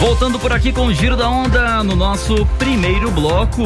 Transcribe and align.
Voltando 0.00 0.38
por 0.38 0.52
aqui 0.52 0.72
com 0.72 0.86
o 0.86 0.94
Giro 0.94 1.16
da 1.16 1.28
Onda 1.28 1.82
no 1.82 1.96
nosso 1.96 2.46
primeiro 2.56 3.10
bloco 3.10 3.64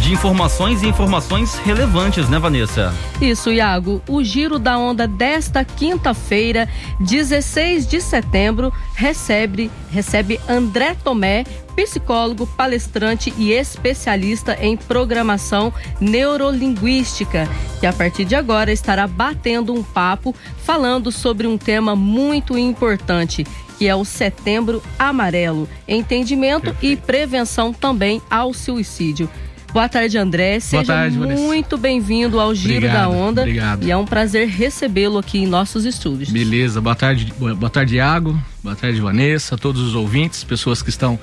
de 0.00 0.14
informações 0.14 0.82
e 0.82 0.86
informações 0.86 1.56
relevantes, 1.56 2.26
né, 2.26 2.38
Vanessa? 2.38 2.94
Isso, 3.20 3.52
Iago. 3.52 4.00
O 4.08 4.24
Giro 4.24 4.58
da 4.58 4.78
Onda 4.78 5.06
desta 5.06 5.66
quinta-feira, 5.66 6.66
16 7.00 7.86
de 7.86 8.00
setembro, 8.00 8.72
recebe, 8.94 9.70
recebe 9.90 10.40
André 10.48 10.96
Tomé, 11.04 11.44
psicólogo, 11.76 12.46
palestrante 12.46 13.32
e 13.36 13.52
especialista 13.52 14.56
em 14.60 14.74
programação 14.74 15.70
neurolinguística, 16.00 17.46
que 17.78 17.86
a 17.86 17.92
partir 17.92 18.24
de 18.24 18.34
agora 18.34 18.72
estará 18.72 19.06
batendo 19.06 19.74
um 19.74 19.82
papo 19.82 20.34
falando 20.64 21.12
sobre 21.12 21.46
um 21.46 21.58
tema 21.58 21.94
muito 21.94 22.56
importante 22.56 23.44
que 23.78 23.86
é 23.86 23.94
o 23.94 24.04
Setembro 24.04 24.82
Amarelo, 24.98 25.68
entendimento 25.86 26.72
Perfeito. 26.72 27.00
e 27.00 27.06
prevenção 27.06 27.72
também 27.72 28.20
ao 28.28 28.52
suicídio. 28.52 29.30
Boa 29.72 29.88
tarde, 29.88 30.18
André. 30.18 30.58
Seja 30.60 30.84
tarde, 30.84 31.16
muito 31.16 31.76
bem-vindo 31.76 32.40
ao 32.40 32.54
Giro 32.54 32.78
obrigado, 32.78 33.00
da 33.02 33.08
Onda. 33.08 33.42
Obrigado. 33.42 33.84
E 33.84 33.90
é 33.90 33.96
um 33.96 34.04
prazer 34.04 34.48
recebê-lo 34.48 35.18
aqui 35.18 35.38
em 35.38 35.46
nossos 35.46 35.84
estúdios. 35.84 36.30
Beleza. 36.30 36.80
Boa 36.80 36.96
tarde, 36.96 37.32
boa 37.38 37.70
tarde, 37.70 37.96
Iago. 37.96 38.36
Boa 38.64 38.74
tarde, 38.74 39.00
Vanessa, 39.00 39.56
todos 39.56 39.82
os 39.82 39.94
ouvintes, 39.94 40.42
pessoas 40.42 40.82
que 40.82 40.88
estão 40.88 41.18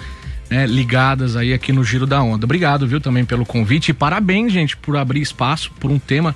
né, 0.49 0.65
ligadas 0.65 1.35
aí 1.35 1.53
aqui 1.53 1.73
no 1.73 1.83
Giro 1.83 2.05
da 2.05 2.21
Onda. 2.21 2.45
Obrigado, 2.45 2.87
viu, 2.87 3.01
também 3.01 3.25
pelo 3.25 3.45
convite 3.45 3.89
e 3.89 3.93
parabéns, 3.93 4.53
gente, 4.53 4.77
por 4.77 4.95
abrir 4.95 5.21
espaço 5.21 5.71
por 5.79 5.91
um 5.91 5.99
tema 5.99 6.35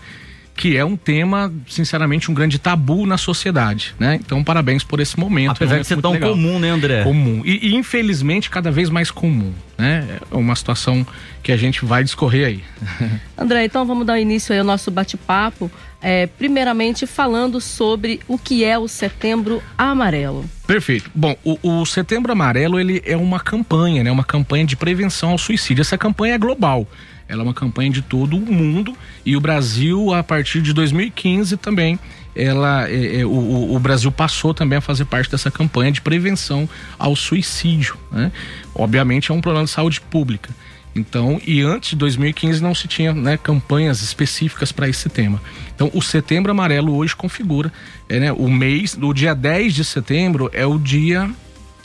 que 0.59 0.75
é 0.75 0.83
um 0.83 0.97
tema, 0.97 1.53
sinceramente, 1.69 2.29
um 2.29 2.33
grande 2.33 2.59
tabu 2.59 3.05
na 3.05 3.17
sociedade, 3.17 3.95
né? 3.97 4.19
Então, 4.21 4.43
parabéns 4.43 4.83
por 4.83 4.99
esse 4.99 5.17
momento. 5.17 5.51
Apesar 5.51 5.77
é 5.77 5.79
de 5.79 5.87
ser 5.87 6.01
tão 6.01 6.11
legal. 6.11 6.31
comum, 6.31 6.59
né, 6.59 6.69
André? 6.69 7.01
Comum. 7.05 7.41
E, 7.45 7.69
e, 7.69 7.75
infelizmente, 7.75 8.49
cada 8.49 8.69
vez 8.69 8.89
mais 8.89 9.09
comum, 9.09 9.53
né? 9.77 10.05
É 10.29 10.35
uma 10.35 10.53
situação 10.57 11.07
que 11.41 11.53
a 11.53 11.55
gente 11.55 11.85
vai 11.85 12.03
discorrer 12.03 12.45
aí. 12.45 12.63
André, 13.39 13.63
então 13.63 13.85
vamos 13.85 14.05
dar 14.05 14.19
início 14.19 14.51
aí 14.51 14.59
ao 14.59 14.65
nosso 14.65 14.91
bate-papo. 14.91 15.71
É, 16.01 16.27
primeiramente, 16.27 17.07
falando 17.07 17.61
sobre 17.61 18.19
o 18.27 18.37
que 18.37 18.65
é 18.65 18.77
o 18.77 18.85
Setembro 18.89 19.63
Amarelo. 19.77 20.43
Perfeito. 20.67 21.09
Bom, 21.15 21.37
o, 21.41 21.57
o, 21.63 21.85
Setembro 21.85 22.33
Amarelo 22.33 22.77
ele 22.77 23.01
é 23.05 23.15
uma 23.15 23.39
campanha, 23.39 24.03
né? 24.03 24.11
Uma 24.11 24.25
campanha 24.25 24.65
de 24.65 24.75
prevenção 24.75 25.31
ao 25.31 25.37
suicídio. 25.37 25.81
Essa 25.81 25.97
campanha 25.97 26.35
é 26.35 26.37
global. 26.37 26.85
Ela 27.29 27.41
é 27.41 27.43
uma 27.43 27.53
campanha 27.53 27.91
de 27.91 28.01
todo 28.01 28.35
o 28.35 28.39
mundo 28.39 28.97
e 29.23 29.37
o 29.37 29.39
Brasil, 29.39 30.13
a 30.13 30.23
partir 30.23 30.61
de 30.61 30.73
2015 30.73 31.55
também, 31.57 31.99
ela, 32.35 32.89
é, 32.89 33.21
é, 33.21 33.25
o, 33.25 33.75
o, 33.75 33.79
Brasil 33.79 34.11
passou 34.11 34.53
também 34.53 34.77
a 34.77 34.81
fazer 34.81 35.05
parte 35.05 35.29
dessa 35.29 35.51
campanha 35.51 35.91
de 35.91 36.01
prevenção 36.01 36.67
ao 36.97 37.15
suicídio. 37.15 37.97
Né? 38.11 38.31
Obviamente 38.73 39.31
é 39.31 39.33
um 39.33 39.41
problema 39.41 39.65
de 39.65 39.71
saúde 39.71 40.01
pública. 40.01 40.49
Então, 40.95 41.39
e 41.45 41.61
antes 41.61 41.91
de 41.91 41.95
2015 41.97 42.61
não 42.61 42.73
se 42.73 42.87
tinha 42.87 43.13
né, 43.13 43.37
campanhas 43.37 44.01
específicas 44.01 44.71
para 44.71 44.89
esse 44.89 45.07
tema. 45.07 45.39
Então, 45.75 45.91
o 45.93 46.01
Setembro 46.01 46.51
Amarelo 46.51 46.95
hoje 46.95 47.15
configura 47.15 47.71
é, 48.07 48.19
né, 48.19 48.31
o 48.31 48.49
mês, 48.49 48.97
o 48.99 49.13
dia 49.13 49.35
10 49.35 49.73
de 49.73 49.85
setembro 49.85 50.49
é 50.51 50.65
o 50.65 50.79
dia 50.79 51.29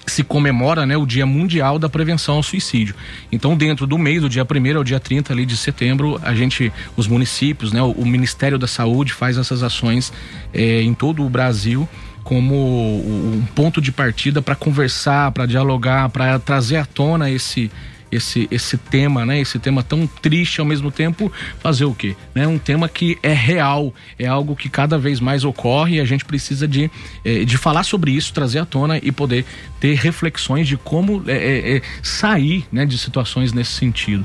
se 0.06 0.22
comemora 0.22 0.84
né, 0.86 0.96
o 0.96 1.06
Dia 1.06 1.26
Mundial 1.26 1.78
da 1.78 1.88
Prevenção 1.88 2.36
ao 2.36 2.42
Suicídio. 2.42 2.94
Então, 3.32 3.56
dentro 3.56 3.86
do 3.86 3.98
mês, 3.98 4.22
do 4.22 4.28
dia 4.28 4.44
1 4.44 4.76
ao 4.76 4.84
dia 4.84 5.00
30 5.00 5.32
ali 5.32 5.46
de 5.46 5.56
setembro, 5.56 6.20
a 6.22 6.34
gente, 6.34 6.72
os 6.96 7.06
municípios, 7.06 7.72
né, 7.72 7.82
o, 7.82 7.90
o 7.92 8.06
Ministério 8.06 8.58
da 8.58 8.66
Saúde 8.66 9.12
faz 9.12 9.38
essas 9.38 9.62
ações 9.62 10.12
é, 10.52 10.82
em 10.82 10.94
todo 10.94 11.24
o 11.24 11.30
Brasil 11.30 11.88
como 12.22 12.54
um 12.56 13.44
ponto 13.54 13.82
de 13.82 13.92
partida 13.92 14.40
para 14.40 14.54
conversar, 14.54 15.30
para 15.32 15.44
dialogar, 15.44 16.08
para 16.08 16.38
trazer 16.38 16.76
à 16.76 16.86
tona 16.86 17.30
esse 17.30 17.70
esse, 18.14 18.48
esse 18.50 18.76
tema, 18.76 19.24
né? 19.26 19.40
Esse 19.40 19.58
tema 19.58 19.82
tão 19.82 20.06
triste 20.06 20.60
ao 20.60 20.66
mesmo 20.66 20.90
tempo, 20.90 21.30
fazer 21.60 21.84
o 21.84 21.94
quê? 21.94 22.16
Né? 22.34 22.46
Um 22.46 22.58
tema 22.58 22.88
que 22.88 23.18
é 23.22 23.32
real, 23.32 23.92
é 24.18 24.26
algo 24.26 24.56
que 24.56 24.68
cada 24.68 24.98
vez 24.98 25.20
mais 25.20 25.44
ocorre 25.44 25.96
e 25.96 26.00
a 26.00 26.04
gente 26.04 26.24
precisa 26.24 26.66
de, 26.66 26.90
eh, 27.24 27.44
de 27.44 27.56
falar 27.56 27.84
sobre 27.84 28.12
isso, 28.12 28.32
trazer 28.32 28.60
à 28.60 28.64
tona 28.64 28.98
e 28.98 29.10
poder 29.10 29.44
ter 29.80 29.94
reflexões 29.94 30.66
de 30.66 30.76
como 30.76 31.22
é, 31.26 31.76
é, 31.76 31.82
sair 32.02 32.66
né, 32.70 32.86
de 32.86 32.96
situações 32.98 33.52
nesse 33.52 33.72
sentido. 33.72 34.24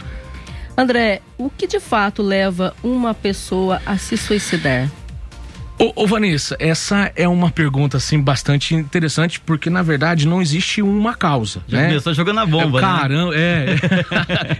André, 0.78 1.22
o 1.38 1.50
que 1.50 1.68
de 1.68 1.80
fato 1.80 2.22
leva 2.22 2.74
uma 2.82 3.14
pessoa 3.14 3.82
a 3.86 3.98
se 3.98 4.16
suicidar? 4.16 4.90
Ô, 5.82 6.04
ô, 6.04 6.06
Vanessa, 6.06 6.58
essa 6.60 7.10
é 7.16 7.26
uma 7.26 7.50
pergunta 7.50 7.96
assim 7.96 8.20
bastante 8.20 8.76
interessante 8.76 9.40
porque 9.40 9.70
na 9.70 9.82
verdade 9.82 10.28
não 10.28 10.42
existe 10.42 10.82
uma 10.82 11.16
causa. 11.16 11.64
Já 11.70 11.78
né? 11.78 11.88
começou 11.88 12.14
jogando 12.14 12.42
a 12.42 12.46
bomba. 12.46 12.80
É, 12.80 12.82
caramba, 12.82 13.32
né? 13.32 13.38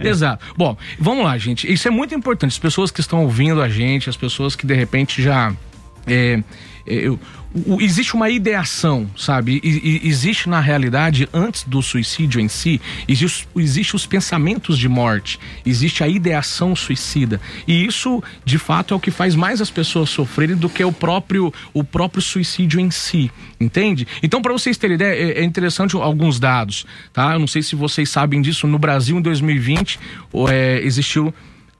Exato. 0.08 0.46
Bom, 0.56 0.74
vamos 0.98 1.24
lá, 1.24 1.36
gente. 1.36 1.70
Isso 1.70 1.86
é 1.86 1.90
muito 1.90 2.14
importante. 2.14 2.52
As 2.52 2.58
pessoas 2.58 2.90
que 2.90 3.00
estão 3.00 3.22
ouvindo 3.22 3.60
a 3.60 3.68
gente, 3.68 4.08
as 4.08 4.16
pessoas 4.16 4.56
que 4.56 4.66
de 4.66 4.72
repente 4.72 5.22
já 5.22 5.52
é, 6.06 6.14
é, 6.34 6.42
eu, 6.94 7.20
o, 7.66 7.80
existe 7.80 8.14
uma 8.14 8.30
ideação, 8.30 9.10
sabe? 9.16 9.60
E, 9.62 10.00
e, 10.04 10.08
existe 10.08 10.48
na 10.48 10.60
realidade, 10.60 11.28
antes 11.32 11.64
do 11.64 11.82
suicídio 11.82 12.40
em 12.40 12.48
si, 12.48 12.80
existe, 13.08 13.48
existe 13.56 13.96
os 13.96 14.06
pensamentos 14.06 14.78
de 14.78 14.88
morte, 14.88 15.38
existe 15.66 16.04
a 16.04 16.08
ideação 16.08 16.76
suicida. 16.76 17.40
E 17.66 17.84
isso, 17.84 18.22
de 18.44 18.58
fato, 18.58 18.94
é 18.94 18.96
o 18.96 19.00
que 19.00 19.10
faz 19.10 19.34
mais 19.34 19.60
as 19.60 19.70
pessoas 19.70 20.10
sofrerem 20.10 20.56
do 20.56 20.68
que 20.68 20.84
o 20.84 20.92
próprio, 20.92 21.52
o 21.74 21.82
próprio 21.82 22.22
suicídio 22.22 22.78
em 22.78 22.90
si, 22.90 23.30
entende? 23.60 24.06
Então, 24.22 24.40
para 24.40 24.52
vocês 24.52 24.76
terem 24.76 24.94
ideia, 24.94 25.14
é, 25.14 25.40
é, 25.40 25.44
interessante 25.44 25.96
alguns 25.96 26.38
dados, 26.38 26.86
tá? 27.12 27.32
Eu 27.32 27.40
não 27.40 27.48
sei 27.48 27.62
se 27.62 27.74
vocês 27.74 28.08
sabem 28.08 28.40
disso, 28.40 28.66
no 28.66 28.78
Brasil, 28.78 29.18
em 29.18 29.22
2020, 29.22 29.98
é, 30.48 30.80
existiu 30.84 31.34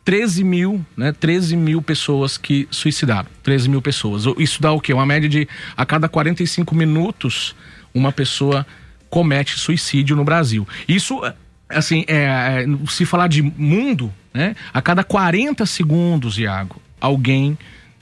13 0.04 0.44
mil, 0.44 0.84
né? 0.96 1.12
13 1.12 1.56
mil 1.56 1.82
pessoas 1.82 2.36
que 2.36 2.66
suicidaram. 2.70 3.28
13 3.42 3.68
mil 3.68 3.82
pessoas. 3.82 4.24
Isso 4.38 4.60
dá 4.60 4.72
o 4.72 4.80
quê? 4.80 4.92
Uma 4.92 5.06
média 5.06 5.28
de 5.28 5.48
a 5.76 5.84
cada 5.84 6.08
45 6.08 6.74
minutos 6.74 7.54
uma 7.94 8.12
pessoa 8.12 8.66
comete 9.08 9.58
suicídio 9.58 10.14
no 10.16 10.24
Brasil. 10.24 10.66
Isso, 10.88 11.20
assim, 11.68 12.04
é, 12.06 12.64
é, 12.64 12.66
se 12.88 13.04
falar 13.04 13.28
de 13.28 13.42
mundo, 13.42 14.12
né? 14.32 14.54
A 14.72 14.80
cada 14.80 15.02
40 15.02 15.66
segundos, 15.66 16.38
Iago, 16.38 16.80
alguém 17.00 17.58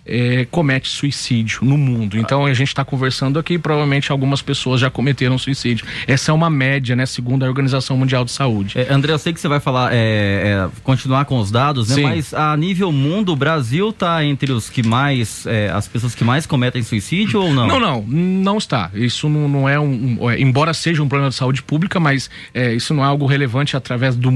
é, 0.09 0.47
comete 0.51 0.89
suicídio 0.89 1.61
no 1.63 1.77
mundo. 1.77 2.17
Então 2.17 2.47
a 2.47 2.55
gente 2.55 2.69
está 2.69 2.85
conversando 2.85 3.39
aqui, 3.39 3.59
provavelmente 3.59 4.11
algumas 4.11 4.41
pessoas 4.41 4.81
já 4.81 4.91
cometeram 4.91 5.37
suicídio. 5.39 5.87
Essa 6.07 6.31
é 6.31 6.35
uma 6.35 6.49
média, 6.49 6.97
né, 6.97 7.05
segundo 7.05 7.45
a 7.45 7.49
Organização 7.49 7.97
Mundial 7.97 8.25
de 8.25 8.33
Saúde. 8.33 8.79
É, 8.79 8.93
André, 8.93 9.13
eu 9.13 9.19
sei 9.19 9.33
que 9.33 9.41
você 9.41 9.49
vai 9.49 9.61
falar, 9.61 9.93
é, 9.93 9.97
é, 9.97 10.69
continuar 10.83 11.25
com 11.27 11.39
os 11.39 11.51
dados, 11.51 11.91
né? 11.91 11.95
Sim. 11.95 12.03
Mas 12.03 12.33
a 12.33 12.57
nível 12.57 12.91
mundo, 12.91 13.33
o 13.33 13.37
Brasil 13.37 13.91
está 13.91 14.25
entre 14.25 14.53
os 14.53 14.71
que 14.71 14.83
mais, 14.83 15.47
é, 15.47 15.71
as 15.71 15.87
pessoas 15.87 16.15
que 16.15 16.25
mais 16.25 16.47
cometem 16.47 16.83
suicídio 16.83 17.43
ou 17.43 17.53
não? 17.53 17.67
Não, 17.67 17.81
não, 17.81 18.03
não 18.03 18.59
está. 18.59 18.91
Isso 18.95 19.29
não, 19.29 19.49
não 19.49 19.69
é 19.69 19.79
um, 19.79 20.19
um 20.21 20.31
é, 20.31 20.41
embora 20.41 20.73
seja 20.73 21.03
um 21.03 21.09
problema 21.09 21.31
de 21.31 21.37
saúde 21.37 21.63
pública, 21.63 22.01
mas 22.01 22.31
é, 22.55 22.73
isso 22.73 22.95
não 22.95 23.05
é 23.05 23.07
algo 23.07 23.27
relevante 23.27 23.77
através 23.77 24.17
do, 24.17 24.31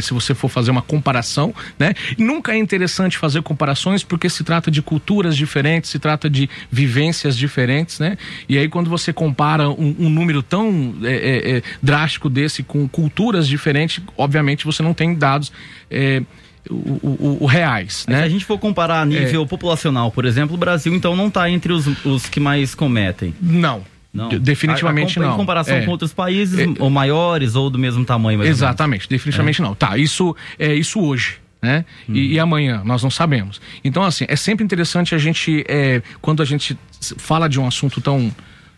se 0.00 0.14
você 0.14 0.34
for 0.34 0.48
fazer 0.48 0.70
uma 0.70 0.82
comparação, 0.82 1.54
né? 1.78 1.94
E 2.16 2.22
nunca 2.22 2.52
é 2.52 2.58
interessante 2.58 3.18
fazer 3.18 3.42
comparações 3.42 4.02
porque 4.02 4.28
se 4.28 4.44
trata 4.44 4.70
de 4.70 4.80
cultura 4.80 5.17
culturas 5.18 5.36
diferentes, 5.36 5.90
se 5.90 5.98
trata 5.98 6.30
de 6.30 6.48
vivências 6.70 7.36
diferentes, 7.36 7.98
né? 7.98 8.16
E 8.48 8.56
aí 8.56 8.68
quando 8.68 8.88
você 8.88 9.12
compara 9.12 9.68
um, 9.68 9.96
um 9.98 10.08
número 10.08 10.42
tão 10.42 10.94
é, 11.02 11.12
é, 11.12 11.56
é, 11.56 11.62
drástico 11.82 12.30
desse 12.30 12.62
com 12.62 12.86
culturas 12.88 13.48
diferentes, 13.48 14.00
obviamente 14.16 14.64
você 14.64 14.80
não 14.80 14.94
tem 14.94 15.14
dados 15.14 15.50
é, 15.90 16.22
o, 16.70 16.74
o, 16.74 17.38
o, 17.40 17.46
reais, 17.46 18.06
né? 18.08 18.18
Se 18.18 18.24
a 18.24 18.28
gente 18.28 18.44
for 18.44 18.58
comparar 18.58 19.00
a 19.00 19.04
nível 19.04 19.42
é. 19.42 19.46
populacional, 19.46 20.12
por 20.12 20.24
exemplo, 20.24 20.54
o 20.54 20.58
Brasil 20.58 20.94
então 20.94 21.16
não 21.16 21.26
está 21.26 21.50
entre 21.50 21.72
os, 21.72 21.86
os 22.04 22.26
que 22.26 22.38
mais 22.38 22.74
cometem. 22.74 23.34
Não. 23.40 23.82
Não. 24.12 24.28
Definitivamente 24.28 25.18
a, 25.18 25.22
a, 25.22 25.26
não. 25.26 25.34
Em 25.34 25.36
comparação 25.36 25.76
é. 25.76 25.84
com 25.84 25.90
outros 25.90 26.12
países, 26.12 26.58
é. 26.58 26.66
ou 26.78 26.88
maiores, 26.88 27.56
ou 27.56 27.68
do 27.68 27.78
mesmo 27.78 28.04
tamanho. 28.04 28.42
Exatamente, 28.42 29.08
definitivamente 29.08 29.60
é. 29.60 29.64
não. 29.64 29.74
Tá, 29.74 29.98
isso 29.98 30.34
é 30.58 30.72
isso 30.74 31.00
hoje 31.00 31.38
né? 31.60 31.84
Hum. 32.08 32.14
E, 32.14 32.34
e, 32.34 32.40
amanhã, 32.40 32.82
nós 32.84 33.02
não 33.02 33.10
sabemos. 33.10 33.60
Então, 33.82 34.02
assim, 34.02 34.24
é 34.28 34.36
sempre 34.36 34.64
interessante 34.64 35.14
a 35.14 35.18
gente, 35.18 35.64
é, 35.68 36.02
quando 36.20 36.42
a 36.42 36.44
gente 36.44 36.78
fala 37.16 37.48
de 37.48 37.58
um 37.58 37.66
assunto 37.66 38.00
tão, 38.00 38.32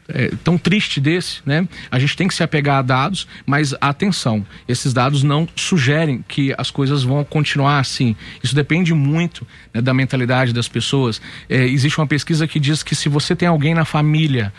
é, 0.08 0.30
tão 0.42 0.56
triste 0.56 1.00
desse, 1.00 1.40
né? 1.44 1.68
A 1.90 1.98
gente 1.98 2.16
tem 2.16 2.26
que 2.26 2.34
se 2.34 2.42
apegar 2.42 2.78
a 2.78 2.82
dados, 2.82 3.26
mas 3.46 3.74
atenção, 3.80 4.44
esses 4.66 4.92
dados 4.92 5.22
não 5.22 5.46
sugerem 5.54 6.24
que 6.26 6.54
as 6.56 6.70
coisas 6.70 7.02
vão 7.02 7.22
continuar 7.22 7.78
assim. 7.78 8.16
Isso 8.42 8.54
depende 8.54 8.94
muito 8.94 9.46
né, 9.72 9.80
da 9.80 9.94
mentalidade 9.94 10.52
das 10.52 10.68
pessoas. 10.68 11.20
É, 11.48 11.64
existe 11.64 11.98
uma 11.98 12.06
pesquisa 12.06 12.46
que 12.46 12.58
diz 12.58 12.82
que 12.82 12.94
se 12.94 13.08
você 13.08 13.36
tem 13.36 13.48
alguém 13.48 13.74
na 13.74 13.84
família 13.84 14.52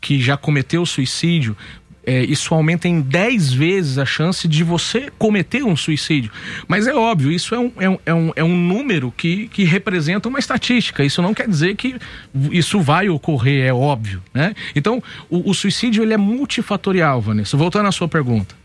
que 0.00 0.20
já 0.20 0.36
cometeu 0.36 0.84
suicídio, 0.84 1.56
é, 2.06 2.24
isso 2.24 2.54
aumenta 2.54 2.88
em 2.88 3.00
10 3.00 3.52
vezes 3.52 3.98
a 3.98 4.04
chance 4.04 4.46
de 4.46 4.62
você 4.62 5.10
cometer 5.18 5.64
um 5.64 5.76
suicídio. 5.76 6.30
Mas 6.68 6.86
é 6.86 6.94
óbvio, 6.94 7.30
isso 7.30 7.54
é 7.54 7.58
um, 7.58 7.72
é 7.78 7.88
um, 7.88 7.98
é 8.06 8.14
um, 8.14 8.32
é 8.36 8.44
um 8.44 8.56
número 8.56 9.12
que, 9.16 9.48
que 9.48 9.64
representa 9.64 10.28
uma 10.28 10.38
estatística. 10.38 11.04
Isso 11.04 11.22
não 11.22 11.34
quer 11.34 11.48
dizer 11.48 11.76
que 11.76 11.96
isso 12.50 12.80
vai 12.80 13.08
ocorrer, 13.08 13.66
é 13.66 13.72
óbvio. 13.72 14.22
Né? 14.32 14.54
Então, 14.74 15.02
o, 15.30 15.50
o 15.50 15.54
suicídio 15.54 16.02
ele 16.02 16.14
é 16.14 16.18
multifatorial, 16.18 17.20
Vanessa. 17.20 17.56
Voltando 17.56 17.88
à 17.88 17.92
sua 17.92 18.08
pergunta. 18.08 18.63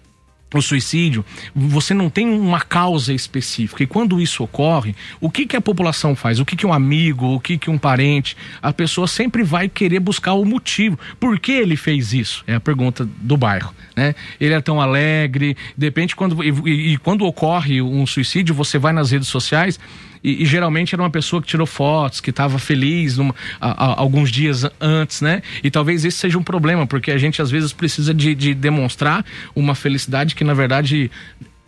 O 0.57 0.61
suicídio, 0.61 1.23
você 1.53 1.93
não 1.93 2.09
tem 2.09 2.27
uma 2.27 2.61
causa 2.61 3.13
específica. 3.13 3.83
E 3.83 3.87
quando 3.87 4.19
isso 4.19 4.43
ocorre, 4.43 4.95
o 5.21 5.29
que, 5.29 5.45
que 5.45 5.55
a 5.55 5.61
população 5.61 6.15
faz? 6.15 6.39
O 6.39 6.45
que, 6.45 6.55
que 6.55 6.65
um 6.65 6.73
amigo, 6.73 7.35
o 7.35 7.39
que, 7.39 7.57
que 7.57 7.69
um 7.69 7.77
parente, 7.77 8.35
a 8.61 8.73
pessoa 8.73 9.07
sempre 9.07 9.43
vai 9.43 9.69
querer 9.69 9.99
buscar 9.99 10.33
o 10.33 10.43
motivo. 10.43 10.97
Por 11.19 11.39
que 11.39 11.51
ele 11.51 11.75
fez 11.75 12.13
isso? 12.13 12.43
É 12.47 12.55
a 12.55 12.59
pergunta 12.59 13.07
do 13.21 13.37
bairro. 13.37 13.73
Né? 13.95 14.15
Ele 14.39 14.53
é 14.53 14.61
tão 14.61 14.81
alegre, 14.81 15.55
de 15.77 15.85
repente, 15.85 16.15
quando, 16.15 16.43
e, 16.43 16.93
e 16.93 16.97
quando 16.97 17.25
ocorre 17.25 17.81
um 17.81 18.07
suicídio, 18.07 18.55
você 18.55 18.79
vai 18.79 18.91
nas 18.91 19.11
redes 19.11 19.27
sociais 19.27 19.79
e, 20.23 20.43
e, 20.43 20.45
geralmente 20.45 20.93
era 20.93 21.01
uma 21.01 21.09
pessoa 21.09 21.41
que 21.41 21.47
tirou 21.47 21.65
fotos, 21.67 22.19
que 22.19 22.29
estava 22.29 22.59
feliz 22.59 23.17
numa, 23.17 23.33
a, 23.59 23.85
a, 23.85 23.99
alguns 23.99 24.31
dias 24.31 24.65
antes, 24.79 25.21
né? 25.21 25.41
E 25.63 25.71
talvez 25.71 26.03
esse 26.05 26.17
seja 26.17 26.37
um 26.37 26.43
problema, 26.43 26.85
porque 26.85 27.11
a 27.11 27.17
gente 27.17 27.41
às 27.41 27.49
vezes 27.49 27.71
precisa 27.73 28.13
de, 28.13 28.35
de 28.35 28.53
demonstrar 28.53 29.25
uma 29.55 29.75
felicidade 29.75 30.35
que 30.35 30.43
na 30.43 30.53
verdade 30.53 31.09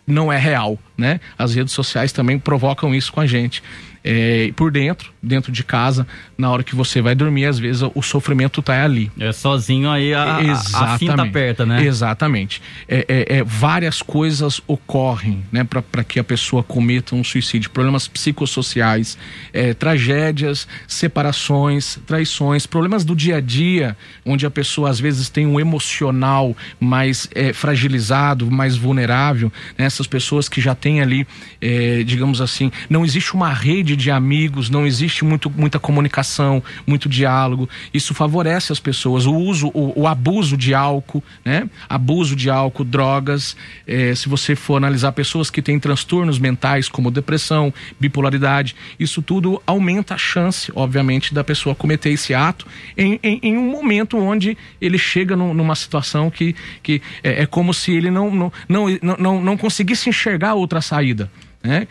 não 0.06 0.32
é 0.32 0.38
real, 0.38 0.78
né? 0.96 1.20
As 1.38 1.54
redes 1.54 1.72
sociais 1.72 2.12
também 2.12 2.38
provocam 2.38 2.94
isso 2.94 3.12
com 3.12 3.20
a 3.20 3.26
gente 3.26 3.62
é, 4.04 4.52
por 4.56 4.70
dentro, 4.70 5.12
dentro 5.22 5.52
de 5.52 5.62
casa, 5.62 6.06
na 6.36 6.50
hora 6.50 6.62
que 6.62 6.74
você 6.74 7.00
vai 7.00 7.14
dormir, 7.14 7.46
às 7.46 7.58
vezes 7.58 7.82
o 7.94 8.02
sofrimento 8.02 8.60
tá 8.60 8.84
ali. 8.84 9.10
É 9.18 9.32
sozinho 9.32 9.90
aí 9.90 10.12
a, 10.12 10.38
a, 10.74 10.98
cinta 10.98 11.22
aperta, 11.22 11.64
né? 11.64 11.84
Exatamente. 11.84 12.60
É, 12.88 13.06
é, 13.08 13.38
é 13.38 13.44
várias 13.44 14.02
coisas 14.02 14.60
ocorrem, 14.66 15.44
né, 15.52 15.64
para 15.64 16.02
que 16.02 16.18
a 16.18 16.24
pessoa 16.24 16.62
cometa 16.62 17.14
um 17.14 17.22
suicídio. 17.22 17.70
Problemas 17.70 18.08
psicossociais, 18.08 19.16
é, 19.52 19.74
tragédias, 19.74 20.66
separações, 20.88 21.98
traições, 22.06 22.66
problemas 22.66 23.04
do 23.04 23.14
dia 23.14 23.36
a 23.36 23.40
dia, 23.40 23.96
onde 24.24 24.44
a 24.44 24.50
pessoa 24.50 24.90
às 24.90 24.98
vezes 24.98 25.28
tem 25.28 25.46
um 25.46 25.60
emocional 25.60 26.56
mais 26.80 27.28
é, 27.34 27.52
fragilizado, 27.52 28.50
mais 28.50 28.76
vulnerável. 28.76 29.52
Né? 29.78 29.84
Essas 29.84 30.06
pessoas 30.06 30.48
que 30.48 30.60
já 30.60 30.74
têm 30.74 31.00
ali, 31.00 31.26
é, 31.60 32.02
digamos 32.04 32.40
assim, 32.40 32.72
não 32.90 33.04
existe 33.04 33.34
uma 33.34 33.52
rede 33.52 33.91
rede 33.92 33.96
de 33.96 34.10
amigos, 34.10 34.70
não 34.70 34.86
existe 34.86 35.24
muito, 35.24 35.50
muita 35.50 35.78
comunicação, 35.78 36.62
muito 36.86 37.08
diálogo. 37.08 37.68
Isso 37.92 38.14
favorece 38.14 38.72
as 38.72 38.80
pessoas. 38.80 39.26
O 39.26 39.34
uso, 39.34 39.68
o, 39.74 40.02
o 40.02 40.06
abuso 40.06 40.56
de 40.56 40.74
álcool, 40.74 41.22
né? 41.44 41.68
Abuso 41.88 42.34
de 42.34 42.50
álcool, 42.50 42.84
drogas. 42.84 43.56
É, 43.86 44.14
se 44.14 44.28
você 44.28 44.56
for 44.56 44.76
analisar 44.76 45.12
pessoas 45.12 45.50
que 45.50 45.62
têm 45.62 45.78
transtornos 45.78 46.38
mentais, 46.38 46.88
como 46.88 47.10
depressão, 47.10 47.72
bipolaridade, 48.00 48.74
isso 48.98 49.22
tudo 49.22 49.62
aumenta 49.66 50.14
a 50.14 50.18
chance, 50.18 50.72
obviamente, 50.74 51.34
da 51.34 51.44
pessoa 51.44 51.74
cometer 51.74 52.10
esse 52.10 52.34
ato 52.34 52.66
em, 52.96 53.18
em, 53.22 53.40
em 53.42 53.56
um 53.56 53.70
momento 53.70 54.16
onde 54.18 54.56
ele 54.80 54.98
chega 54.98 55.36
no, 55.36 55.52
numa 55.54 55.74
situação 55.74 56.30
que, 56.30 56.54
que 56.82 57.02
é, 57.22 57.42
é 57.42 57.46
como 57.46 57.72
se 57.74 57.92
ele 57.92 58.10
não, 58.10 58.30
não, 58.30 58.52
não, 58.68 58.86
não, 59.18 59.42
não 59.42 59.56
conseguisse 59.56 60.08
enxergar 60.08 60.54
outra 60.54 60.80
saída. 60.80 61.30
Né? 61.62 61.86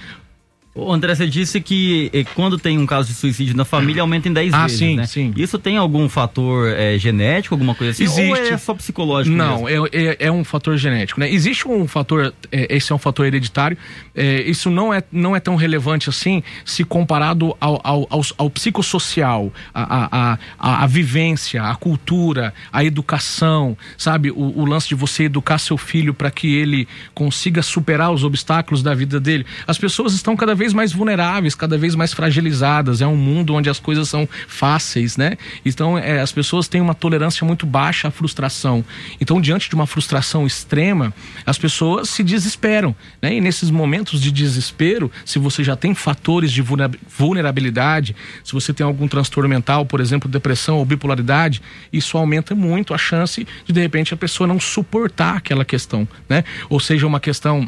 O 0.73 0.89
André, 0.89 1.13
você 1.13 1.27
disse 1.27 1.59
que 1.59 2.09
eh, 2.13 2.23
quando 2.33 2.57
tem 2.57 2.77
um 2.77 2.85
caso 2.85 3.09
de 3.09 3.13
suicídio 3.13 3.53
na 3.57 3.65
família 3.65 4.01
aumenta 4.01 4.29
em 4.29 4.33
10 4.33 4.53
ah, 4.53 4.61
vezes, 4.61 4.77
sim, 4.79 4.95
né? 4.95 5.05
sim. 5.05 5.33
Isso 5.35 5.59
tem 5.59 5.75
algum 5.75 6.07
fator 6.07 6.69
é, 6.69 6.97
genético, 6.97 7.53
alguma 7.53 7.75
coisa 7.75 7.91
assim? 7.91 8.05
Existe. 8.05 8.29
Ou 8.29 8.35
é 8.37 8.57
só 8.57 8.73
psicológico 8.73 9.35
Não, 9.35 9.67
é, 9.67 9.73
é, 9.91 10.17
é, 10.27 10.31
um 10.31 10.45
fator 10.45 10.77
genético, 10.77 11.19
né? 11.19 11.29
Existe 11.29 11.67
um 11.67 11.85
fator, 11.89 12.33
é, 12.49 12.73
esse 12.73 12.89
é 12.89 12.95
um 12.95 12.97
fator 12.97 13.25
hereditário, 13.25 13.77
é, 14.15 14.43
isso 14.43 14.69
não 14.69 14.93
é, 14.93 15.03
não 15.11 15.35
é 15.35 15.41
tão 15.41 15.57
relevante 15.57 16.07
assim 16.07 16.41
se 16.63 16.85
comparado 16.85 17.53
ao, 17.59 17.81
ao, 17.83 18.07
ao, 18.09 18.21
ao 18.37 18.49
psicossocial, 18.49 19.51
a, 19.73 20.05
a, 20.05 20.37
a, 20.57 20.83
a, 20.83 20.87
vivência, 20.87 21.63
a 21.63 21.75
cultura, 21.75 22.53
a 22.71 22.81
educação, 22.85 23.77
sabe? 23.97 24.31
O, 24.31 24.61
o 24.61 24.63
lance 24.63 24.87
de 24.87 24.95
você 24.95 25.23
educar 25.23 25.57
seu 25.57 25.77
filho 25.77 26.13
para 26.13 26.31
que 26.31 26.55
ele 26.55 26.87
consiga 27.13 27.61
superar 27.61 28.09
os 28.13 28.23
obstáculos 28.23 28.81
da 28.81 28.93
vida 28.93 29.19
dele. 29.19 29.45
As 29.67 29.77
pessoas 29.77 30.13
estão 30.13 30.37
cada 30.37 30.55
vez 30.55 30.60
vez 30.61 30.73
mais 30.73 30.93
vulneráveis, 30.93 31.55
cada 31.55 31.75
vez 31.75 31.95
mais 31.95 32.13
fragilizadas. 32.13 33.01
É 33.01 33.07
um 33.07 33.15
mundo 33.15 33.55
onde 33.55 33.67
as 33.67 33.79
coisas 33.79 34.07
são 34.07 34.29
fáceis, 34.47 35.17
né? 35.17 35.35
Então, 35.65 35.97
é, 35.97 36.21
as 36.21 36.31
pessoas 36.31 36.67
têm 36.67 36.79
uma 36.79 36.93
tolerância 36.93 37.45
muito 37.45 37.65
baixa 37.65 38.09
à 38.09 38.11
frustração. 38.11 38.85
Então, 39.19 39.41
diante 39.41 39.67
de 39.67 39.73
uma 39.73 39.87
frustração 39.87 40.45
extrema, 40.45 41.11
as 41.47 41.57
pessoas 41.57 42.09
se 42.09 42.21
desesperam, 42.23 42.95
né? 43.19 43.33
E 43.33 43.41
nesses 43.41 43.71
momentos 43.71 44.21
de 44.21 44.31
desespero, 44.31 45.11
se 45.25 45.39
você 45.39 45.63
já 45.63 45.75
tem 45.75 45.95
fatores 45.95 46.51
de 46.51 46.61
vulnerabilidade, 46.61 48.15
se 48.43 48.53
você 48.53 48.71
tem 48.71 48.85
algum 48.85 49.07
transtorno 49.07 49.49
mental, 49.49 49.83
por 49.83 49.99
exemplo, 49.99 50.29
depressão 50.29 50.77
ou 50.77 50.85
bipolaridade, 50.85 51.59
isso 51.91 52.19
aumenta 52.19 52.53
muito 52.53 52.93
a 52.93 52.99
chance 52.99 53.47
de, 53.65 53.73
de 53.73 53.81
repente, 53.81 54.13
a 54.13 54.17
pessoa 54.17 54.45
não 54.45 54.59
suportar 54.59 55.37
aquela 55.37 55.65
questão, 55.65 56.07
né? 56.29 56.43
Ou 56.69 56.79
seja, 56.79 57.07
uma 57.07 57.19
questão 57.19 57.67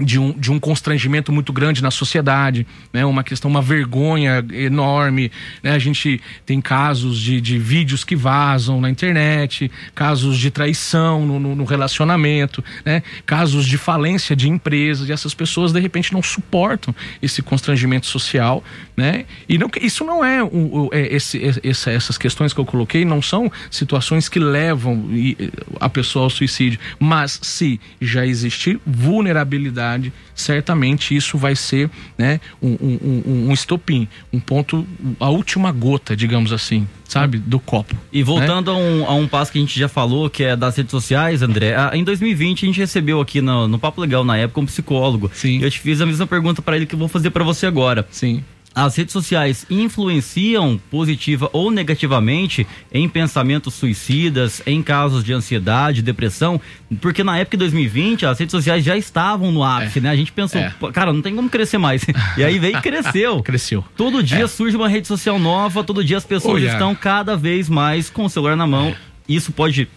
de 0.00 0.18
um, 0.18 0.32
de 0.32 0.50
um 0.50 0.58
constrangimento 0.58 1.32
muito 1.32 1.52
grande 1.52 1.82
na 1.82 1.90
sociedade, 1.90 2.66
né? 2.92 3.04
uma 3.04 3.22
questão, 3.22 3.50
uma 3.50 3.62
vergonha 3.62 4.44
enorme. 4.52 5.30
Né? 5.62 5.72
A 5.72 5.78
gente 5.78 6.20
tem 6.44 6.60
casos 6.60 7.18
de, 7.18 7.40
de 7.40 7.58
vídeos 7.58 8.04
que 8.04 8.16
vazam 8.16 8.80
na 8.80 8.90
internet, 8.90 9.70
casos 9.94 10.38
de 10.38 10.50
traição 10.50 11.26
no, 11.26 11.38
no, 11.38 11.54
no 11.56 11.64
relacionamento, 11.64 12.64
né? 12.84 13.02
casos 13.26 13.66
de 13.66 13.76
falência 13.76 14.34
de 14.34 14.48
empresas, 14.48 15.08
e 15.08 15.12
essas 15.12 15.34
pessoas 15.34 15.72
de 15.72 15.80
repente 15.80 16.12
não 16.12 16.22
suportam 16.22 16.94
esse 17.22 17.42
constrangimento 17.42 18.06
social. 18.06 18.64
Né? 19.00 19.24
E 19.48 19.56
não, 19.56 19.70
isso 19.80 20.04
não 20.04 20.22
é, 20.22 20.44
um, 20.44 20.90
é 20.92 21.14
esse, 21.14 21.38
esse, 21.64 21.90
essas 21.90 22.18
questões 22.18 22.52
que 22.52 22.60
eu 22.60 22.66
coloquei 22.66 23.02
não 23.02 23.22
são 23.22 23.50
situações 23.70 24.28
que 24.28 24.38
levam 24.38 25.08
a 25.80 25.88
pessoa 25.88 26.24
ao 26.24 26.30
suicídio, 26.30 26.78
mas 26.98 27.40
se 27.40 27.80
já 27.98 28.26
existir 28.26 28.78
vulnerabilidade 28.84 30.12
certamente 30.34 31.16
isso 31.16 31.38
vai 31.38 31.56
ser 31.56 31.90
né, 32.18 32.40
um, 32.60 32.76
um, 32.82 33.48
um 33.48 33.52
estopim, 33.54 34.06
um 34.30 34.38
ponto, 34.38 34.86
a 35.18 35.30
última 35.30 35.72
gota, 35.72 36.14
digamos 36.14 36.52
assim, 36.52 36.86
sabe, 37.08 37.38
do 37.38 37.58
copo. 37.58 37.96
E 38.12 38.22
voltando 38.22 38.70
né? 38.70 38.78
a, 38.78 38.82
um, 38.82 39.06
a 39.06 39.14
um 39.14 39.26
passo 39.26 39.50
que 39.50 39.58
a 39.58 39.62
gente 39.62 39.78
já 39.78 39.88
falou, 39.88 40.28
que 40.28 40.44
é 40.44 40.54
das 40.54 40.76
redes 40.76 40.90
sociais, 40.90 41.40
André, 41.40 41.74
em 41.94 42.04
2020 42.04 42.64
a 42.64 42.66
gente 42.66 42.78
recebeu 42.78 43.18
aqui 43.18 43.40
no, 43.40 43.66
no 43.66 43.78
Papo 43.78 44.00
Legal, 44.00 44.24
na 44.24 44.36
época, 44.36 44.60
um 44.60 44.66
psicólogo. 44.66 45.30
Sim. 45.32 45.62
Eu 45.62 45.70
te 45.70 45.78
fiz 45.78 46.02
a 46.02 46.06
mesma 46.06 46.26
pergunta 46.26 46.60
para 46.60 46.76
ele 46.76 46.84
que 46.84 46.94
eu 46.94 46.98
vou 46.98 47.08
fazer 47.08 47.30
para 47.30 47.44
você 47.44 47.64
agora. 47.66 48.06
Sim 48.10 48.42
as 48.74 48.96
redes 48.96 49.12
sociais 49.12 49.66
influenciam 49.68 50.80
positiva 50.90 51.50
ou 51.52 51.70
negativamente 51.70 52.66
em 52.92 53.08
pensamentos 53.08 53.74
suicidas, 53.74 54.62
em 54.66 54.82
casos 54.82 55.24
de 55.24 55.32
ansiedade, 55.32 56.02
depressão? 56.02 56.60
Porque 57.00 57.24
na 57.24 57.38
época 57.38 57.56
de 57.56 57.60
2020 57.60 58.26
as 58.26 58.38
redes 58.38 58.52
sociais 58.52 58.84
já 58.84 58.96
estavam 58.96 59.50
no 59.50 59.64
ápice, 59.64 59.98
é. 59.98 60.02
né? 60.02 60.10
A 60.10 60.16
gente 60.16 60.32
pensou, 60.32 60.60
é. 60.60 60.72
cara, 60.92 61.12
não 61.12 61.22
tem 61.22 61.34
como 61.34 61.48
crescer 61.48 61.78
mais. 61.78 62.04
E 62.36 62.44
aí 62.44 62.58
veio 62.58 62.78
e 62.78 62.80
cresceu. 62.80 63.42
Cresceu. 63.42 63.84
Todo 63.96 64.22
dia 64.22 64.44
é. 64.44 64.46
surge 64.46 64.76
uma 64.76 64.88
rede 64.88 65.06
social 65.06 65.38
nova, 65.38 65.82
todo 65.82 66.04
dia 66.04 66.16
as 66.16 66.24
pessoas 66.24 66.62
estão 66.62 66.94
cada 66.94 67.36
vez 67.36 67.68
mais 67.68 68.08
com 68.08 68.24
o 68.24 68.30
celular 68.30 68.56
na 68.56 68.66
mão. 68.66 68.88
É. 68.88 68.96
Isso 69.28 69.52
pode 69.52 69.88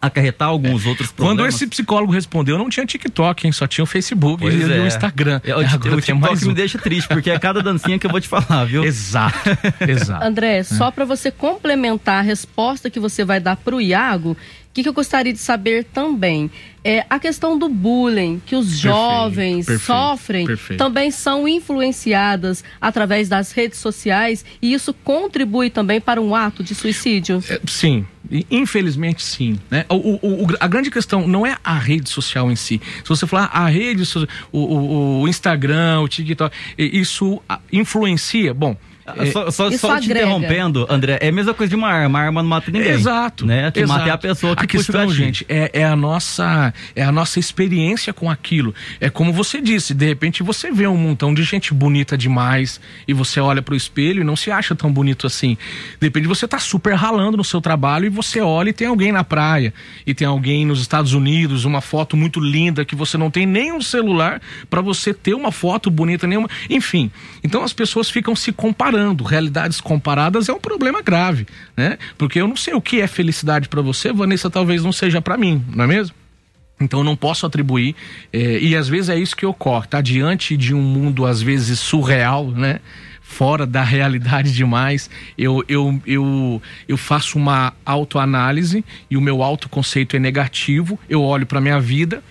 acarretar 0.00 0.48
alguns 0.48 0.86
é. 0.86 0.88
outros 0.88 1.12
problemas. 1.12 1.38
Quando 1.38 1.48
esse 1.48 1.66
psicólogo 1.66 2.12
respondeu, 2.12 2.56
não 2.56 2.70
tinha 2.70 2.86
TikTok, 2.86 3.46
hein? 3.46 3.52
Só 3.52 3.66
tinha 3.66 3.82
o 3.82 3.86
Facebook 3.86 4.42
pois 4.42 4.54
e 4.54 4.72
é. 4.72 4.80
o 4.80 4.86
Instagram. 4.86 5.40
É, 5.44 5.54
o, 5.54 5.58
Agora 5.60 5.96
o 5.96 6.00
TikTok 6.00 6.12
mais 6.14 6.42
um. 6.42 6.48
me 6.48 6.54
deixa 6.54 6.78
triste, 6.78 7.08
porque 7.08 7.30
é 7.30 7.38
cada 7.38 7.62
dancinha 7.62 7.98
que 7.98 8.06
eu 8.06 8.10
vou 8.10 8.20
te 8.20 8.28
falar, 8.28 8.64
viu? 8.64 8.84
Exato, 8.84 9.38
exato. 9.86 10.24
André, 10.24 10.58
é. 10.58 10.62
só 10.62 10.90
para 10.90 11.04
você 11.04 11.30
complementar 11.30 12.20
a 12.20 12.22
resposta 12.22 12.88
que 12.88 12.98
você 12.98 13.24
vai 13.24 13.40
dar 13.40 13.56
pro 13.56 13.80
Iago, 13.80 14.36
o 14.70 14.72
que, 14.72 14.84
que, 14.84 14.88
eu 14.88 14.92
gostaria 14.92 15.32
de 15.32 15.38
saber 15.40 15.82
também? 15.82 16.48
É 16.84 17.04
a 17.10 17.18
questão 17.18 17.58
do 17.58 17.68
bullying 17.68 18.40
que 18.46 18.54
os 18.54 18.66
perfeito, 18.66 18.82
jovens 18.82 19.66
perfeito, 19.66 19.86
sofrem 19.86 20.46
perfeito. 20.46 20.78
também 20.78 21.10
são 21.10 21.48
influenciadas 21.48 22.62
através 22.80 23.28
das 23.28 23.50
redes 23.50 23.80
sociais 23.80 24.44
e 24.62 24.72
isso 24.72 24.94
contribui 24.94 25.70
também 25.70 26.00
para 26.00 26.22
um 26.22 26.36
ato 26.36 26.62
de 26.62 26.72
suicídio? 26.74 27.42
É, 27.48 27.60
sim, 27.66 28.06
infelizmente 28.48 29.24
sim. 29.24 29.58
Né? 29.68 29.84
O, 29.88 29.96
o, 29.96 30.44
o, 30.44 30.46
a 30.60 30.68
grande 30.68 30.88
questão 30.88 31.26
não 31.26 31.44
é 31.44 31.56
a 31.64 31.76
rede 31.76 32.08
social 32.08 32.48
em 32.48 32.56
si. 32.56 32.80
Se 33.02 33.08
você 33.08 33.26
falar 33.26 33.50
a 33.52 33.66
rede, 33.66 34.04
o, 34.52 35.22
o 35.22 35.28
Instagram, 35.28 36.00
o 36.00 36.08
TikTok, 36.08 36.56
isso 36.78 37.42
influencia. 37.72 38.54
Bom, 38.54 38.76
só, 39.32 39.50
só, 39.50 39.70
só 39.70 39.98
te 39.98 40.10
interrompendo, 40.10 40.86
André, 40.88 41.18
é 41.20 41.28
a 41.28 41.32
mesma 41.32 41.54
coisa 41.54 41.70
de 41.70 41.76
uma 41.76 41.88
arma. 41.88 42.18
A 42.18 42.22
arma 42.22 42.42
não 42.42 42.48
mata 42.48 42.70
ninguém. 42.70 42.90
Exato. 42.90 43.46
Né? 43.46 43.70
Que 43.70 43.84
mata 43.86 44.08
é 44.08 44.10
a 44.10 44.18
pessoa 44.18 44.54
que 44.54 44.64
a 44.64 44.68
questão, 44.68 45.10
gente, 45.10 45.44
é, 45.48 45.70
é, 45.72 45.84
a 45.84 45.96
nossa, 45.96 46.72
é 46.94 47.02
a 47.02 47.10
nossa 47.10 47.38
experiência 47.38 48.12
com 48.12 48.30
aquilo. 48.30 48.74
É 49.00 49.08
como 49.10 49.32
você 49.32 49.60
disse, 49.60 49.94
de 49.94 50.06
repente 50.06 50.42
você 50.42 50.70
vê 50.70 50.86
um 50.86 50.96
montão 50.96 51.32
de 51.34 51.42
gente 51.42 51.72
bonita 51.72 52.16
demais 52.16 52.80
e 53.08 53.12
você 53.12 53.40
olha 53.40 53.62
pro 53.62 53.74
espelho 53.74 54.20
e 54.20 54.24
não 54.24 54.36
se 54.36 54.50
acha 54.50 54.74
tão 54.74 54.92
bonito 54.92 55.26
assim. 55.26 55.56
De 56.00 56.06
repente 56.06 56.28
você 56.28 56.46
tá 56.46 56.58
super 56.58 56.94
ralando 56.94 57.36
no 57.36 57.44
seu 57.44 57.60
trabalho 57.60 58.06
e 58.06 58.10
você 58.10 58.40
olha 58.40 58.70
e 58.70 58.72
tem 58.72 58.86
alguém 58.86 59.12
na 59.12 59.24
praia 59.24 59.72
e 60.06 60.14
tem 60.14 60.26
alguém 60.26 60.64
nos 60.64 60.80
Estados 60.80 61.12
Unidos, 61.12 61.64
uma 61.64 61.80
foto 61.80 62.16
muito 62.16 62.40
linda 62.40 62.84
que 62.84 62.94
você 62.94 63.16
não 63.16 63.30
tem 63.30 63.46
nem 63.46 63.72
um 63.72 63.80
celular 63.80 64.40
para 64.68 64.80
você 64.80 65.12
ter 65.12 65.34
uma 65.34 65.50
foto 65.50 65.90
bonita 65.90 66.26
nenhuma. 66.26 66.48
Enfim, 66.68 67.10
então 67.42 67.62
as 67.62 67.72
pessoas 67.72 68.10
ficam 68.10 68.36
se 68.36 68.52
comparando 68.52 68.99
comparando, 69.00 69.24
realidades 69.24 69.80
comparadas 69.80 70.48
é 70.48 70.52
um 70.52 70.60
problema 70.60 71.02
grave, 71.02 71.46
né? 71.76 71.98
Porque 72.18 72.40
eu 72.40 72.46
não 72.46 72.56
sei 72.56 72.74
o 72.74 72.80
que 72.80 73.00
é 73.00 73.06
felicidade 73.06 73.68
para 73.68 73.80
você, 73.80 74.12
Vanessa 74.12 74.50
talvez 74.50 74.84
não 74.84 74.92
seja 74.92 75.22
para 75.22 75.36
mim, 75.36 75.64
não 75.74 75.84
é 75.84 75.86
mesmo? 75.86 76.14
Então 76.80 77.00
eu 77.00 77.04
não 77.04 77.16
posso 77.16 77.46
atribuir, 77.46 77.94
eh, 78.32 78.58
e 78.60 78.76
às 78.76 78.88
vezes 78.88 79.10
é 79.10 79.18
isso 79.18 79.36
que 79.36 79.44
ocorre, 79.44 79.88
tá? 79.88 80.00
Diante 80.00 80.56
de 80.56 80.74
um 80.74 80.82
mundo 80.82 81.26
às 81.26 81.40
vezes 81.40 81.78
surreal, 81.78 82.50
né? 82.50 82.80
Fora 83.22 83.66
da 83.66 83.82
realidade 83.84 84.52
demais, 84.52 85.08
eu, 85.36 85.64
eu, 85.68 86.00
eu, 86.06 86.62
eu 86.88 86.96
faço 86.96 87.38
uma 87.38 87.72
autoanálise 87.84 88.84
e 89.10 89.16
o 89.16 89.20
meu 89.20 89.42
autoconceito 89.42 90.16
é 90.16 90.18
negativo, 90.18 90.98
eu 91.08 91.22
olho 91.22 91.46
para 91.46 91.60
minha 91.60 91.80
vida, 91.80 92.22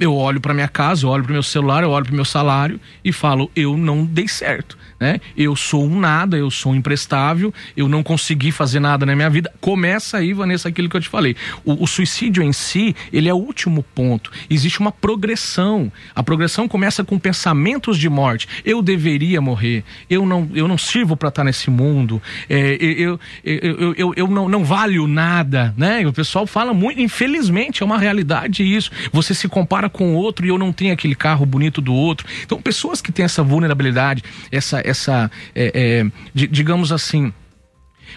eu 0.00 0.14
olho 0.14 0.40
para 0.40 0.54
minha 0.54 0.68
casa, 0.68 1.04
eu 1.04 1.10
olho 1.10 1.22
para 1.22 1.32
meu 1.32 1.42
celular, 1.42 1.82
eu 1.82 1.90
olho 1.90 2.06
para 2.06 2.14
meu 2.14 2.24
salário 2.24 2.80
e 3.04 3.12
falo, 3.12 3.50
eu 3.54 3.76
não 3.76 4.04
dei 4.04 4.26
certo 4.26 4.76
né? 5.00 5.18
Eu 5.34 5.56
sou 5.56 5.82
um 5.82 5.98
nada, 5.98 6.36
eu 6.36 6.50
sou 6.50 6.72
um 6.72 6.74
imprestável, 6.74 7.52
eu 7.74 7.88
não 7.88 8.02
consegui 8.02 8.52
fazer 8.52 8.78
nada 8.78 9.06
na 9.06 9.16
minha 9.16 9.30
vida. 9.30 9.50
Começa 9.58 10.18
aí, 10.18 10.34
Vanessa, 10.34 10.68
aquilo 10.68 10.90
que 10.90 10.96
eu 10.96 11.00
te 11.00 11.08
falei. 11.08 11.34
O, 11.64 11.84
o 11.84 11.86
suicídio 11.86 12.42
em 12.42 12.52
si, 12.52 12.94
ele 13.10 13.26
é 13.26 13.32
o 13.32 13.38
último 13.38 13.82
ponto. 13.82 14.30
Existe 14.50 14.78
uma 14.78 14.92
progressão. 14.92 15.90
A 16.14 16.22
progressão 16.22 16.68
começa 16.68 17.02
com 17.02 17.18
pensamentos 17.18 17.96
de 17.96 18.10
morte. 18.10 18.46
Eu 18.62 18.82
deveria 18.82 19.40
morrer. 19.40 19.82
Eu 20.10 20.26
não, 20.26 20.50
eu 20.54 20.68
não 20.68 20.76
sirvo 20.76 21.16
para 21.16 21.30
estar 21.30 21.44
nesse 21.44 21.70
mundo. 21.70 22.20
É, 22.46 22.76
eu, 22.80 23.18
eu, 23.42 23.58
eu, 23.62 23.94
eu, 23.96 24.14
eu 24.14 24.28
não, 24.28 24.48
não 24.50 24.62
valho 24.62 25.06
nada, 25.06 25.72
né? 25.78 26.06
O 26.06 26.12
pessoal 26.12 26.46
fala 26.46 26.74
muito, 26.74 27.00
infelizmente, 27.00 27.82
é 27.82 27.86
uma 27.86 27.98
realidade 27.98 28.62
isso. 28.62 28.90
Você 29.12 29.32
se 29.32 29.48
compara 29.48 29.88
com 29.90 30.14
o 30.14 30.16
outro 30.16 30.46
e 30.46 30.48
eu 30.48 30.58
não 30.58 30.72
tenho 30.72 30.92
aquele 30.92 31.14
carro 31.14 31.44
bonito 31.44 31.80
do 31.80 31.92
outro. 31.92 32.26
Então, 32.42 32.60
pessoas 32.60 33.00
que 33.00 33.12
têm 33.12 33.24
essa 33.24 33.42
vulnerabilidade, 33.42 34.22
essa 34.50 34.80
essa 34.84 35.30
é, 35.54 35.72
é, 35.74 36.10
digamos 36.34 36.92
assim, 36.92 37.32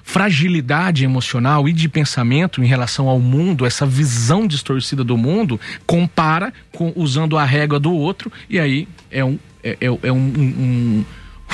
fragilidade 0.03 1.03
emocional 1.03 1.67
e 1.67 1.73
de 1.73 1.87
pensamento 1.87 2.63
em 2.63 2.65
relação 2.65 3.07
ao 3.07 3.19
mundo, 3.19 3.65
essa 3.65 3.85
visão 3.85 4.47
distorcida 4.47 5.03
do 5.03 5.17
mundo, 5.17 5.59
compara 5.85 6.53
com 6.71 6.91
usando 6.95 7.37
a 7.37 7.45
régua 7.45 7.79
do 7.79 7.93
outro, 7.93 8.31
e 8.49 8.59
aí 8.59 8.87
é 9.11 9.23
um, 9.23 9.37
é, 9.63 9.77
é, 9.79 10.07
é 10.07 10.11
um, 10.11 10.17
um, 10.17 11.05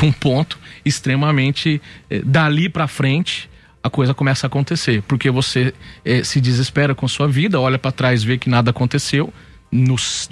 um, 0.03 0.11
ponto 0.11 0.57
extremamente. 0.85 1.81
É, 2.09 2.19
dali 2.19 2.69
para 2.69 2.87
frente, 2.87 3.49
a 3.83 3.89
coisa 3.89 4.13
começa 4.13 4.45
a 4.45 4.47
acontecer, 4.47 5.01
porque 5.03 5.29
você 5.29 5.73
é, 6.03 6.23
se 6.23 6.39
desespera 6.41 6.95
com 6.95 7.07
sua 7.07 7.27
vida, 7.27 7.59
olha 7.59 7.77
para 7.77 7.91
trás, 7.91 8.23
vê 8.23 8.37
que 8.37 8.49
nada 8.49 8.71
aconteceu, 8.71 9.33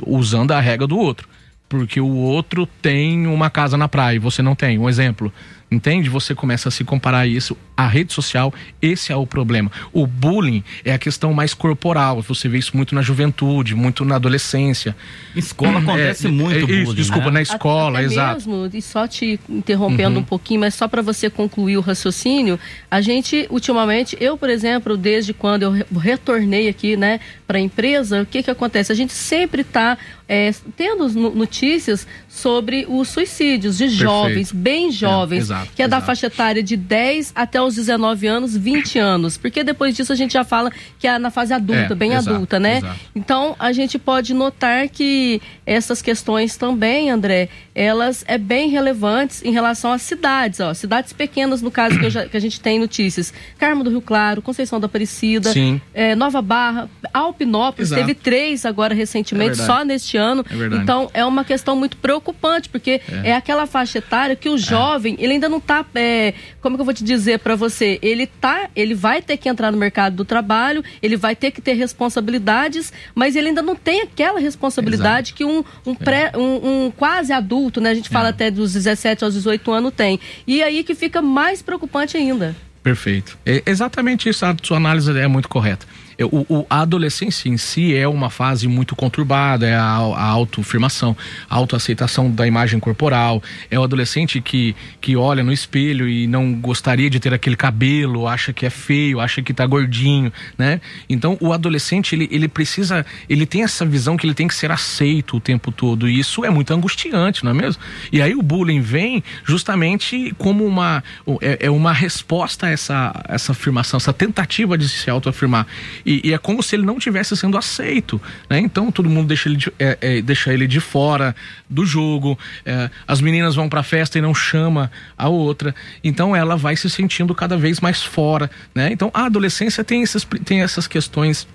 usando 0.05 0.51
a 0.51 0.59
régua 0.59 0.87
do 0.87 0.97
outro 0.97 1.27
porque 1.69 1.99
o 1.99 2.15
outro 2.15 2.65
tem 2.81 3.27
uma 3.27 3.49
casa 3.49 3.77
na 3.77 3.87
praia 3.87 4.15
e 4.15 4.19
você 4.19 4.41
não 4.41 4.55
tem. 4.55 4.77
Um 4.77 4.87
exemplo. 4.87 5.31
Entende? 5.69 6.09
Você 6.09 6.33
começa 6.33 6.69
a 6.69 6.71
se 6.71 6.85
comparar 6.85 7.27
isso 7.27 7.57
à 7.75 7.87
rede 7.87 8.13
social, 8.13 8.53
esse 8.81 9.11
é 9.11 9.15
o 9.15 9.27
problema. 9.27 9.69
O 9.91 10.07
bullying 10.07 10.63
é 10.83 10.93
a 10.93 10.97
questão 10.97 11.33
mais 11.33 11.53
corporal. 11.53 12.21
Você 12.21 12.47
vê 12.47 12.57
isso 12.57 12.75
muito 12.75 12.95
na 12.95 13.01
juventude, 13.01 13.75
muito 13.75 14.05
na 14.05 14.15
adolescência. 14.15 14.95
Escola 15.35 15.79
acontece 15.79 16.27
é, 16.27 16.31
muito 16.31 16.71
é, 16.71 16.73
isso, 16.73 16.95
Desculpa, 16.95 17.25
né? 17.25 17.31
na 17.31 17.41
escola, 17.41 17.99
Até 17.99 18.05
exato. 18.05 18.49
Mesmo, 18.49 18.69
e 18.73 18.81
só 18.81 19.07
te 19.07 19.37
interrompendo 19.49 20.15
uhum. 20.15 20.21
um 20.21 20.23
pouquinho, 20.23 20.61
mas 20.61 20.73
só 20.73 20.87
para 20.87 21.01
você 21.01 21.29
concluir 21.29 21.77
o 21.77 21.81
raciocínio, 21.81 22.57
a 22.89 23.01
gente 23.01 23.45
ultimamente, 23.49 24.17
eu 24.21 24.37
por 24.37 24.49
exemplo, 24.49 24.95
desde 24.95 25.33
quando 25.33 25.63
eu 25.63 25.99
retornei 25.99 26.69
aqui, 26.69 26.95
né, 26.95 27.19
para 27.45 27.57
a 27.57 27.61
empresa, 27.61 28.21
o 28.21 28.25
que 28.25 28.41
que 28.41 28.49
acontece? 28.49 28.91
A 28.91 28.95
gente 28.95 29.11
sempre 29.11 29.61
está 29.61 29.97
é, 30.27 30.53
tendo 30.75 31.07
notícias 31.31 32.05
sobre 32.27 32.85
os 32.87 33.07
suicídios 33.07 33.77
de 33.77 33.85
Perfeito. 33.85 34.03
jovens, 34.03 34.51
bem 34.51 34.89
é, 34.89 34.91
jovens. 34.91 35.37
É, 35.37 35.41
exato, 35.41 35.71
que 35.75 35.81
é 35.81 35.87
da 35.87 36.01
faixa 36.01 36.27
etária 36.27 36.61
de 36.61 36.75
10 36.75 37.31
até 37.33 37.61
os 37.61 37.75
19 37.75 38.27
anos, 38.27 38.55
20 38.55 38.99
anos. 38.99 39.37
Porque 39.37 39.63
depois 39.63 39.95
disso 39.95 40.11
a 40.11 40.15
gente 40.15 40.33
já 40.33 40.43
fala 40.43 40.71
que 40.99 41.07
é 41.07 41.17
na 41.17 41.31
fase 41.31 41.53
adulta, 41.53 41.93
é, 41.93 41.95
bem 41.95 42.13
exato, 42.13 42.35
adulta, 42.35 42.59
né? 42.59 42.77
Exato. 42.77 42.99
Então 43.15 43.55
a 43.57 43.71
gente 43.71 43.97
pode 43.97 44.33
notar 44.33 44.89
que 44.89 45.41
essas 45.65 46.01
questões 46.01 46.57
também, 46.57 47.09
André, 47.09 47.49
elas 47.73 48.25
é 48.27 48.37
bem 48.37 48.69
relevantes 48.69 49.43
em 49.43 49.51
relação 49.51 49.91
às 49.91 50.01
cidades, 50.01 50.59
ó. 50.59 50.73
Cidades 50.73 51.13
pequenas, 51.13 51.61
no 51.61 51.71
caso 51.71 51.97
que, 51.99 52.09
já, 52.09 52.27
que 52.27 52.35
a 52.35 52.39
gente 52.39 52.59
tem 52.59 52.79
notícias. 52.79 53.33
Carmo 53.57 53.83
do 53.83 53.89
Rio 53.89 54.01
Claro, 54.01 54.41
Conceição 54.41 54.79
da 54.79 54.87
Aparecida, 54.87 55.53
é, 55.93 56.15
Nova 56.15 56.41
Barra, 56.41 56.89
Alpinópolis, 57.13 57.91
exato. 57.91 58.01
teve 58.01 58.13
três 58.13 58.65
agora 58.65 58.93
recentemente, 58.93 59.61
é 59.61 59.63
só 59.63 59.85
neste 59.85 60.16
ano. 60.17 60.45
É 60.49 60.75
então 60.75 61.09
é 61.13 61.23
uma 61.25 61.45
questão 61.45 61.75
muito 61.75 61.97
preocupante, 61.97 62.69
porque 62.69 63.01
é, 63.23 63.29
é 63.29 63.35
aquela 63.35 63.65
faixa 63.65 63.99
etária 63.99 64.35
que 64.35 64.49
o 64.49 64.55
é. 64.55 64.57
jovem, 64.57 65.15
ele 65.19 65.33
ainda 65.33 65.47
não 65.47 65.59
está, 65.59 65.85
é, 65.95 66.33
como 66.61 66.75
que 66.75 66.81
eu 66.81 66.85
vou 66.85 66.93
te 66.93 67.03
dizer 67.03 67.39
para 67.39 67.55
você, 67.55 67.99
ele 68.01 68.27
tá, 68.27 68.69
ele 68.75 68.93
vai 68.93 69.21
ter 69.21 69.37
que 69.37 69.47
entrar 69.47 69.71
no 69.71 69.77
mercado 69.77 70.15
do 70.15 70.25
trabalho, 70.25 70.83
ele 71.01 71.15
vai 71.15 71.35
ter 71.35 71.51
que 71.51 71.61
ter 71.61 71.73
responsabilidades, 71.73 72.91
mas 73.15 73.35
ele 73.35 73.49
ainda 73.49 73.61
não 73.61 73.75
tem 73.75 74.01
aquela 74.01 74.39
responsabilidade 74.39 75.29
Exato. 75.29 75.37
que 75.37 75.45
um, 75.45 75.63
um, 75.85 75.95
pré, 75.95 76.31
um, 76.35 76.85
um, 76.85 76.91
quase 76.91 77.31
adulto, 77.31 77.79
né? 77.79 77.91
A 77.91 77.95
gente 77.95 78.09
fala 78.09 78.27
é. 78.27 78.31
até 78.31 78.51
dos 78.51 78.73
17 78.73 79.23
aos 79.23 79.33
18 79.33 79.71
anos 79.71 79.93
tem. 79.95 80.19
E 80.45 80.61
aí 80.63 80.83
que 80.83 80.95
fica 80.95 81.21
mais 81.21 81.61
preocupante 81.61 82.17
ainda. 82.17 82.55
Perfeito. 82.81 83.37
É 83.45 83.63
exatamente 83.65 84.29
isso, 84.29 84.45
a 84.45 84.55
sua 84.63 84.77
análise 84.77 85.11
é 85.17 85.27
muito 85.27 85.49
correta. 85.49 85.85
É, 86.17 86.25
o, 86.25 86.45
o, 86.49 86.65
a 86.69 86.81
adolescência 86.81 87.47
em 87.47 87.57
si 87.57 87.95
é 87.95 88.07
uma 88.07 88.29
fase 88.29 88.67
muito 88.67 88.95
conturbada, 88.95 89.67
é 89.67 89.75
a, 89.75 89.81
a 89.81 90.23
autoafirmação, 90.23 91.15
a 91.49 91.55
autoaceitação 91.55 92.31
da 92.31 92.47
imagem 92.47 92.79
corporal. 92.79 93.41
É 93.69 93.79
o 93.79 93.83
adolescente 93.83 94.41
que, 94.41 94.75
que 94.99 95.15
olha 95.15 95.43
no 95.43 95.53
espelho 95.53 96.09
e 96.09 96.25
não 96.27 96.53
gostaria 96.53 97.09
de 97.09 97.19
ter 97.19 97.33
aquele 97.33 97.55
cabelo, 97.55 98.27
acha 98.27 98.51
que 98.51 98.65
é 98.65 98.69
feio, 98.69 99.19
acha 99.19 99.41
que 99.41 99.53
tá 99.53 99.65
gordinho, 99.65 100.31
né? 100.57 100.81
Então 101.07 101.37
o 101.39 101.53
adolescente, 101.53 102.15
ele, 102.15 102.27
ele 102.31 102.47
precisa, 102.47 103.05
ele 103.29 103.45
tem 103.45 103.63
essa 103.63 103.85
visão 103.85 104.17
que 104.17 104.25
ele 104.25 104.33
tem 104.33 104.47
que 104.47 104.55
ser 104.55 104.71
aceito 104.71 105.37
o 105.37 105.39
tempo 105.39 105.71
todo 105.71 106.09
e 106.09 106.19
isso 106.19 106.43
é 106.43 106.49
muito 106.49 106.73
angustiante, 106.73 107.43
não 107.43 107.51
é 107.51 107.53
mesmo? 107.53 107.81
E 108.11 108.21
aí 108.21 108.33
o 108.33 108.41
bullying 108.41 108.81
vem 108.81 109.23
justamente 109.43 110.33
como 110.37 110.65
uma, 110.65 111.03
é, 111.41 111.67
é 111.67 111.71
uma 111.71 111.93
resposta 111.93 112.67
a 112.67 112.69
essa, 112.69 113.23
essa 113.27 113.51
afirmação, 113.51 113.97
essa 113.97 114.13
tentativa 114.13 114.77
de 114.77 114.89
se 114.89 115.09
autoafirmar. 115.09 115.67
E, 116.07 116.29
e, 116.29 116.33
é 116.33 116.37
como 116.37 116.63
se 116.63 116.73
ele 116.73 116.85
não 116.85 116.97
tivesse 116.97 117.35
sendo 117.35 117.57
aceito, 117.57 118.21
né? 118.49 118.57
Então 118.59 118.89
todo 118.89 119.09
mundo 119.09 119.27
deixa 119.27 119.49
ele 119.49 119.57
de, 119.57 119.73
é, 119.77 119.97
é, 119.99 120.21
deixa 120.21 120.53
ele 120.53 120.65
de 120.65 120.79
fora 120.79 121.35
do 121.69 121.85
jogo, 121.85 122.39
é, 122.65 122.89
as 123.05 123.19
meninas 123.19 123.55
vão 123.55 123.67
pra 123.67 123.83
festa 123.83 124.17
e 124.17 124.21
não 124.21 124.33
chama 124.33 124.89
a 125.17 125.27
outra, 125.27 125.75
então 126.01 126.33
ela 126.33 126.55
vai 126.55 126.77
se 126.77 126.89
sentindo 126.89 127.35
cada 127.35 127.57
vez 127.57 127.81
mais 127.81 128.01
fora, 128.01 128.49
né? 128.73 128.89
Então 128.89 129.11
a 129.13 129.25
adolescência 129.25 129.83
tem, 129.83 130.01
esses, 130.01 130.25
tem 130.45 130.61
essas 130.61 130.87
questões 130.87 131.45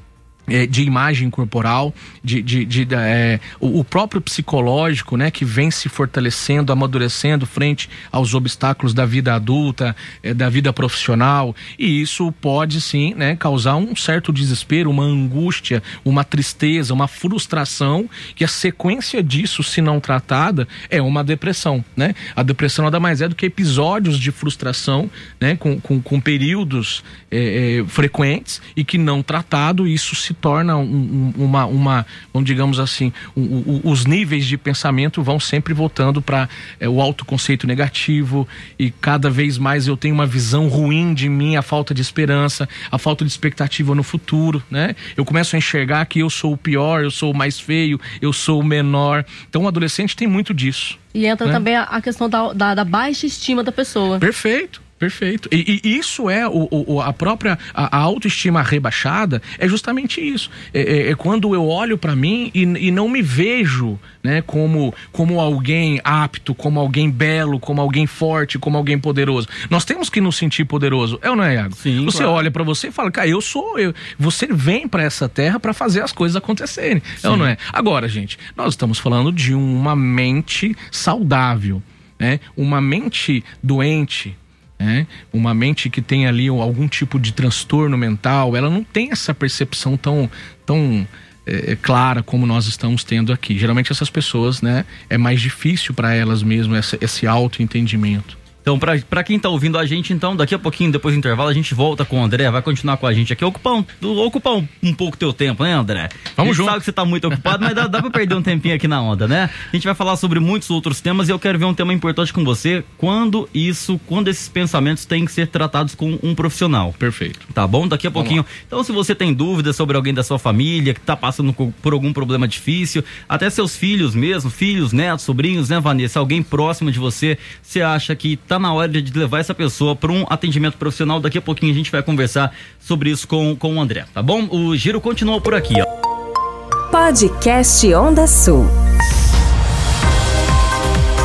de 0.68 0.82
imagem 0.82 1.30
corporal, 1.30 1.94
de, 2.22 2.42
de, 2.42 2.64
de 2.64 2.88
é, 2.94 3.40
o, 3.60 3.80
o, 3.80 3.84
próprio 3.84 4.20
psicológico, 4.20 5.16
né, 5.16 5.30
que 5.30 5.44
vem 5.44 5.70
se 5.70 5.88
fortalecendo, 5.88 6.72
amadurecendo 6.72 7.46
frente 7.46 7.88
aos 8.10 8.34
obstáculos 8.34 8.92
da 8.92 9.06
vida 9.06 9.34
adulta, 9.34 9.94
é, 10.22 10.34
da 10.34 10.48
vida 10.48 10.72
profissional, 10.72 11.54
e 11.78 12.02
isso 12.02 12.32
pode 12.32 12.80
sim, 12.80 13.14
né, 13.14 13.36
causar 13.36 13.76
um 13.76 13.94
certo 13.94 14.32
desespero, 14.32 14.90
uma 14.90 15.04
angústia, 15.04 15.82
uma 16.04 16.24
tristeza, 16.24 16.92
uma 16.92 17.06
frustração, 17.06 18.08
que 18.34 18.44
a 18.44 18.48
sequência 18.48 19.22
disso, 19.22 19.62
se 19.62 19.80
não 19.80 20.00
tratada, 20.00 20.66
é 20.90 21.00
uma 21.00 21.22
depressão, 21.22 21.84
né? 21.96 22.14
A 22.34 22.42
depressão 22.42 22.84
nada 22.84 22.98
mais 22.98 23.20
é 23.20 23.28
do 23.28 23.34
que 23.34 23.46
episódios 23.46 24.18
de 24.18 24.30
frustração, 24.30 25.10
né, 25.40 25.56
com, 25.56 25.80
com, 25.80 26.00
com 26.00 26.20
períodos 26.20 27.02
é, 27.30 27.78
é, 27.80 27.84
frequentes 27.86 28.60
e 28.76 28.84
que 28.84 28.98
não 28.98 29.22
tratado 29.22 29.86
isso 29.86 30.14
se 30.14 30.31
torna 30.32 30.76
um, 30.76 31.32
um, 31.38 31.44
uma, 31.44 31.66
uma, 31.66 32.06
vamos 32.32 32.46
digamos 32.46 32.78
assim, 32.78 33.12
um, 33.36 33.80
os 33.84 34.04
níveis 34.04 34.46
de 34.46 34.56
pensamento 34.56 35.22
vão 35.22 35.38
sempre 35.38 35.72
voltando 35.74 36.20
para 36.20 36.48
é, 36.78 36.88
o 36.88 37.00
autoconceito 37.00 37.66
negativo 37.66 38.46
e 38.78 38.90
cada 38.90 39.30
vez 39.30 39.58
mais 39.58 39.86
eu 39.86 39.96
tenho 39.96 40.14
uma 40.14 40.26
visão 40.26 40.68
ruim 40.68 41.14
de 41.14 41.28
mim, 41.28 41.56
a 41.56 41.62
falta 41.62 41.94
de 41.94 42.02
esperança, 42.02 42.68
a 42.90 42.98
falta 42.98 43.24
de 43.24 43.30
expectativa 43.30 43.94
no 43.94 44.02
futuro, 44.02 44.62
né? 44.70 44.94
Eu 45.16 45.24
começo 45.24 45.56
a 45.56 45.58
enxergar 45.58 46.04
que 46.06 46.20
eu 46.20 46.30
sou 46.30 46.52
o 46.52 46.56
pior, 46.56 47.02
eu 47.02 47.10
sou 47.10 47.32
o 47.32 47.36
mais 47.36 47.58
feio, 47.58 48.00
eu 48.20 48.32
sou 48.32 48.60
o 48.60 48.64
menor. 48.64 49.24
Então 49.48 49.62
o 49.62 49.68
adolescente 49.68 50.16
tem 50.16 50.26
muito 50.26 50.52
disso. 50.52 50.98
E 51.14 51.26
entra 51.26 51.46
né? 51.46 51.52
também 51.52 51.76
a, 51.76 52.00
questão 52.00 52.28
da, 52.28 52.52
da, 52.52 52.74
da 52.74 52.84
baixa 52.84 53.26
estima 53.26 53.62
da 53.62 53.70
pessoa. 53.70 54.18
Perfeito. 54.18 54.81
Perfeito. 55.02 55.48
E, 55.50 55.80
e, 55.82 55.98
isso 55.98 56.30
é 56.30 56.46
o, 56.46 56.68
o, 56.70 57.00
a 57.00 57.12
própria 57.12 57.58
a, 57.74 57.98
a, 57.98 58.00
autoestima 58.00 58.62
rebaixada, 58.62 59.42
é 59.58 59.66
justamente 59.66 60.20
isso. 60.20 60.48
É, 60.72 60.80
é, 60.80 61.10
é 61.10 61.14
quando 61.16 61.56
eu 61.56 61.66
olho 61.66 61.98
para 61.98 62.14
mim 62.14 62.52
e, 62.54 62.62
e, 62.62 62.90
não 62.92 63.08
me 63.08 63.20
vejo 63.20 63.98
né, 64.22 64.42
como, 64.42 64.94
como 65.10 65.40
alguém 65.40 66.00
apto, 66.04 66.54
como 66.54 66.78
alguém 66.78 67.10
belo, 67.10 67.58
como 67.58 67.80
alguém 67.80 68.06
forte, 68.06 68.60
como 68.60 68.78
alguém 68.78 68.96
poderoso. 68.96 69.48
Nós 69.68 69.84
temos 69.84 70.08
que 70.08 70.20
nos 70.20 70.36
sentir 70.36 70.66
poderoso, 70.66 71.18
é 71.20 71.28
ou 71.28 71.34
não 71.34 71.42
é, 71.42 71.54
Iago? 71.54 71.74
Sim, 71.74 72.04
você 72.04 72.18
claro. 72.18 72.34
olha 72.34 72.50
para 72.52 72.62
você 72.62 72.86
e 72.86 72.92
fala, 72.92 73.10
cara, 73.10 73.26
eu 73.26 73.40
sou 73.40 73.76
eu. 73.80 73.92
Você 74.20 74.46
vem 74.46 74.86
para 74.86 75.02
essa 75.02 75.28
terra 75.28 75.58
para 75.58 75.72
fazer 75.74 76.02
as 76.02 76.12
coisas 76.12 76.36
acontecerem, 76.36 77.02
Sim. 77.16 77.26
é 77.26 77.30
ou 77.30 77.36
não 77.36 77.46
é? 77.46 77.56
Agora, 77.72 78.06
gente, 78.08 78.38
nós 78.56 78.74
estamos 78.74 79.00
falando 79.00 79.32
de 79.32 79.52
uma 79.52 79.96
mente 79.96 80.76
saudável. 80.92 81.82
Né? 82.22 82.38
Uma 82.56 82.80
mente 82.80 83.42
doente, 83.60 84.36
né? 84.82 85.06
Uma 85.32 85.54
mente 85.54 85.88
que 85.88 86.02
tem 86.02 86.26
ali 86.26 86.48
algum 86.48 86.88
tipo 86.88 87.18
de 87.20 87.32
transtorno 87.32 87.96
mental, 87.96 88.56
ela 88.56 88.68
não 88.68 88.82
tem 88.82 89.12
essa 89.12 89.32
percepção 89.32 89.96
tão, 89.96 90.28
tão 90.66 91.06
é, 91.46 91.72
é, 91.72 91.76
clara 91.76 92.22
como 92.22 92.46
nós 92.46 92.66
estamos 92.66 93.04
tendo 93.04 93.32
aqui. 93.32 93.56
Geralmente 93.56 93.92
essas 93.92 94.10
pessoas, 94.10 94.60
né, 94.60 94.84
é 95.08 95.16
mais 95.16 95.40
difícil 95.40 95.94
para 95.94 96.12
elas 96.12 96.42
mesmo 96.42 96.74
esse, 96.74 96.98
esse 97.00 97.26
autoentendimento. 97.26 98.41
Então, 98.62 98.78
para 98.78 99.24
quem 99.24 99.38
tá 99.40 99.48
ouvindo 99.48 99.76
a 99.76 99.84
gente, 99.84 100.12
então, 100.12 100.36
daqui 100.36 100.54
a 100.54 100.58
pouquinho, 100.58 100.92
depois 100.92 101.14
do 101.14 101.18
intervalo, 101.18 101.48
a 101.48 101.52
gente 101.52 101.74
volta 101.74 102.04
com 102.04 102.20
o 102.20 102.24
André, 102.24 102.48
vai 102.48 102.62
continuar 102.62 102.96
com 102.96 103.06
a 103.08 103.12
gente 103.12 103.32
aqui, 103.32 103.44
ocupar 103.44 103.72
um, 103.74 103.84
ocupar 104.24 104.54
um, 104.54 104.66
um 104.80 104.94
pouco 104.94 105.16
teu 105.16 105.32
tempo, 105.32 105.64
né, 105.64 105.74
André? 105.74 106.08
Vamos 106.36 106.56
junto. 106.56 106.68
sabe 106.68 106.78
que 106.78 106.84
você 106.84 106.92
tá 106.92 107.04
muito 107.04 107.26
ocupado, 107.26 107.64
mas 107.64 107.74
dá, 107.74 107.88
dá 107.88 108.00
pra 108.00 108.10
perder 108.10 108.36
um 108.36 108.42
tempinho 108.42 108.76
aqui 108.76 108.86
na 108.86 109.02
onda, 109.02 109.26
né? 109.26 109.50
A 109.72 109.76
gente 109.76 109.84
vai 109.84 109.96
falar 109.96 110.16
sobre 110.16 110.38
muitos 110.38 110.70
outros 110.70 111.00
temas 111.00 111.28
e 111.28 111.32
eu 111.32 111.40
quero 111.40 111.58
ver 111.58 111.64
um 111.64 111.74
tema 111.74 111.92
importante 111.92 112.32
com 112.32 112.44
você, 112.44 112.84
quando 112.96 113.48
isso, 113.52 114.00
quando 114.06 114.28
esses 114.28 114.48
pensamentos 114.48 115.04
têm 115.04 115.24
que 115.24 115.32
ser 115.32 115.48
tratados 115.48 115.96
com 115.96 116.16
um 116.22 116.32
profissional. 116.32 116.94
Perfeito. 116.96 117.40
Tá 117.52 117.66
bom? 117.66 117.88
Daqui 117.88 118.06
a 118.06 118.12
pouquinho. 118.12 118.46
Então, 118.66 118.84
se 118.84 118.92
você 118.92 119.12
tem 119.12 119.34
dúvidas 119.34 119.74
sobre 119.74 119.96
alguém 119.96 120.14
da 120.14 120.22
sua 120.22 120.38
família 120.38 120.94
que 120.94 121.00
tá 121.00 121.16
passando 121.16 121.52
por 121.52 121.92
algum 121.92 122.12
problema 122.12 122.46
difícil, 122.46 123.02
até 123.28 123.50
seus 123.50 123.76
filhos 123.76 124.14
mesmo, 124.14 124.50
filhos, 124.50 124.92
netos, 124.92 125.24
sobrinhos, 125.24 125.68
né, 125.68 125.80
Vanessa? 125.80 126.20
Alguém 126.20 126.42
próximo 126.42 126.92
de 126.92 127.00
você, 127.00 127.36
você 127.60 127.82
acha 127.82 128.14
que 128.14 128.36
tá 128.52 128.58
na 128.58 128.70
hora 128.74 128.88
de 128.88 129.18
levar 129.18 129.38
essa 129.38 129.54
pessoa 129.54 129.96
para 129.96 130.12
um 130.12 130.26
atendimento 130.28 130.76
profissional. 130.76 131.18
Daqui 131.18 131.38
a 131.38 131.42
pouquinho 131.42 131.72
a 131.72 131.74
gente 131.74 131.90
vai 131.90 132.02
conversar 132.02 132.54
sobre 132.78 133.08
isso 133.08 133.26
com, 133.26 133.56
com 133.56 133.76
o 133.76 133.80
André, 133.80 134.04
tá 134.12 134.22
bom? 134.22 134.46
O 134.50 134.76
giro 134.76 135.00
continua 135.00 135.40
por 135.40 135.54
aqui, 135.54 135.74
ó. 135.80 136.90
Podcast 136.90 137.94
Onda 137.94 138.26
Sul. 138.26 138.66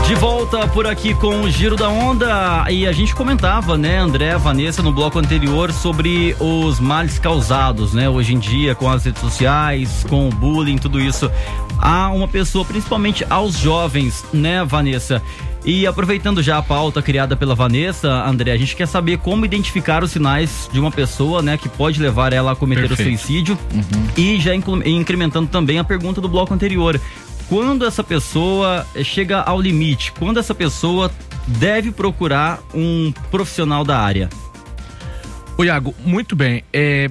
De 0.08 0.16
volta 0.16 0.66
por 0.70 0.88
aqui 0.88 1.14
com 1.14 1.42
o 1.42 1.52
Giro 1.52 1.76
da 1.76 1.90
Onda 1.90 2.66
e 2.72 2.88
a 2.88 2.94
gente 2.94 3.14
comentava, 3.14 3.78
né, 3.78 3.98
André, 3.98 4.38
Vanessa, 4.38 4.82
no 4.82 4.90
bloco 4.90 5.20
anterior 5.20 5.74
sobre 5.74 6.34
os 6.40 6.80
males 6.80 7.20
causados, 7.20 7.94
né, 7.94 8.10
hoje 8.10 8.34
em 8.34 8.40
dia 8.40 8.74
com 8.74 8.90
as 8.90 9.04
redes 9.04 9.22
sociais, 9.22 10.06
com 10.08 10.30
o 10.30 10.32
bullying, 10.32 10.78
tudo 10.78 10.98
isso. 10.98 11.30
Há 11.78 12.10
uma 12.10 12.26
pessoa, 12.26 12.64
principalmente 12.64 13.26
aos 13.30 13.58
jovens, 13.58 14.24
né, 14.32 14.64
Vanessa, 14.64 15.22
e 15.66 15.86
aproveitando 15.86 16.42
já 16.42 16.58
a 16.58 16.64
pauta 16.64 17.02
criada 17.02 17.36
pela 17.36 17.54
Vanessa, 17.54 18.10
André, 18.10 18.54
a 18.54 18.58
gente 18.58 18.78
quer 18.78 18.88
saber 18.88 19.18
como 19.18 19.46
identificar 19.46 20.06
os 20.06 20.12
sinais 20.12 20.70
de 20.72 20.80
uma 20.80 20.90
pessoa, 20.90 21.42
né, 21.42 21.58
que 21.58 21.68
pode 21.68 22.02
levar 22.02 22.32
ela 22.32 22.54
a 22.54 22.56
cometer 22.56 22.88
Perfeito. 22.88 23.14
o 23.14 23.18
suicídio. 23.18 23.60
Uhum. 23.74 24.08
E 24.16 24.40
já 24.40 24.56
incrementando 24.56 25.50
também 25.50 25.80
a 25.80 25.84
pergunta 25.84 26.22
do 26.22 26.30
bloco 26.30 26.54
anterior. 26.54 26.98
Quando 27.50 27.86
essa 27.86 28.04
pessoa 28.04 28.86
chega 29.04 29.42
ao 29.42 29.62
limite? 29.62 30.12
Quando 30.14 30.40
essa 30.40 30.54
pessoa 30.54 31.12
deve 31.48 31.92
procurar 31.92 32.60
um 32.74 33.14
profissional 33.32 33.84
da 33.84 34.00
área? 34.00 34.30
O 35.58 35.64
Iago, 35.64 35.96
muito 36.06 36.36
bem. 36.36 36.64
É, 36.74 37.10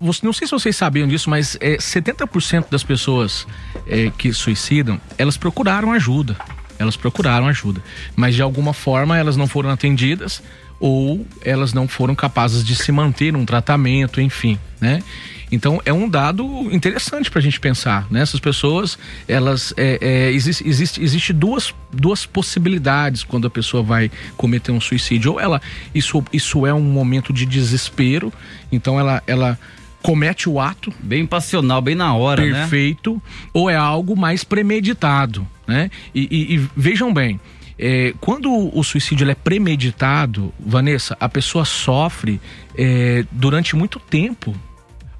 você, 0.00 0.24
não 0.26 0.32
sei 0.32 0.46
se 0.46 0.52
vocês 0.52 0.76
sabiam 0.76 1.06
disso, 1.06 1.30
mas 1.30 1.56
é, 1.60 1.76
70% 1.76 2.66
das 2.70 2.82
pessoas 2.82 3.46
é, 3.86 4.10
que 4.18 4.32
suicidam, 4.32 5.00
elas 5.16 5.36
procuraram 5.36 5.92
ajuda 5.92 6.36
elas 6.80 6.96
procuraram 6.96 7.46
ajuda, 7.46 7.82
mas 8.16 8.34
de 8.34 8.40
alguma 8.40 8.72
forma 8.72 9.16
elas 9.16 9.36
não 9.36 9.46
foram 9.46 9.68
atendidas 9.68 10.42
ou 10.80 11.26
elas 11.44 11.74
não 11.74 11.86
foram 11.86 12.14
capazes 12.14 12.64
de 12.64 12.74
se 12.74 12.90
manter 12.90 13.34
num 13.34 13.44
tratamento, 13.44 14.18
enfim, 14.18 14.58
né? 14.80 15.02
Então 15.50 15.80
é 15.84 15.92
um 15.92 16.08
dado 16.08 16.44
interessante 16.72 17.30
para 17.30 17.38
a 17.38 17.42
gente 17.42 17.58
pensar. 17.58 18.06
Né? 18.10 18.20
Essas 18.20 18.40
pessoas, 18.40 18.98
elas 19.26 19.74
é, 19.76 19.98
é, 20.00 20.32
existe, 20.32 20.66
existe, 20.66 21.02
existe 21.02 21.32
duas, 21.32 21.74
duas 21.92 22.24
possibilidades 22.24 23.24
quando 23.24 23.46
a 23.46 23.50
pessoa 23.50 23.82
vai 23.82 24.10
cometer 24.36 24.72
um 24.72 24.80
suicídio. 24.80 25.32
Ou 25.32 25.40
ela 25.40 25.60
isso, 25.94 26.22
isso 26.32 26.66
é 26.66 26.72
um 26.72 26.82
momento 26.82 27.32
de 27.32 27.44
desespero, 27.46 28.32
então 28.70 28.98
ela, 28.98 29.22
ela 29.26 29.58
comete 30.02 30.48
o 30.48 30.60
ato. 30.60 30.92
Bem 31.00 31.26
passional, 31.26 31.82
bem 31.82 31.94
na 31.94 32.14
hora, 32.14 32.42
perfeito, 32.42 32.54
né? 32.54 32.60
Perfeito. 32.60 33.22
Ou 33.52 33.68
é 33.68 33.76
algo 33.76 34.16
mais 34.16 34.44
premeditado 34.44 35.46
né? 35.70 35.90
E, 36.12 36.28
e, 36.30 36.54
e 36.56 36.68
vejam 36.76 37.14
bem, 37.14 37.40
é, 37.78 38.12
quando 38.20 38.76
o 38.76 38.82
suicídio 38.82 39.30
é 39.30 39.34
premeditado, 39.34 40.52
Vanessa, 40.58 41.16
a 41.20 41.28
pessoa 41.28 41.64
sofre 41.64 42.40
é, 42.76 43.24
durante 43.30 43.76
muito 43.76 44.00
tempo 44.00 44.54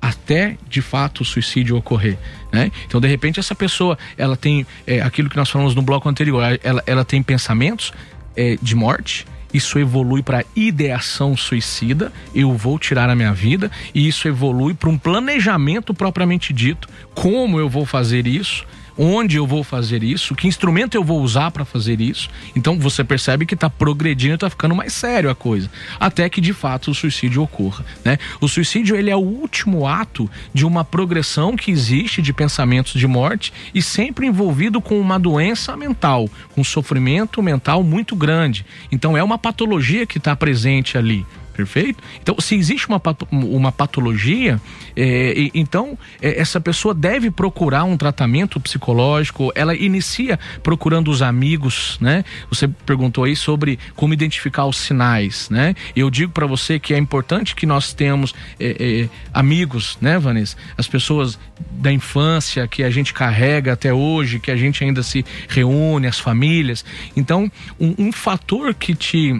até 0.00 0.56
de 0.68 0.80
fato 0.80 1.20
o 1.20 1.24
suicídio 1.24 1.76
ocorrer, 1.76 2.16
né? 2.52 2.70
Então 2.86 3.00
de 3.00 3.08
repente 3.08 3.38
essa 3.38 3.54
pessoa 3.54 3.98
ela 4.16 4.36
tem 4.36 4.66
é, 4.86 5.00
aquilo 5.00 5.28
que 5.28 5.36
nós 5.36 5.50
falamos 5.50 5.74
no 5.74 5.82
bloco 5.82 6.08
anterior, 6.08 6.58
ela, 6.62 6.82
ela 6.86 7.04
tem 7.04 7.22
pensamentos 7.22 7.92
é, 8.36 8.56
de 8.62 8.74
morte, 8.74 9.26
isso 9.52 9.78
evolui 9.78 10.22
para 10.22 10.44
ideação 10.54 11.36
suicida, 11.36 12.12
eu 12.34 12.56
vou 12.56 12.78
tirar 12.78 13.10
a 13.10 13.16
minha 13.16 13.32
vida, 13.32 13.70
e 13.94 14.06
isso 14.06 14.28
evolui 14.28 14.74
para 14.74 14.88
um 14.88 14.96
planejamento 14.96 15.92
propriamente 15.92 16.52
dito, 16.52 16.88
como 17.14 17.58
eu 17.58 17.68
vou 17.68 17.84
fazer 17.84 18.26
isso, 18.26 18.64
onde 19.02 19.36
eu 19.38 19.46
vou 19.46 19.64
fazer 19.64 20.02
isso, 20.02 20.34
que 20.34 20.46
instrumento 20.46 20.94
eu 20.94 21.02
vou 21.02 21.22
usar 21.22 21.50
para 21.50 21.64
fazer 21.64 22.02
isso. 22.02 22.28
Então 22.54 22.78
você 22.78 23.02
percebe 23.02 23.46
que 23.46 23.54
está 23.54 23.70
progredindo, 23.70 24.34
está 24.34 24.50
ficando 24.50 24.74
mais 24.74 24.92
sério 24.92 25.30
a 25.30 25.34
coisa, 25.34 25.70
até 25.98 26.28
que 26.28 26.38
de 26.38 26.52
fato 26.52 26.90
o 26.90 26.94
suicídio 26.94 27.42
ocorra, 27.42 27.82
né? 28.04 28.18
O 28.42 28.46
suicídio 28.46 28.94
ele 28.94 29.08
é 29.08 29.16
o 29.16 29.20
último 29.20 29.86
ato 29.86 30.30
de 30.52 30.66
uma 30.66 30.84
progressão 30.84 31.56
que 31.56 31.70
existe 31.70 32.20
de 32.20 32.30
pensamentos 32.34 32.92
de 32.92 33.06
morte 33.06 33.54
e 33.74 33.80
sempre 33.80 34.26
envolvido 34.26 34.82
com 34.82 35.00
uma 35.00 35.18
doença 35.18 35.74
mental, 35.78 36.28
com 36.54 36.60
um 36.60 36.64
sofrimento 36.64 37.42
mental 37.42 37.82
muito 37.82 38.14
grande. 38.14 38.66
Então 38.92 39.16
é 39.16 39.22
uma 39.22 39.38
patologia 39.38 40.04
que 40.04 40.18
está 40.18 40.36
presente 40.36 40.98
ali. 40.98 41.24
Perfeito? 41.60 42.02
Então, 42.22 42.36
se 42.38 42.54
existe 42.54 42.88
uma, 42.88 43.00
uma 43.30 43.70
patologia, 43.70 44.58
é, 44.96 45.50
então 45.52 45.98
é, 46.22 46.40
essa 46.40 46.58
pessoa 46.58 46.94
deve 46.94 47.30
procurar 47.30 47.84
um 47.84 47.98
tratamento 47.98 48.58
psicológico. 48.58 49.52
Ela 49.54 49.74
inicia 49.74 50.38
procurando 50.62 51.10
os 51.10 51.20
amigos, 51.20 51.98
né? 52.00 52.24
Você 52.48 52.66
perguntou 52.66 53.24
aí 53.24 53.36
sobre 53.36 53.78
como 53.94 54.14
identificar 54.14 54.64
os 54.64 54.78
sinais, 54.78 55.50
né? 55.50 55.74
Eu 55.94 56.08
digo 56.08 56.32
para 56.32 56.46
você 56.46 56.78
que 56.78 56.94
é 56.94 56.98
importante 56.98 57.54
que 57.54 57.66
nós 57.66 57.92
tenhamos 57.92 58.34
é, 58.58 59.02
é, 59.02 59.08
amigos, 59.34 59.98
né, 60.00 60.18
Vanessa? 60.18 60.56
As 60.78 60.88
pessoas 60.88 61.38
da 61.72 61.92
infância 61.92 62.66
que 62.66 62.82
a 62.82 62.88
gente 62.88 63.12
carrega 63.12 63.74
até 63.74 63.92
hoje, 63.92 64.40
que 64.40 64.50
a 64.50 64.56
gente 64.56 64.82
ainda 64.82 65.02
se 65.02 65.26
reúne, 65.46 66.06
as 66.06 66.18
famílias. 66.18 66.86
Então, 67.14 67.52
um, 67.78 68.06
um 68.06 68.12
fator 68.12 68.72
que 68.72 68.94
te 68.94 69.38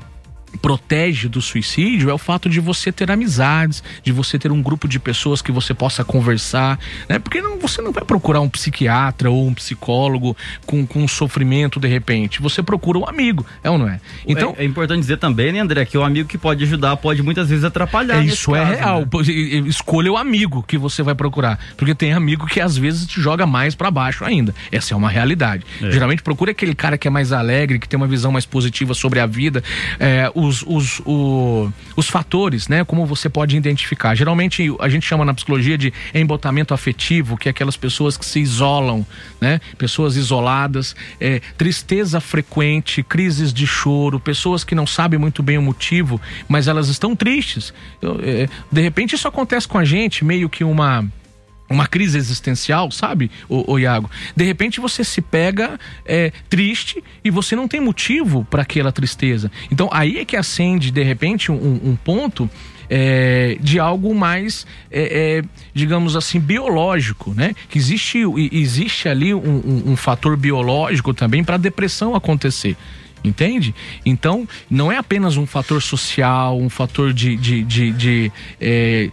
protege 0.59 1.29
do 1.29 1.41
suicídio 1.41 2.11
é 2.11 2.15
o 2.15 2.19
fato 2.19 2.49
de 2.49 2.61
você 2.61 2.91
ter 2.91 3.11
amizades, 3.11 3.83
de 4.03 4.13
você 4.13 4.39
ter 4.39 4.51
um 4.51 4.63
grupo 4.63 4.89
de 4.89 4.99
pessoas 4.99 5.41
que 5.41 5.53
você 5.53 5.73
possa 5.73 6.05
conversar, 6.05 6.79
né? 7.09 7.19
Porque 7.19 7.41
não, 7.41 7.59
você 7.59 7.81
não 7.81 7.93
vai 7.93 8.05
procurar 8.05 8.41
um 8.41 8.49
psiquiatra 8.49 9.31
ou 9.31 9.47
um 9.47 9.55
psicólogo 9.55 10.37
com, 10.67 10.87
com 10.87 11.07
sofrimento 11.09 11.79
de 11.79 11.89
repente. 11.89 12.41
Você 12.41 12.63
procura 12.63 12.99
um 12.99 13.09
amigo, 13.09 13.47
é 13.63 13.71
ou 13.71 13.79
não 13.79 13.89
é? 13.89 14.01
Então 14.27 14.55
é, 14.59 14.63
é 14.63 14.65
importante 14.65 15.01
dizer 15.01 15.19
também, 15.19 15.53
né, 15.53 15.61
André, 15.61 15.85
que 15.85 15.97
o 15.97 16.03
amigo 16.03 16.29
que 16.29 16.39
pode 16.39 16.65
ajudar 16.65 16.97
pode 16.97 17.23
muitas 17.23 17.49
vezes 17.49 17.65
atrapalhar. 17.65 18.21
É, 18.21 18.25
isso 18.25 18.55
é 18.55 18.61
caso, 18.61 18.73
é 18.73 18.77
real. 18.77 19.01
Né? 19.01 19.69
Escolha 19.69 20.13
o 20.13 20.17
amigo 20.17 20.63
que 20.63 20.77
você 20.77 21.03
vai 21.03 21.15
procurar, 21.15 21.59
porque 21.77 21.95
tem 21.95 22.13
amigo 22.13 22.47
que 22.47 22.61
às 22.61 22.77
vezes 22.77 23.07
te 23.07 23.21
joga 23.21 23.47
mais 23.47 23.75
para 23.75 23.91
baixo 23.91 24.25
ainda. 24.25 24.55
Essa 24.71 24.95
é 24.95 24.97
uma 24.97 25.09
realidade. 25.09 25.65
É. 25.83 25.91
Geralmente 25.91 26.23
procura 26.23 26.51
aquele 26.51 26.75
cara 26.75 26.99
que 26.99 27.07
é 27.07 27.11
mais 27.11 27.33
alegre, 27.33 27.79
que 27.79 27.89
tem 27.89 27.97
uma 27.97 28.07
visão 28.07 28.33
mais 28.33 28.47
positiva 28.47 28.95
sobre 28.95 29.21
a 29.21 29.27
vida. 29.27 29.63
É, 29.99 30.31
os, 30.41 30.63
os, 30.67 31.01
o, 31.05 31.71
os 31.97 32.09
fatores, 32.09 32.69
né? 32.69 32.85
Como 32.85 33.05
você 33.07 33.29
pode 33.29 33.57
identificar. 33.57 34.15
Geralmente 34.15 34.75
a 34.81 34.89
gente 34.89 35.07
chama 35.07 35.25
na 35.25 35.35
psicologia 35.35 35.77
de 35.77 35.93
embotamento 36.15 36.73
afetivo, 36.73 37.37
que 37.37 37.49
é 37.49 37.51
aquelas 37.51 37.77
pessoas 37.77 38.17
que 38.17 38.25
se 38.25 38.41
isolam, 38.41 39.07
né? 39.41 39.61
Pessoas 39.77 40.17
isoladas, 40.17 40.97
é, 41.21 41.41
tristeza 41.57 42.21
frequente, 42.21 43.03
crises 43.03 43.53
de 43.53 43.67
choro, 43.67 44.19
pessoas 44.19 44.65
que 44.65 44.75
não 44.75 44.87
sabem 44.87 45.19
muito 45.19 45.43
bem 45.43 45.59
o 45.59 45.63
motivo, 45.63 46.21
mas 46.49 46.69
elas 46.69 46.89
estão 46.89 47.15
tristes. 47.15 47.73
É, 48.23 48.49
de 48.71 48.81
repente 48.81 49.15
isso 49.15 49.29
acontece 49.29 49.69
com 49.69 49.79
a 49.79 49.85
gente, 49.85 50.25
meio 50.25 50.49
que 50.49 50.65
uma 50.65 51.07
uma 51.71 51.87
crise 51.87 52.19
existencial, 52.19 52.91
sabe, 52.91 53.31
o, 53.49 53.79
Iago? 53.79 54.11
De 54.35 54.45
repente 54.45 54.81
você 54.81 55.05
se 55.05 55.21
pega 55.21 55.79
é, 56.05 56.33
triste 56.49 57.03
e 57.25 57.31
você 57.31 57.55
não 57.55 57.69
tem 57.69 57.81
motivo 57.81 58.45
para 58.51 58.63
aquela 58.63 58.91
tristeza. 58.91 59.51
Então 59.71 59.89
aí 59.93 60.19
é 60.19 60.25
que 60.25 60.37
acende, 60.37 60.91
de 60.91 61.03
repente, 61.03 61.53
um, 61.53 61.81
um 61.85 61.97
ponto 61.97 62.51
é, 62.91 63.57
de 63.61 63.79
algo 63.79 64.13
mais, 64.13 64.67
é, 64.91 65.39
é, 65.39 65.45
digamos 65.73 66.17
assim, 66.17 66.41
biológico, 66.41 67.33
né? 67.33 67.55
Que 67.69 67.79
existe, 67.79 68.19
existe 68.51 69.09
ali 69.09 69.33
um, 69.33 69.39
um, 69.39 69.93
um 69.93 69.97
fator 69.97 70.37
biológico 70.37 71.15
também 71.15 71.45
para 71.45 71.55
a 71.55 71.59
depressão 71.59 72.17
acontecer 72.17 72.77
entende? 73.23 73.75
Então, 74.05 74.49
não 74.71 74.91
é 74.91 74.97
apenas 74.97 75.37
um 75.37 75.47
fator 75.47 75.83
social, 75.83 76.59
um 76.59 76.71
fator 76.71 77.13
de, 77.13 77.37
de, 77.37 77.63
de, 77.65 77.93
de 77.93 78.33
é, 78.59 79.11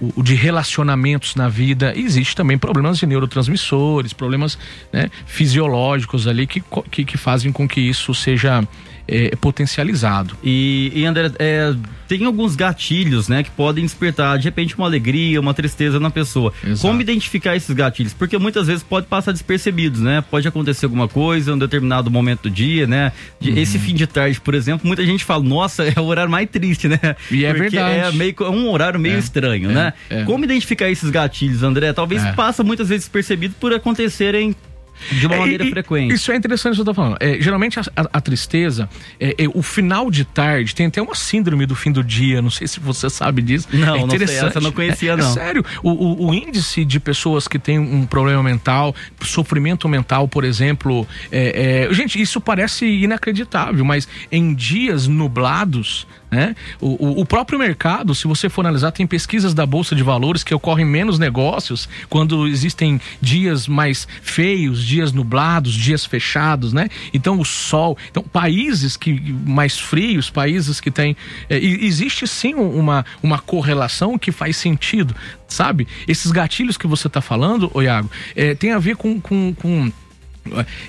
o, 0.00 0.12
o 0.16 0.22
de 0.22 0.34
relacionamentos 0.34 1.34
na 1.34 1.48
vida. 1.48 1.92
Existe 1.96 2.34
também 2.34 2.56
problemas 2.56 2.98
de 2.98 3.06
neurotransmissores, 3.06 4.12
problemas 4.12 4.58
né, 4.92 5.10
fisiológicos 5.26 6.26
ali 6.26 6.46
que, 6.46 6.62
que, 6.90 7.04
que 7.04 7.18
fazem 7.18 7.52
com 7.52 7.68
que 7.68 7.80
isso 7.80 8.14
seja 8.14 8.66
é, 9.06 9.34
potencializado. 9.36 10.36
E, 10.42 10.90
e 10.94 11.04
André, 11.04 11.30
é, 11.38 11.74
tem 12.08 12.24
alguns 12.24 12.54
gatilhos, 12.56 13.28
né, 13.28 13.42
que 13.42 13.50
podem 13.50 13.84
despertar 13.84 14.38
de 14.38 14.44
repente 14.44 14.76
uma 14.76 14.86
alegria, 14.86 15.40
uma 15.40 15.54
tristeza 15.54 15.98
na 15.98 16.10
pessoa. 16.10 16.52
Exato. 16.62 16.82
Como 16.82 17.00
identificar 17.00 17.56
esses 17.56 17.74
gatilhos? 17.74 18.12
Porque 18.12 18.36
muitas 18.38 18.66
vezes 18.66 18.82
pode 18.82 19.06
passar 19.06 19.32
despercebidos, 19.32 20.00
né? 20.00 20.22
Pode 20.30 20.46
acontecer 20.46 20.86
alguma 20.86 21.08
coisa 21.08 21.50
em 21.50 21.54
um 21.54 21.58
determinado 21.58 22.10
momento 22.10 22.42
do 22.42 22.50
dia, 22.50 22.86
né? 22.86 23.12
De, 23.40 23.50
uhum. 23.50 23.58
Esse 23.58 23.78
fim 23.78 23.94
de 23.94 24.06
tarde, 24.06 24.40
por 24.40 24.54
exemplo, 24.54 24.86
muita 24.86 25.04
gente 25.04 25.24
fala, 25.24 25.42
nossa, 25.42 25.84
é 25.84 25.98
o 25.98 26.04
horário 26.04 26.30
mais 26.30 26.48
triste, 26.48 26.88
né? 26.88 26.98
E 27.30 27.44
é 27.44 27.52
Porque 27.52 27.70
verdade. 27.70 27.98
É 27.98 28.12
meio 28.12 28.34
é 28.40 28.50
um 28.50 28.70
horário 28.70 29.00
meio 29.00 29.16
é, 29.16 29.18
estranho, 29.18 29.70
é, 29.70 29.74
né? 29.74 29.92
É. 30.10 30.24
Como 30.24 30.44
identificar 30.44 30.90
esses 30.90 31.10
gatilhos, 31.10 31.62
André? 31.62 31.92
Talvez 31.92 32.24
é. 32.24 32.32
passa 32.32 32.62
muitas 32.62 32.88
vezes 32.88 33.04
despercebido 33.04 33.54
por 33.58 33.72
acontecerem 33.72 34.54
de 35.10 35.26
uma 35.26 35.36
é, 35.36 35.38
maneira 35.38 35.64
e, 35.64 35.70
frequente. 35.70 36.14
Isso 36.14 36.30
é 36.32 36.36
interessante 36.36 36.72
o 36.72 36.76
que 36.76 36.80
eu 36.82 36.84
tô 36.86 36.94
falando. 36.94 37.16
É, 37.20 37.40
geralmente 37.40 37.78
a, 37.78 37.82
a, 37.96 38.08
a 38.14 38.20
tristeza, 38.20 38.88
é, 39.18 39.34
é, 39.38 39.48
o 39.52 39.62
final 39.62 40.10
de 40.10 40.24
tarde, 40.24 40.74
tem 40.74 40.86
até 40.86 41.00
uma 41.00 41.14
síndrome 41.14 41.66
do 41.66 41.74
fim 41.74 41.92
do 41.92 42.02
dia, 42.02 42.40
não 42.40 42.50
sei 42.50 42.66
se 42.66 42.80
você 42.80 43.08
sabe 43.10 43.42
disso. 43.42 43.68
Não, 43.72 43.96
é 43.96 44.00
interessante. 44.00 44.20
Não 44.20 44.26
sei, 44.26 44.48
essa 44.48 44.60
não 44.60 44.72
conhecia, 44.72 45.12
é, 45.12 45.16
não. 45.16 45.32
sério, 45.32 45.64
o, 45.82 45.90
o, 45.90 46.28
o, 46.28 46.34
índice 46.34 46.84
de 46.84 46.98
pessoas 46.98 47.46
que 47.46 47.58
têm 47.58 47.78
um 47.78 48.06
problema 48.06 48.42
mental, 48.42 48.94
sofrimento 49.22 49.88
mental, 49.88 50.28
por 50.28 50.44
exemplo, 50.44 51.06
gente, 51.90 52.20
isso 52.20 52.40
parece 52.40 52.86
inacreditável, 52.86 53.84
mas 53.84 54.08
em 54.30 54.54
dias 54.54 55.06
nublados, 55.06 56.06
né? 56.34 56.56
O, 56.80 57.20
o, 57.20 57.24
próprio 57.24 57.58
mercado, 57.58 58.12
se 58.12 58.26
você 58.26 58.48
for 58.48 58.62
analisar, 58.62 58.90
tem 58.90 59.06
pesquisas 59.06 59.54
da 59.54 59.64
Bolsa 59.64 59.94
de 59.94 60.02
Valores 60.02 60.42
que 60.42 60.52
ocorrem 60.52 60.84
menos 60.84 61.16
negócios 61.16 61.88
quando 62.10 62.48
existem 62.48 63.00
dias 63.20 63.68
mais 63.68 64.08
feios, 64.20 64.84
dias 64.84 65.12
nublados, 65.12 65.72
dias 65.72 66.04
fechados, 66.04 66.72
né? 66.72 66.88
Então 67.12 67.38
o 67.38 67.44
sol. 67.44 67.96
Então, 68.10 68.24
países 68.24 68.96
que 68.96 69.12
mais 69.46 69.78
frios, 69.78 70.28
países 70.28 70.80
que 70.80 70.90
têm. 70.90 71.16
É, 71.48 71.56
existe 71.56 72.26
sim 72.26 72.54
uma, 72.54 73.06
uma 73.22 73.38
correlação 73.38 74.18
que 74.18 74.32
faz 74.32 74.56
sentido, 74.56 75.14
sabe? 75.46 75.86
Esses 76.08 76.32
gatilhos 76.32 76.76
que 76.76 76.88
você 76.88 77.06
está 77.06 77.20
falando, 77.20 77.70
Iago, 77.80 78.10
é, 78.34 78.54
tem 78.56 78.72
a 78.72 78.78
ver 78.80 78.96
com, 78.96 79.20
com, 79.20 79.54
com 79.54 79.92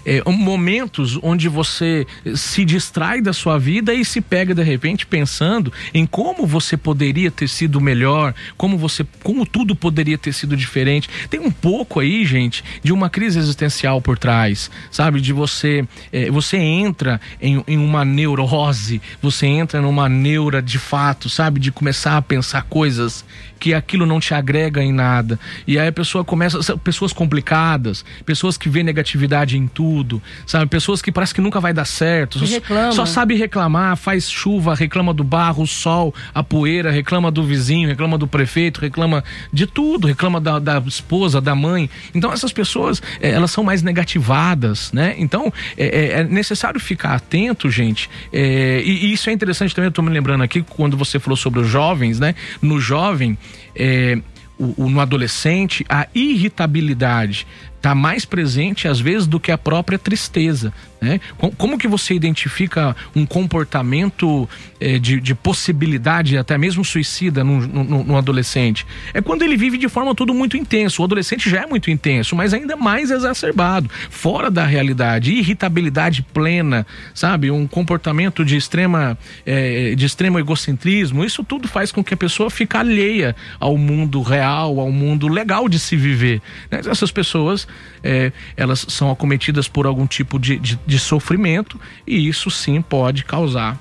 é, 0.06 0.22
momentos 0.30 1.18
onde 1.22 1.48
você 1.48 2.06
se 2.36 2.66
distrai 2.66 3.22
da 3.22 3.34
sua 3.34 3.58
vida 3.58 3.94
e 3.94 4.04
se 4.04 4.22
pega 4.22 4.54
de 4.54 4.64
repente 4.64 5.06
pensando 5.06 5.72
em 5.94 6.06
como 6.06 6.46
você 6.46 6.76
poderia 6.76 7.32
ter 7.32 7.48
sido 7.48 7.80
melhor, 7.80 8.34
como 8.58 8.78
você, 8.78 9.06
como 9.24 9.46
tudo 9.46 9.76
poderia 9.76 10.18
ter 10.18 10.34
sido 10.34 10.58
diferente. 10.58 11.10
Tem 11.30 11.40
um 11.40 11.52
pouco 11.52 12.00
aí, 12.00 12.26
gente, 12.26 12.64
de 12.84 12.92
uma 12.92 13.10
crise 13.10 13.40
existencial 13.40 14.02
por 14.02 14.18
trás, 14.18 14.70
sabe? 14.92 15.22
De 15.22 15.32
você, 15.32 15.88
é, 16.12 16.30
você 16.30 16.58
entra 16.58 17.20
em, 17.42 17.64
em 17.68 17.78
uma 17.78 18.04
neurose, 18.04 19.02
você 19.22 19.46
entra 19.46 19.82
numa 19.82 20.10
neura 20.10 20.62
de 20.62 20.78
fato, 20.78 21.30
sabe? 21.30 21.60
De 21.60 21.72
começar 21.72 22.18
a 22.18 22.22
pensar 22.22 22.64
coisas 22.64 23.24
que 23.60 23.74
aquilo 23.74 24.06
não 24.06 24.20
te 24.20 24.34
agrega 24.34 24.84
em 24.84 24.92
nada. 24.92 25.40
E 25.68 25.80
aí 25.80 25.88
a 25.88 25.92
pessoa 25.92 26.24
começa, 26.24 26.78
pessoas 26.78 27.14
complicadas, 27.14 28.06
pessoas 28.26 28.58
que 28.58 28.70
vê 28.70 28.84
negatividade 28.84 29.58
em 29.58 29.68
tudo, 29.68 30.22
sabe? 30.46 30.68
Pessoas 30.68 31.02
que 31.02 31.12
parece 31.12 31.34
que 31.34 31.42
nunca 31.42 31.60
vai 31.60 31.74
dar 31.74 31.86
certo, 31.86 32.40
só, 32.46 32.92
só, 32.92 33.06
sabe 33.06 33.36
reclamar, 33.36 33.96
faz 33.98 34.30
chuva, 34.30 34.76
reclama 34.76 35.14
do 35.14 35.24
barro, 35.24 35.64
o 35.64 35.68
sol, 35.68 36.14
a 36.34 36.44
poeira, 36.44 36.92
reclama 36.92 37.32
do 37.32 37.44
vizinho, 37.44 37.88
reclama 37.88 38.18
do 38.18 38.28
prefeito, 38.28 38.82
reclama 38.82 39.24
de 39.52 39.66
tudo, 39.66 40.08
reclama 40.08 40.40
da, 40.40 40.60
da 40.60 40.80
esposa, 40.86 41.40
da 41.42 41.56
mãe. 41.56 41.90
Então 42.14 42.32
essas 42.32 42.52
pessoas, 42.52 43.02
é, 43.22 43.32
elas 43.32 43.52
são 43.52 43.64
mais 43.64 43.82
negativadas, 43.82 44.92
né? 44.92 45.16
Então 45.18 45.52
é, 45.78 46.20
é 46.20 46.24
necessário 46.24 46.80
ficar 46.80 47.16
atento, 47.16 47.70
gente. 47.70 48.10
É, 48.32 48.82
e, 48.84 49.06
e, 49.06 49.14
isso 49.14 49.30
é 49.30 49.34
interessante 49.34 49.74
também, 49.74 49.88
eu 49.88 49.92
tô 49.92 50.02
me 50.02 50.10
lembrando 50.10 50.44
aqui 50.44 50.62
quando 50.62 50.98
você 50.98 51.20
falou 51.20 51.38
sobre 51.38 51.60
os 51.60 51.68
jovens, 51.68 52.20
né? 52.20 52.36
No 52.62 52.80
jovem, 52.80 53.38
é, 53.76 54.18
o, 54.58 54.86
o, 54.86 54.90
no 54.90 55.00
adolescente, 55.00 55.86
a 55.90 56.08
irritabilidade 56.14 57.46
está 57.86 57.94
mais 57.94 58.26
presente 58.26 58.88
às 58.88 59.00
vezes 59.00 59.28
do 59.28 59.40
que 59.40 59.52
a 59.52 59.58
própria 59.60 60.00
tristeza. 60.00 60.74
Né? 61.00 61.20
Como 61.58 61.78
que 61.78 61.88
você 61.88 62.16
identifica 62.16 62.96
um 63.16 63.28
comportamento 63.28 64.50
é, 64.80 64.98
de, 64.98 65.22
de, 65.22 65.36
possibilidade, 65.36 66.36
até 66.36 66.58
mesmo 66.58 66.84
suicida, 66.84 67.44
no 67.44 68.18
adolescente? 68.18 68.88
É 69.14 69.22
quando 69.22 69.44
ele 69.44 69.56
vive 69.56 69.78
de 69.78 69.88
forma 69.88 70.16
tudo 70.16 70.34
muito 70.34 70.58
intenso. 70.58 71.02
O 71.02 71.06
adolescente 71.06 71.48
já 71.48 71.62
é 71.62 71.68
muito 71.68 71.92
intenso, 71.92 72.36
mas 72.36 72.56
ainda 72.56 72.76
mais 72.76 73.12
exacerbado, 73.12 73.90
fora 74.10 74.50
da 74.50 74.66
realidade, 74.66 75.32
irritabilidade 75.32 76.24
plena, 76.34 76.88
sabe? 77.14 77.52
Um 77.52 77.68
comportamento 77.68 78.44
de 78.44 78.58
extrema, 78.58 79.16
é, 79.46 79.94
de 79.94 80.06
extremo 80.06 80.40
egocentrismo. 80.40 81.24
Isso 81.24 81.44
tudo 81.44 81.68
faz 81.68 81.92
com 81.92 82.04
que 82.04 82.16
a 82.16 82.18
pessoa 82.18 82.50
fique 82.50 82.76
alheia 82.76 83.36
ao 83.60 83.78
mundo 83.78 84.24
real, 84.24 84.80
ao 84.80 84.92
mundo 84.92 85.28
legal 85.28 85.70
de 85.70 85.78
se 85.78 85.96
viver. 85.96 86.42
Né? 86.72 86.82
Essas 86.90 87.12
pessoas 87.12 87.68
é, 88.04 88.32
elas 88.56 88.86
são 88.90 89.10
acometidas 89.12 89.68
por 89.68 89.86
algum 89.86 90.06
tipo 90.06 90.40
de, 90.40 90.58
de, 90.58 90.80
de 90.86 91.00
sofrimento 91.00 91.80
e 92.06 92.28
isso 92.28 92.52
sim 92.52 92.82
pode 92.82 93.24
causar 93.24 93.80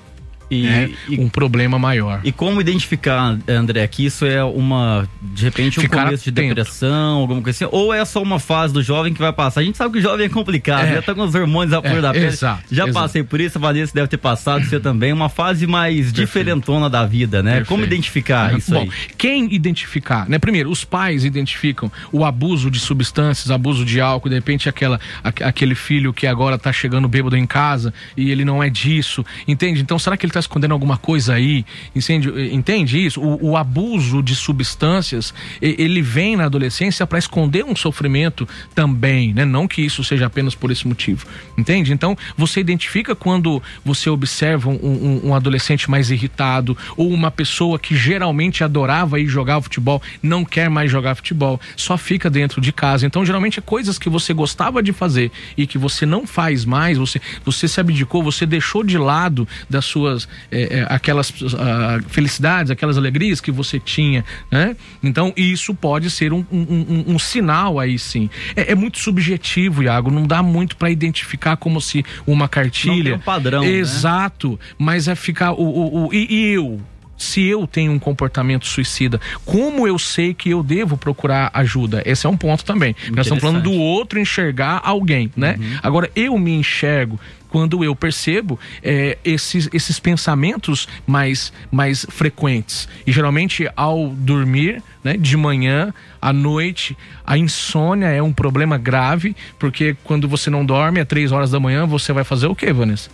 e, 0.49 0.63
né, 0.63 0.89
e, 1.09 1.19
um 1.19 1.29
problema 1.29 1.79
maior. 1.79 2.21
E 2.23 2.31
como 2.31 2.61
identificar, 2.61 3.37
André, 3.47 3.87
que 3.87 4.05
isso 4.05 4.25
é 4.25 4.43
uma, 4.43 5.07
de 5.21 5.43
repente, 5.43 5.79
um 5.79 5.83
Ficar 5.83 6.05
começo 6.05 6.29
atento. 6.29 6.41
de 6.41 6.47
depressão, 6.47 7.19
alguma 7.19 7.41
coisa 7.41 7.65
assim, 7.65 7.75
ou 7.75 7.93
é 7.93 8.03
só 8.05 8.21
uma 8.21 8.39
fase 8.39 8.73
do 8.73 8.83
jovem 8.83 9.13
que 9.13 9.19
vai 9.19 9.33
passar? 9.33 9.61
A 9.61 9.63
gente 9.63 9.77
sabe 9.77 9.93
que 9.93 9.99
o 9.99 10.01
jovem 10.01 10.25
é 10.25 10.29
complicado, 10.29 10.85
é. 10.85 10.95
já 10.95 11.01
tá 11.01 11.15
com 11.15 11.21
os 11.21 11.33
hormônios 11.33 11.73
à 11.73 11.81
flor 11.81 11.97
é, 11.97 12.01
da 12.01 12.11
pele. 12.11 12.25
Exato, 12.27 12.63
já 12.71 12.83
exato. 12.83 12.93
passei 12.93 13.23
por 13.23 13.39
isso, 13.41 13.57
a 13.57 13.61
Vanessa 13.61 13.93
deve 13.93 14.07
ter 14.07 14.17
passado, 14.17 14.63
você 14.65 14.79
também, 14.79 15.11
uma 15.11 15.29
fase 15.29 15.65
mais 15.65 15.95
Perfeito. 15.95 16.15
diferentona 16.15 16.89
da 16.89 17.05
vida, 17.05 17.41
né? 17.41 17.51
Perfeito. 17.51 17.69
Como 17.69 17.83
identificar 17.83 18.57
isso 18.57 18.71
Bom, 18.71 18.81
aí? 18.81 18.89
Quem 19.17 19.53
identificar, 19.53 20.29
né? 20.29 20.37
Primeiro, 20.37 20.69
os 20.69 20.83
pais 20.83 21.23
identificam 21.23 21.91
o 22.11 22.23
abuso 22.23 22.69
de 22.69 22.79
substâncias, 22.79 23.51
abuso 23.51 23.85
de 23.85 23.99
álcool, 23.99 24.29
de 24.29 24.35
repente 24.35 24.69
aquela, 24.69 24.99
aquele 25.23 25.75
filho 25.75 26.13
que 26.13 26.27
agora 26.27 26.57
tá 26.57 26.71
chegando 26.71 27.07
bêbado 27.07 27.35
em 27.35 27.45
casa 27.45 27.93
e 28.15 28.29
ele 28.31 28.45
não 28.45 28.61
é 28.61 28.69
disso, 28.69 29.25
entende? 29.47 29.81
Então, 29.81 29.97
será 29.97 30.17
que 30.17 30.25
ele 30.25 30.33
está 30.35 30.39
escondendo 30.39 30.73
alguma 30.73 30.97
coisa 30.97 31.33
aí, 31.33 31.65
entende, 31.95 32.29
entende 32.53 33.05
isso? 33.05 33.21
O, 33.21 33.51
o 33.51 33.57
abuso 33.57 34.21
de 34.21 34.35
substâncias, 34.35 35.33
ele 35.61 36.01
vem 36.01 36.35
na 36.35 36.45
adolescência 36.45 37.07
para 37.07 37.17
esconder 37.17 37.63
um 37.63 37.75
sofrimento 37.75 38.47
também, 38.73 39.33
né? 39.33 39.45
Não 39.45 39.67
que 39.67 39.81
isso 39.81 40.03
seja 40.03 40.25
apenas 40.25 40.53
por 40.53 40.71
esse 40.71 40.87
motivo, 40.87 41.25
entende? 41.57 41.93
Então, 41.93 42.17
você 42.37 42.59
identifica 42.59 43.15
quando 43.15 43.61
você 43.83 44.09
observa 44.09 44.69
um, 44.69 44.75
um, 44.75 45.29
um 45.29 45.35
adolescente 45.35 45.89
mais 45.89 46.11
irritado 46.11 46.77
ou 46.97 47.11
uma 47.11 47.31
pessoa 47.31 47.79
que 47.79 47.95
geralmente 47.95 48.63
adorava 48.63 49.19
ir 49.19 49.27
jogar 49.27 49.61
futebol, 49.61 50.01
não 50.21 50.43
quer 50.43 50.69
mais 50.69 50.91
jogar 50.91 51.15
futebol, 51.15 51.59
só 51.75 51.97
fica 51.97 52.29
dentro 52.29 52.59
de 52.59 52.71
casa. 52.71 53.05
Então, 53.05 53.25
geralmente 53.25 53.59
é 53.59 53.61
coisas 53.61 53.97
que 53.97 54.09
você 54.09 54.33
gostava 54.33 54.83
de 54.83 54.91
fazer 54.91 55.31
e 55.57 55.65
que 55.65 55.77
você 55.77 56.05
não 56.05 56.27
faz 56.27 56.65
mais, 56.65 56.97
você, 56.97 57.21
você 57.43 57.67
se 57.67 57.79
abdicou, 57.79 58.21
você 58.21 58.45
deixou 58.45 58.83
de 58.83 58.97
lado 58.97 59.47
das 59.69 59.85
suas 59.85 60.24
é, 60.51 60.79
é, 60.79 60.87
aquelas 60.89 61.29
uh, 61.29 62.03
felicidades, 62.07 62.71
aquelas 62.71 62.97
alegrias 62.97 63.41
que 63.41 63.51
você 63.51 63.79
tinha, 63.79 64.23
né? 64.51 64.75
Então 65.03 65.33
isso 65.35 65.73
pode 65.73 66.09
ser 66.09 66.33
um, 66.33 66.45
um, 66.51 66.61
um, 66.61 67.03
um 67.15 67.19
sinal 67.19 67.79
aí 67.79 67.97
sim. 67.97 68.29
É, 68.55 68.71
é, 68.71 68.75
muito 68.75 68.99
subjetivo, 68.99 69.83
Iago, 69.83 70.11
não 70.11 70.25
dá 70.25 70.41
muito 70.41 70.75
para 70.77 70.89
identificar 70.89 71.57
como 71.57 71.79
se 71.81 72.05
uma 72.25 72.47
cartilha. 72.47 72.95
Não 72.95 73.03
tem 73.03 73.13
um 73.13 73.19
padrão. 73.19 73.61
Né? 73.61 73.69
Exato, 73.69 74.51
né? 74.51 74.57
mas 74.77 75.07
é 75.07 75.15
ficar 75.15 75.53
o, 75.53 75.63
o, 75.63 76.07
o 76.07 76.13
e, 76.13 76.27
e 76.29 76.53
eu 76.53 76.81
se 77.17 77.45
eu 77.45 77.65
tenho 77.65 77.91
um 77.91 77.99
comportamento 77.99 78.65
suicida, 78.65 79.19
como 79.45 79.87
eu 79.87 79.97
sei 79.97 80.33
que 80.33 80.49
eu 80.49 80.61
devo 80.61 80.97
procurar 80.97 81.49
ajuda? 81.53 82.01
Esse 82.05 82.25
é 82.25 82.29
um 82.29 82.37
ponto 82.37 82.65
também. 82.65 82.95
Nós 83.11 83.25
estamos 83.25 83.41
falando 83.41 83.63
do 83.63 83.71
outro 83.71 84.19
enxergar 84.19 84.81
alguém, 84.83 85.31
né? 85.35 85.55
Uhum. 85.57 85.79
Agora, 85.81 86.09
eu 86.15 86.37
me 86.37 86.51
enxergo 86.51 87.19
quando 87.55 87.85
eu 87.85 87.95
percebo 87.95 88.59
é, 88.83 89.17
esses, 89.23 89.69
esses 89.71 89.97
pensamentos 89.97 90.89
mais, 91.07 91.53
mais 91.71 92.05
frequentes. 92.09 92.85
E 93.07 93.13
geralmente 93.13 93.69
ao 93.77 94.09
dormir, 94.09 94.83
né, 95.01 95.15
de 95.15 95.37
manhã, 95.37 95.93
à 96.21 96.33
noite, 96.33 96.97
a 97.25 97.37
insônia 97.37 98.07
é 98.07 98.21
um 98.21 98.33
problema 98.33 98.77
grave, 98.77 99.33
porque 99.57 99.95
quando 100.03 100.27
você 100.27 100.49
não 100.49 100.65
dorme 100.65 100.99
às 100.99 101.07
três 101.07 101.31
horas 101.31 101.49
da 101.49 101.57
manhã, 101.57 101.85
você 101.85 102.11
vai 102.11 102.25
fazer 102.25 102.47
o 102.47 102.55
quê, 102.55 102.73
Vanessa? 102.73 103.09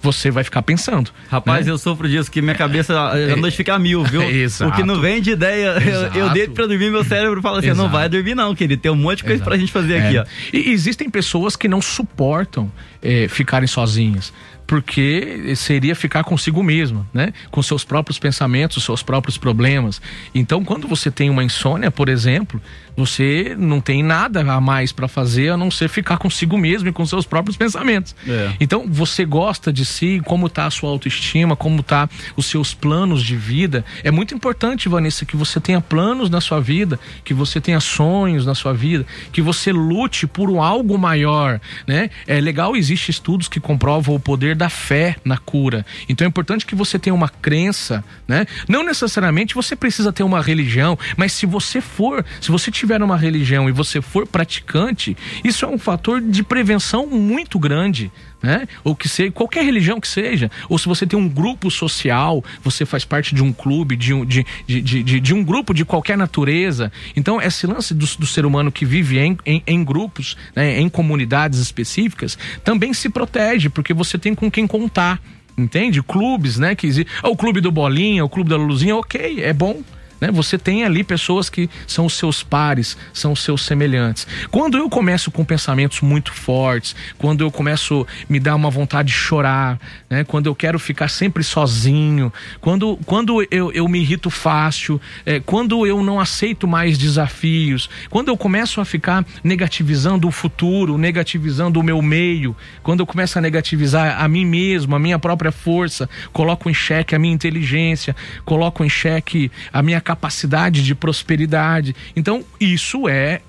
Você 0.00 0.30
vai 0.30 0.44
ficar 0.44 0.62
pensando. 0.62 1.10
Rapaz, 1.28 1.66
né? 1.66 1.72
eu 1.72 1.78
sofro 1.78 2.08
disso, 2.08 2.30
que 2.30 2.40
minha 2.40 2.54
cabeça 2.54 2.92
é, 3.14 3.32
a 3.32 3.36
noite 3.36 3.56
fica 3.56 3.78
mil, 3.78 4.04
viu? 4.04 4.22
Exato. 4.22 4.70
O 4.70 4.74
que 4.74 4.82
não 4.82 5.00
vem 5.00 5.20
de 5.20 5.30
ideia, 5.30 5.76
eu, 6.14 6.22
eu 6.24 6.30
deito 6.30 6.52
pra 6.52 6.66
dormir, 6.66 6.90
meu 6.90 7.04
cérebro 7.04 7.40
fala 7.42 7.58
assim, 7.58 7.72
não 7.72 7.88
vai 7.88 8.08
dormir 8.08 8.34
não, 8.34 8.54
querido, 8.54 8.80
tem 8.80 8.92
um 8.92 8.96
monte 8.96 9.18
de 9.18 9.24
coisa 9.24 9.36
Exato. 9.36 9.50
pra 9.50 9.58
gente 9.58 9.72
fazer 9.72 9.94
é. 9.94 10.06
aqui, 10.06 10.18
ó. 10.18 10.24
E 10.52 10.70
existem 10.70 11.10
pessoas 11.10 11.56
que 11.56 11.68
não 11.68 11.80
suportam 11.80 12.70
é, 13.02 13.26
ficarem 13.28 13.66
sozinhas. 13.66 14.32
Porque 14.66 15.54
seria 15.54 15.94
ficar 15.94 16.24
consigo 16.24 16.62
mesmo, 16.62 17.06
né? 17.14 17.32
Com 17.50 17.62
seus 17.62 17.84
próprios 17.84 18.18
pensamentos, 18.18 18.82
seus 18.82 19.02
próprios 19.02 19.38
problemas. 19.38 20.00
Então, 20.34 20.64
quando 20.64 20.88
você 20.88 21.10
tem 21.10 21.30
uma 21.30 21.44
insônia, 21.44 21.90
por 21.90 22.08
exemplo, 22.08 22.60
você 22.96 23.54
não 23.58 23.80
tem 23.80 24.02
nada 24.02 24.40
a 24.40 24.60
mais 24.60 24.90
para 24.90 25.06
fazer 25.06 25.50
a 25.50 25.56
não 25.56 25.70
ser 25.70 25.88
ficar 25.88 26.16
consigo 26.18 26.56
mesmo 26.56 26.88
e 26.88 26.92
com 26.92 27.04
seus 27.06 27.26
próprios 27.26 27.56
pensamentos. 27.56 28.16
É. 28.26 28.52
Então, 28.58 28.86
você 28.88 29.24
gosta 29.24 29.72
de 29.72 29.84
si, 29.84 30.20
como 30.24 30.48
tá 30.48 30.66
a 30.66 30.70
sua 30.70 30.90
autoestima, 30.90 31.54
como 31.54 31.82
tá 31.82 32.08
os 32.36 32.46
seus 32.46 32.74
planos 32.74 33.22
de 33.22 33.36
vida. 33.36 33.84
É 34.02 34.10
muito 34.10 34.34
importante, 34.34 34.88
Vanessa, 34.88 35.24
que 35.24 35.36
você 35.36 35.60
tenha 35.60 35.80
planos 35.80 36.28
na 36.30 36.40
sua 36.40 36.58
vida, 36.58 36.98
que 37.24 37.34
você 37.34 37.60
tenha 37.60 37.78
sonhos 37.78 38.46
na 38.46 38.54
sua 38.54 38.72
vida, 38.72 39.06
que 39.30 39.42
você 39.42 39.70
lute 39.70 40.26
por 40.26 40.56
algo 40.58 40.98
maior, 40.98 41.60
né? 41.86 42.10
É 42.26 42.40
legal, 42.40 42.74
existe 42.74 43.10
estudos 43.10 43.46
que 43.46 43.60
comprovam 43.60 44.14
o 44.14 44.20
poder 44.20 44.55
da 44.56 44.68
fé 44.68 45.16
na 45.24 45.38
cura. 45.38 45.84
Então 46.08 46.24
é 46.24 46.28
importante 46.28 46.66
que 46.66 46.74
você 46.74 46.98
tenha 46.98 47.14
uma 47.14 47.28
crença, 47.28 48.04
né? 48.26 48.46
Não 48.68 48.82
necessariamente 48.82 49.54
você 49.54 49.76
precisa 49.76 50.12
ter 50.12 50.22
uma 50.22 50.42
religião, 50.42 50.98
mas 51.16 51.32
se 51.32 51.46
você 51.46 51.80
for, 51.80 52.24
se 52.40 52.50
você 52.50 52.70
tiver 52.70 53.02
uma 53.02 53.16
religião 53.16 53.68
e 53.68 53.72
você 53.72 54.00
for 54.00 54.26
praticante, 54.26 55.16
isso 55.44 55.64
é 55.64 55.68
um 55.68 55.78
fator 55.78 56.20
de 56.20 56.42
prevenção 56.42 57.06
muito 57.06 57.58
grande. 57.58 58.10
Né? 58.42 58.68
Ou 58.84 58.94
que 58.94 59.08
seja, 59.08 59.30
qualquer 59.30 59.64
religião 59.64 59.98
que 59.98 60.06
seja, 60.06 60.50
ou 60.68 60.78
se 60.78 60.86
você 60.86 61.06
tem 61.06 61.18
um 61.18 61.28
grupo 61.28 61.70
social, 61.70 62.44
você 62.62 62.84
faz 62.84 63.04
parte 63.04 63.34
de 63.34 63.42
um 63.42 63.52
clube, 63.52 63.96
de 63.96 64.12
um, 64.12 64.24
de, 64.24 64.44
de, 64.66 64.82
de, 64.82 65.20
de 65.20 65.34
um 65.34 65.42
grupo 65.42 65.72
de 65.72 65.84
qualquer 65.84 66.18
natureza. 66.18 66.92
Então, 67.16 67.40
esse 67.40 67.66
lance 67.66 67.94
do, 67.94 68.06
do 68.06 68.26
ser 68.26 68.44
humano 68.44 68.70
que 68.70 68.84
vive 68.84 69.18
em, 69.18 69.38
em, 69.44 69.62
em 69.66 69.82
grupos, 69.82 70.36
né, 70.54 70.78
em 70.78 70.88
comunidades 70.88 71.58
específicas, 71.58 72.36
também 72.62 72.92
se 72.92 73.08
protege, 73.08 73.68
porque 73.68 73.94
você 73.94 74.18
tem 74.18 74.34
com 74.34 74.50
quem 74.50 74.66
contar 74.66 75.20
entende? 75.58 76.02
Clubes, 76.02 76.58
né? 76.58 76.74
Que 76.74 76.86
existe. 76.86 77.10
Ah, 77.22 77.30
o 77.30 77.36
clube 77.36 77.60
do 77.62 77.72
Bolinha, 77.72 78.22
o 78.22 78.28
clube 78.28 78.50
da 78.50 78.56
Luzinha, 78.56 78.94
ok, 78.94 79.42
é 79.42 79.54
bom. 79.54 79.82
Né? 80.20 80.30
Você 80.30 80.58
tem 80.58 80.84
ali 80.84 81.04
pessoas 81.04 81.48
que 81.48 81.68
são 81.86 82.06
os 82.06 82.14
seus 82.14 82.42
pares, 82.42 82.96
são 83.12 83.32
os 83.32 83.42
seus 83.42 83.62
semelhantes. 83.64 84.26
Quando 84.50 84.78
eu 84.78 84.88
começo 84.88 85.30
com 85.30 85.44
pensamentos 85.44 86.00
muito 86.00 86.32
fortes, 86.32 86.94
quando 87.18 87.42
eu 87.42 87.50
começo 87.50 88.06
me 88.28 88.40
dar 88.40 88.54
uma 88.54 88.70
vontade 88.70 89.08
de 89.08 89.14
chorar, 89.14 89.78
né? 90.08 90.24
quando 90.24 90.46
eu 90.46 90.54
quero 90.54 90.78
ficar 90.78 91.08
sempre 91.08 91.42
sozinho, 91.44 92.32
quando, 92.60 92.98
quando 93.04 93.46
eu, 93.50 93.72
eu 93.72 93.88
me 93.88 94.00
irrito 94.00 94.30
fácil, 94.30 95.00
é, 95.24 95.40
quando 95.40 95.86
eu 95.86 96.02
não 96.02 96.18
aceito 96.18 96.66
mais 96.66 96.96
desafios, 96.96 97.88
quando 98.10 98.28
eu 98.28 98.36
começo 98.36 98.80
a 98.80 98.84
ficar 98.84 99.24
negativizando 99.44 100.26
o 100.26 100.30
futuro, 100.30 100.96
negativizando 100.96 101.78
o 101.80 101.82
meu 101.82 102.00
meio, 102.00 102.56
quando 102.82 103.00
eu 103.00 103.06
começo 103.06 103.38
a 103.38 103.42
negativizar 103.42 104.22
a 104.22 104.28
mim 104.28 104.44
mesmo, 104.44 104.94
a 104.94 104.98
minha 104.98 105.18
própria 105.18 105.52
força, 105.52 106.08
coloco 106.32 106.70
em 106.70 106.74
xeque 106.74 107.14
a 107.14 107.18
minha 107.18 107.34
inteligência, 107.34 108.16
coloco 108.44 108.84
em 108.84 108.88
xeque 108.88 109.50
a 109.72 109.82
minha 109.82 110.00
capacidade 110.06 110.84
de 110.84 110.94
prosperidade. 110.94 111.96
Então, 112.14 112.44
isso 112.60 113.08
é 113.08 113.40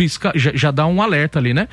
pisca, 0.00 0.32
já, 0.34 0.50
já, 0.54 0.70
dá 0.70 0.86
um 0.86 1.02
alerta 1.02 1.38
ali, 1.38 1.52
né? 1.52 1.68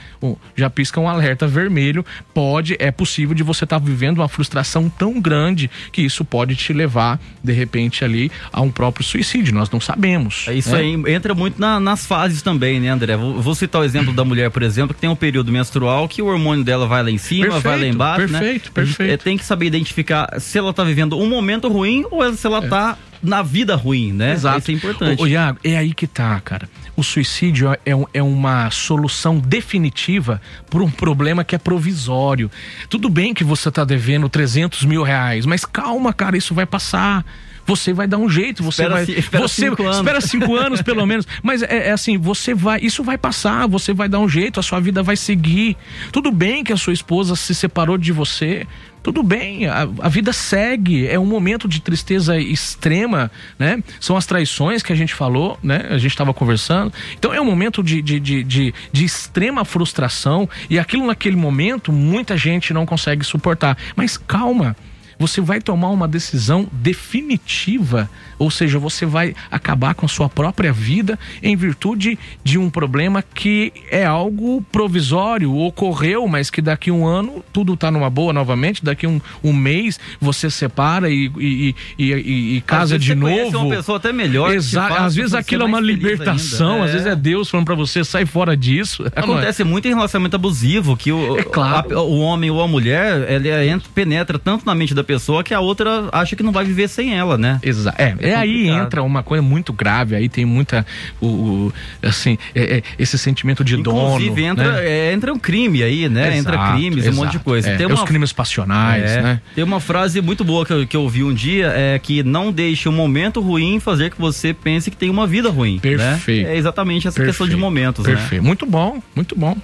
Já 0.53 0.69
pisca 0.69 0.99
um 0.99 1.07
alerta 1.07 1.47
vermelho. 1.47 2.05
Pode, 2.33 2.75
é 2.77 2.91
possível 2.91 3.33
de 3.33 3.41
você 3.41 3.63
estar 3.63 3.79
tá 3.79 3.85
vivendo 3.85 4.17
uma 4.17 4.27
frustração 4.27 4.89
tão 4.89 5.21
grande 5.21 5.71
que 5.93 6.01
isso 6.01 6.25
pode 6.25 6.53
te 6.57 6.73
levar, 6.73 7.21
de 7.41 7.53
repente, 7.53 8.03
ali 8.03 8.29
a 8.51 8.59
um 8.59 8.69
próprio 8.69 9.05
suicídio. 9.05 9.53
Nós 9.53 9.69
não 9.69 9.79
sabemos. 9.79 10.43
É 10.49 10.55
isso 10.55 10.71
né? 10.71 10.79
aí 10.79 11.13
entra 11.13 11.33
muito 11.33 11.57
na, 11.57 11.79
nas 11.79 12.05
fases 12.05 12.41
também, 12.41 12.81
né, 12.81 12.89
André? 12.89 13.15
Vou, 13.15 13.41
vou, 13.41 13.55
citar 13.55 13.81
o 13.81 13.85
exemplo 13.85 14.11
da 14.11 14.25
mulher, 14.25 14.51
por 14.51 14.61
exemplo, 14.61 14.93
que 14.93 14.99
tem 14.99 15.09
um 15.09 15.15
período 15.15 15.49
menstrual 15.49 16.05
que 16.09 16.21
o 16.21 16.25
hormônio 16.25 16.65
dela 16.65 16.85
vai 16.85 17.01
lá 17.01 17.09
em 17.09 17.17
cima, 17.17 17.45
perfeito, 17.45 17.63
vai 17.63 17.79
lá 17.79 17.87
embaixo. 17.87 18.27
Perfeito, 18.27 18.33
né? 18.33 18.39
perfeito. 18.41 18.71
perfeito. 18.73 19.13
É, 19.13 19.15
tem 19.15 19.37
que 19.37 19.45
saber 19.45 19.67
identificar 19.67 20.37
se 20.41 20.57
ela 20.57 20.71
está 20.71 20.83
vivendo 20.83 21.17
um 21.17 21.29
momento 21.29 21.69
ruim 21.69 22.03
ou 22.11 22.33
se 22.33 22.45
ela 22.45 22.59
está 22.59 22.97
é 23.03 23.06
na 23.21 23.41
vida 23.41 23.75
ruim, 23.75 24.11
né? 24.13 24.33
Exato. 24.33 24.59
Isso 24.59 24.71
é 24.71 24.73
importante. 24.73 25.21
O, 25.21 25.27
Iago, 25.27 25.59
é 25.63 25.77
aí 25.77 25.93
que 25.93 26.07
tá, 26.07 26.39
cara. 26.39 26.69
O 26.95 27.03
suicídio 27.03 27.71
é, 27.71 27.79
é 28.13 28.23
uma 28.23 28.69
solução 28.71 29.39
definitiva 29.39 30.41
por 30.69 30.81
um 30.81 30.89
problema 30.89 31.43
que 31.43 31.55
é 31.55 31.59
provisório. 31.59 32.49
Tudo 32.89 33.09
bem 33.09 33.33
que 33.33 33.43
você 33.43 33.69
tá 33.69 33.83
devendo 33.83 34.27
300 34.29 34.83
mil 34.83 35.03
reais, 35.03 35.45
mas 35.45 35.63
calma, 35.65 36.13
cara, 36.13 36.37
isso 36.37 36.53
vai 36.53 36.65
passar 36.65 37.25
você 37.67 37.91
vai 37.91 38.07
dar 38.07 38.17
um 38.17 38.29
jeito, 38.29 38.63
você 38.63 38.83
espera 38.83 38.95
vai. 38.95 39.03
espera 39.03 39.47
você 39.47 39.69
cinco 39.69 39.89
espera 39.89 40.21
cinco 40.21 40.55
anos, 40.55 40.81
pelo 40.81 41.05
menos. 41.05 41.27
Mas 41.43 41.61
é, 41.61 41.89
é, 41.89 41.91
assim, 41.91 42.17
você 42.17 42.53
vai. 42.53 42.79
Isso 42.81 43.03
vai 43.03 43.17
passar, 43.17 43.67
você 43.67 43.93
vai 43.93 44.07
dar 44.07 44.19
um 44.19 44.29
jeito, 44.29 44.59
a 44.59 44.63
sua 44.63 44.79
vida 44.79 45.03
vai 45.03 45.17
seguir. 45.17 45.75
Tudo 46.11 46.31
bem 46.31 46.63
que 46.63 46.71
a 46.71 46.77
sua 46.77 46.93
esposa 46.93 47.35
se 47.35 47.53
separou 47.53 47.97
de 47.97 48.13
você, 48.13 48.65
tudo 49.03 49.23
bem, 49.23 49.67
a, 49.67 49.81
a, 49.81 50.09
vida 50.09 50.33
segue, 50.33 51.07
é 51.07 51.17
um 51.17 51.25
momento 51.25 51.67
de 51.67 51.81
tristeza 51.81 52.37
extrema, 52.37 53.31
né? 53.57 53.81
São 53.99 54.17
as 54.17 54.25
traições 54.25 54.83
que 54.83 54.91
a 54.91 54.95
gente 54.95 55.13
falou, 55.13 55.57
né? 55.63 55.87
A 55.89 55.97
gente 55.97 56.11
estava 56.11 56.33
conversando. 56.33 56.91
Então 57.17 57.33
é 57.33 57.39
um 57.39 57.45
momento 57.45 57.83
de, 57.83 58.01
de, 58.01 58.19
de, 58.19 58.43
de, 58.43 58.73
de 58.91 59.05
extrema 59.05 59.63
frustração 59.63 60.49
e 60.69 60.79
aquilo 60.79 61.05
naquele 61.05 61.35
momento 61.35 61.91
muita 61.91 62.35
gente 62.35 62.73
não 62.73 62.85
consegue 62.85 63.23
suportar. 63.23 63.77
Mas 63.95 64.17
calma, 64.17 64.75
você 65.19 65.41
vai 65.41 65.59
tomar 65.59 65.89
uma 65.89 66.07
decisão 66.07 66.67
definitiva, 66.71 68.09
ou 68.37 68.51
seja, 68.51 68.77
você 68.77 69.05
vai 69.05 69.35
acabar 69.49 69.95
com 69.95 70.05
a 70.05 70.09
sua 70.09 70.29
própria 70.29 70.71
vida 70.71 71.17
em 71.41 71.55
virtude 71.55 72.17
de 72.43 72.57
um 72.57 72.69
problema 72.69 73.21
que 73.21 73.73
é 73.89 74.05
algo 74.05 74.61
provisório, 74.71 75.55
ocorreu, 75.55 76.27
mas 76.27 76.49
que 76.49 76.61
daqui 76.61 76.91
um 76.91 77.05
ano 77.05 77.43
tudo 77.51 77.73
está 77.73 77.89
numa 77.89 78.09
boa 78.09 78.31
novamente, 78.31 78.83
daqui 78.83 79.07
um, 79.07 79.19
um 79.43 79.53
mês 79.53 79.99
você 80.19 80.49
separa 80.49 81.09
e, 81.09 81.31
e, 81.37 81.75
e, 81.97 82.13
e, 82.13 82.57
e 82.57 82.61
casa 82.61 82.99
de 82.99 83.15
novo. 83.15 83.57
uma 83.57 83.75
pessoa 83.75 83.97
até 83.97 84.13
melhor. 84.13 84.53
Exato. 84.53 84.93
Às 84.93 85.15
vezes 85.15 85.33
aquilo 85.33 85.63
é 85.63 85.65
uma 85.65 85.79
libertação, 85.79 86.81
é. 86.81 86.85
às 86.85 86.91
vezes 86.91 87.07
é 87.07 87.15
Deus 87.15 87.49
falando 87.49 87.65
para 87.65 87.75
você, 87.75 88.03
sai 88.03 88.25
fora 88.25 88.55
disso. 88.55 89.05
Acontece 89.15 89.61
é? 89.63 89.65
muito 89.65 89.87
em 89.87 89.93
relacionamento 89.93 90.35
abusivo, 90.35 90.95
que 90.95 91.11
o, 91.11 91.37
é 91.37 91.43
claro. 91.43 91.97
a, 91.97 92.01
o 92.01 92.19
homem 92.19 92.51
ou 92.51 92.61
a 92.61 92.67
mulher, 92.67 93.29
ele 93.31 93.49
entra, 93.67 93.89
penetra 93.93 94.37
tanto 94.37 94.65
na 94.65 94.75
mente 94.75 94.93
da 94.93 95.03
pessoa 95.07 95.43
que 95.43 95.53
a 95.53 95.59
outra 95.59 96.09
acha 96.11 96.35
que 96.35 96.43
não 96.43 96.51
vai 96.51 96.65
viver 96.65 96.89
sem 96.89 97.17
ela, 97.17 97.37
né? 97.37 97.59
Exato. 97.63 97.99
É, 97.99 98.15
é, 98.19 98.29
é 98.29 98.35
aí 98.35 98.67
entra 98.67 99.01
uma 99.01 99.23
coisa 99.23 99.41
muito 99.41 99.71
grave, 99.71 100.15
aí 100.15 100.27
tem 100.27 100.45
muita, 100.45 100.85
o, 101.21 101.27
o 101.27 101.73
assim, 102.03 102.37
é, 102.53 102.77
é, 102.77 102.83
esse 102.99 103.17
sentimento 103.17 103.63
de 103.63 103.75
Inclusive, 103.75 104.01
dono. 104.01 104.19
Inclusive 104.19 104.43
entra, 104.43 104.71
né? 104.73 104.87
é, 104.87 105.13
entra 105.13 105.33
um 105.33 105.39
crime 105.39 105.81
aí, 105.81 106.09
né? 106.09 106.27
Exato, 106.27 106.37
entra 106.37 106.73
crimes, 106.73 107.05
exato, 107.05 107.15
um 107.15 107.23
monte 107.23 107.31
de 107.31 107.39
coisa. 107.39 107.69
É, 107.69 107.77
tem 107.77 107.85
uma, 107.85 107.95
os 107.95 108.03
crimes 108.03 108.33
passionais, 108.33 109.11
é, 109.11 109.21
né? 109.21 109.41
Tem 109.55 109.63
uma 109.63 109.79
frase 109.79 110.21
muito 110.21 110.43
boa 110.43 110.65
que 110.65 110.73
eu, 110.73 110.85
que 110.85 110.97
eu 110.97 111.01
ouvi 111.01 111.23
um 111.23 111.33
dia, 111.33 111.71
é 111.75 111.97
que 111.97 112.21
não 112.21 112.51
deixe 112.51 112.89
um 112.89 112.91
momento 112.91 113.39
ruim 113.39 113.79
fazer 113.79 114.11
que 114.11 114.19
você 114.19 114.53
pense 114.53 114.91
que 114.91 114.97
tem 114.97 115.09
uma 115.09 115.25
vida 115.25 115.49
ruim. 115.49 115.75
Né? 115.75 115.79
Perfeito. 115.81 116.47
Né? 116.47 116.53
É 116.53 116.57
exatamente 116.57 117.07
essa 117.07 117.15
Perfeito. 117.15 117.31
questão 117.31 117.47
de 117.47 117.55
momentos, 117.55 118.05
né? 118.05 118.15
Perfeito. 118.15 118.41
Né? 118.41 118.47
Muito 118.47 118.65
bom, 118.65 119.01
muito 119.15 119.35
bom. 119.35 119.55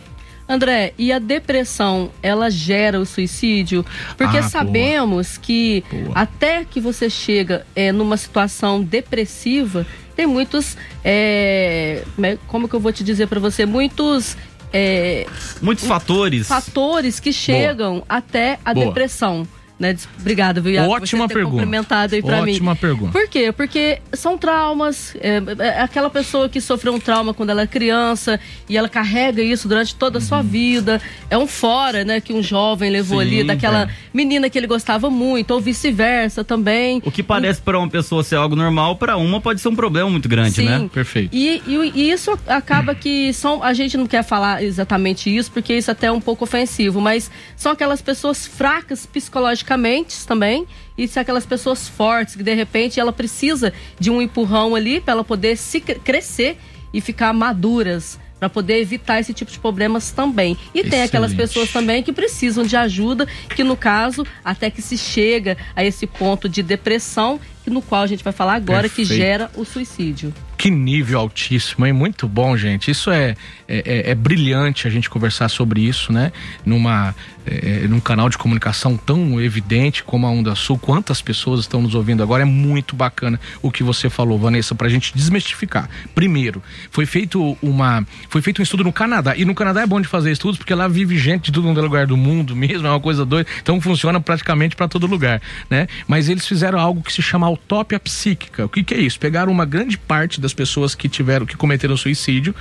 André, 0.48 0.94
e 0.98 1.12
a 1.12 1.20
depressão, 1.20 2.12
ela 2.22 2.50
gera 2.50 3.00
o 3.00 3.06
suicídio? 3.06 3.86
Porque 4.18 4.38
ah, 4.38 4.44
sabemos 4.44 5.38
que 5.38 5.84
boa. 5.90 6.12
até 6.16 6.66
que 6.66 6.80
você 6.82 7.10
chega 7.10 7.66
é, 7.76 7.92
numa 7.92 8.18
situação 8.18 8.82
depressiva, 8.82 9.86
tem 10.16 10.28
muitos, 10.28 10.78
é, 11.04 12.04
como 12.48 12.68
que 12.68 12.76
eu 12.76 12.80
vou 12.80 12.92
te 12.92 13.04
dizer 13.04 13.28
para 13.28 13.40
você, 13.40 13.66
muitos 13.66 14.36
é, 14.76 15.28
muitos 15.62 15.86
fatores 15.86 16.48
fatores 16.48 17.20
que 17.20 17.32
chegam 17.32 17.96
Boa. 17.96 18.06
até 18.10 18.60
a 18.66 18.74
Boa. 18.74 18.88
depressão. 18.88 19.48
Né? 19.84 19.98
Obrigada, 20.18 20.62
viu, 20.62 20.72
Iago, 20.72 20.94
Ótima 20.94 21.28
por 21.28 21.34
pergunta. 21.34 21.52
complementado 21.58 22.16
aí 22.16 22.22
pra 22.22 22.36
Ótima 22.38 22.46
mim. 22.46 22.52
Ótima 22.54 22.76
pergunta. 22.78 23.12
Por 23.12 23.28
quê? 23.28 23.52
Porque 23.52 24.00
são 24.14 24.38
traumas. 24.38 25.14
É, 25.20 25.42
é, 25.60 25.82
aquela 25.82 26.10
pessoa 26.10 26.48
que 26.48 26.62
sofreu 26.62 26.94
um 26.94 27.00
trauma 27.00 27.34
quando 27.34 27.50
ela 27.50 27.64
é 27.64 27.68
criança 27.68 28.40
e 28.70 28.78
ela 28.78 28.88
carrega 28.88 29.42
isso 29.42 29.68
durante 29.68 29.94
toda 29.94 30.20
a 30.20 30.22
sua 30.22 30.38
uhum. 30.38 30.44
vida. 30.44 31.02
É 31.30 31.38
um 31.38 31.46
fora, 31.46 32.06
né? 32.06 32.22
Que 32.22 32.32
um 32.32 32.42
jovem 32.42 32.90
levou 32.90 33.20
Sim, 33.20 33.28
ali, 33.28 33.44
daquela 33.44 33.84
é. 33.84 33.90
menina 34.14 34.50
que 34.50 34.58
ele 34.58 34.68
gostava 34.68 35.10
muito, 35.10 35.52
ou 35.52 35.60
vice-versa 35.60 36.46
também. 36.46 37.02
O 37.04 37.12
que 37.12 37.22
parece 37.22 37.62
para 37.62 37.78
uma 37.78 37.90
pessoa 37.90 38.24
ser 38.24 38.38
algo 38.38 38.56
normal, 38.56 38.96
para 38.96 39.18
uma 39.18 39.42
pode 39.42 39.60
ser 39.60 39.68
um 39.68 39.76
problema 39.76 40.10
muito 40.10 40.30
grande, 40.30 40.56
Sim. 40.56 40.66
né? 40.66 40.90
Perfeito. 40.94 41.36
E, 41.36 41.62
e, 41.68 41.92
e, 41.94 42.12
isso 42.12 42.40
acaba 42.48 42.96
que 42.96 43.34
são. 43.34 43.62
A 43.62 43.74
gente 43.74 43.98
não 43.98 44.08
quer 44.08 44.24
falar 44.24 44.64
exatamente 44.64 45.36
isso, 45.36 45.52
porque 45.52 45.74
isso 45.74 45.92
até 45.92 46.08
é 46.08 46.12
um 46.12 46.22
pouco 46.22 46.46
ofensivo, 46.46 47.02
mas 47.02 47.30
são 47.58 47.74
aquelas 47.74 48.02
pessoas 48.02 48.48
fracas 48.48 49.06
psicologicamente 49.06 49.73
também 49.74 50.06
também 50.28 50.68
e 50.96 51.08
se 51.08 51.20
aquelas 51.20 51.46
pessoas 51.46 51.88
fortes 51.88 52.36
que 52.36 52.44
de 52.44 52.54
repente 52.54 53.00
ela 53.00 53.12
precisa 53.12 53.74
de 54.00 54.12
um 54.12 54.22
empurrão 54.22 54.76
ali 54.76 55.02
para 55.02 55.14
ela 55.14 55.24
poder 55.24 55.58
se 55.58 55.82
crescer 55.82 56.58
e 56.94 57.02
ficar 57.02 57.34
maduras 57.34 58.20
para 58.40 58.50
poder 58.50 58.80
evitar 58.80 59.20
esse 59.20 59.34
tipo 59.34 59.50
de 59.50 59.58
problemas 59.58 60.12
também. 60.12 60.52
E 60.52 60.80
Excelente. 60.80 60.90
tem 60.92 61.02
aquelas 61.02 61.34
pessoas 61.34 61.72
também 61.72 62.04
que 62.04 62.12
precisam 62.12 62.66
de 62.66 62.76
ajuda, 62.76 63.26
que 63.56 63.64
no 63.64 63.78
caso, 63.78 64.28
até 64.44 64.70
que 64.70 64.82
se 64.82 64.98
chega 64.98 65.58
a 65.74 65.84
esse 65.84 66.06
ponto 66.06 66.50
de 66.50 66.62
depressão, 66.62 67.40
no 67.66 67.82
qual 67.82 68.04
a 68.04 68.08
gente 68.08 68.24
vai 68.24 68.34
falar 68.34 68.56
agora, 68.56 68.84
Perfeito. 68.84 69.10
que 69.10 69.16
gera 69.16 69.50
o 69.56 69.64
suicídio 69.64 70.34
Que 70.58 70.70
nível 70.70 71.20
altíssimo, 71.20 71.86
hein? 71.86 71.94
Muito 71.94 72.28
bom, 72.28 72.56
gente. 72.56 72.92
Isso 72.92 73.10
é, 73.12 73.36
é, 73.68 74.08
é, 74.08 74.12
é 74.12 74.16
brilhante 74.16 74.88
a 74.88 74.90
gente 74.90 75.10
conversar 75.10 75.50
sobre 75.50 75.82
isso, 75.82 76.12
né? 76.12 76.32
Numa, 76.66 77.16
é, 77.46 77.86
num 77.88 78.00
canal 78.00 78.30
de 78.30 78.38
comunicação 78.38 78.96
tão 78.96 79.42
evidente 79.42 80.04
como 80.04 80.26
a 80.26 80.30
Onda 80.30 80.56
Sul. 80.56 80.78
Quantas 80.78 81.22
pessoas 81.22 81.62
estão 81.62 81.82
nos 81.82 81.96
ouvindo 81.96 82.24
agora? 82.24 82.44
É 82.44 82.46
muito 82.46 82.96
bacana 82.96 83.40
o 83.62 83.72
que 83.72 83.84
você 83.84 84.10
falou, 84.10 84.38
Vanessa, 84.38 84.74
pra 84.76 84.88
gente 84.90 85.14
desmistificar. 85.16 85.90
Primeiro, 86.16 86.62
foi 86.92 87.06
feito 87.06 87.58
uma. 87.62 88.06
Foi 88.30 88.42
feito 88.42 88.60
um 88.60 88.64
estudo 88.64 88.84
no 88.84 88.94
Canadá. 88.94 89.36
E 89.36 89.46
no 89.46 89.56
Canadá 89.56 89.82
é 89.82 89.86
bom 89.86 90.00
de 90.00 90.08
fazer 90.08 90.32
estudos 90.32 90.58
porque 90.58 90.74
lá 90.74 90.88
vive 90.88 91.18
gente 91.18 91.46
de 91.46 91.52
todo 91.52 91.82
lugar 91.82 92.08
do 92.08 92.16
mundo 92.16 92.56
mesmo, 92.56 92.88
é 92.88 92.90
uma 92.90 93.00
coisa 93.00 93.26
doida. 93.26 93.50
Então 93.62 93.80
funciona 93.82 94.20
praticamente 94.20 94.76
para 94.76 94.88
todo 94.88 95.08
lugar, 95.08 95.42
né? 95.70 95.88
Mas 96.08 96.30
eles 96.30 96.48
fizeram 96.48 96.80
algo 96.80 97.02
que 97.02 97.12
se 97.12 97.22
chama 97.22 97.48
autópia 97.54 98.00
psíquica. 98.00 98.66
O 98.66 98.70
que, 98.70 98.84
que 98.84 98.94
é 98.94 99.00
isso? 99.00 99.20
Pegaram 99.20 99.52
uma 99.52 99.66
grande 99.66 99.98
parte 99.98 100.42
das 100.42 100.54
pessoas 100.54 100.96
que 100.96 101.08
tiveram, 101.08 101.46
que 101.46 101.56
cometeram 101.56 101.96
suicídio, 101.96 102.54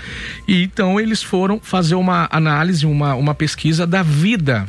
e 0.47 0.63
então 0.63 1.01
eles 1.01 1.23
foram 1.23 1.61
fazer 1.61 1.95
uma 1.95 2.29
análise, 2.31 2.87
uma, 2.87 3.15
uma 3.15 3.35
pesquisa 3.35 3.87
da 3.87 4.03
vida 4.03 4.67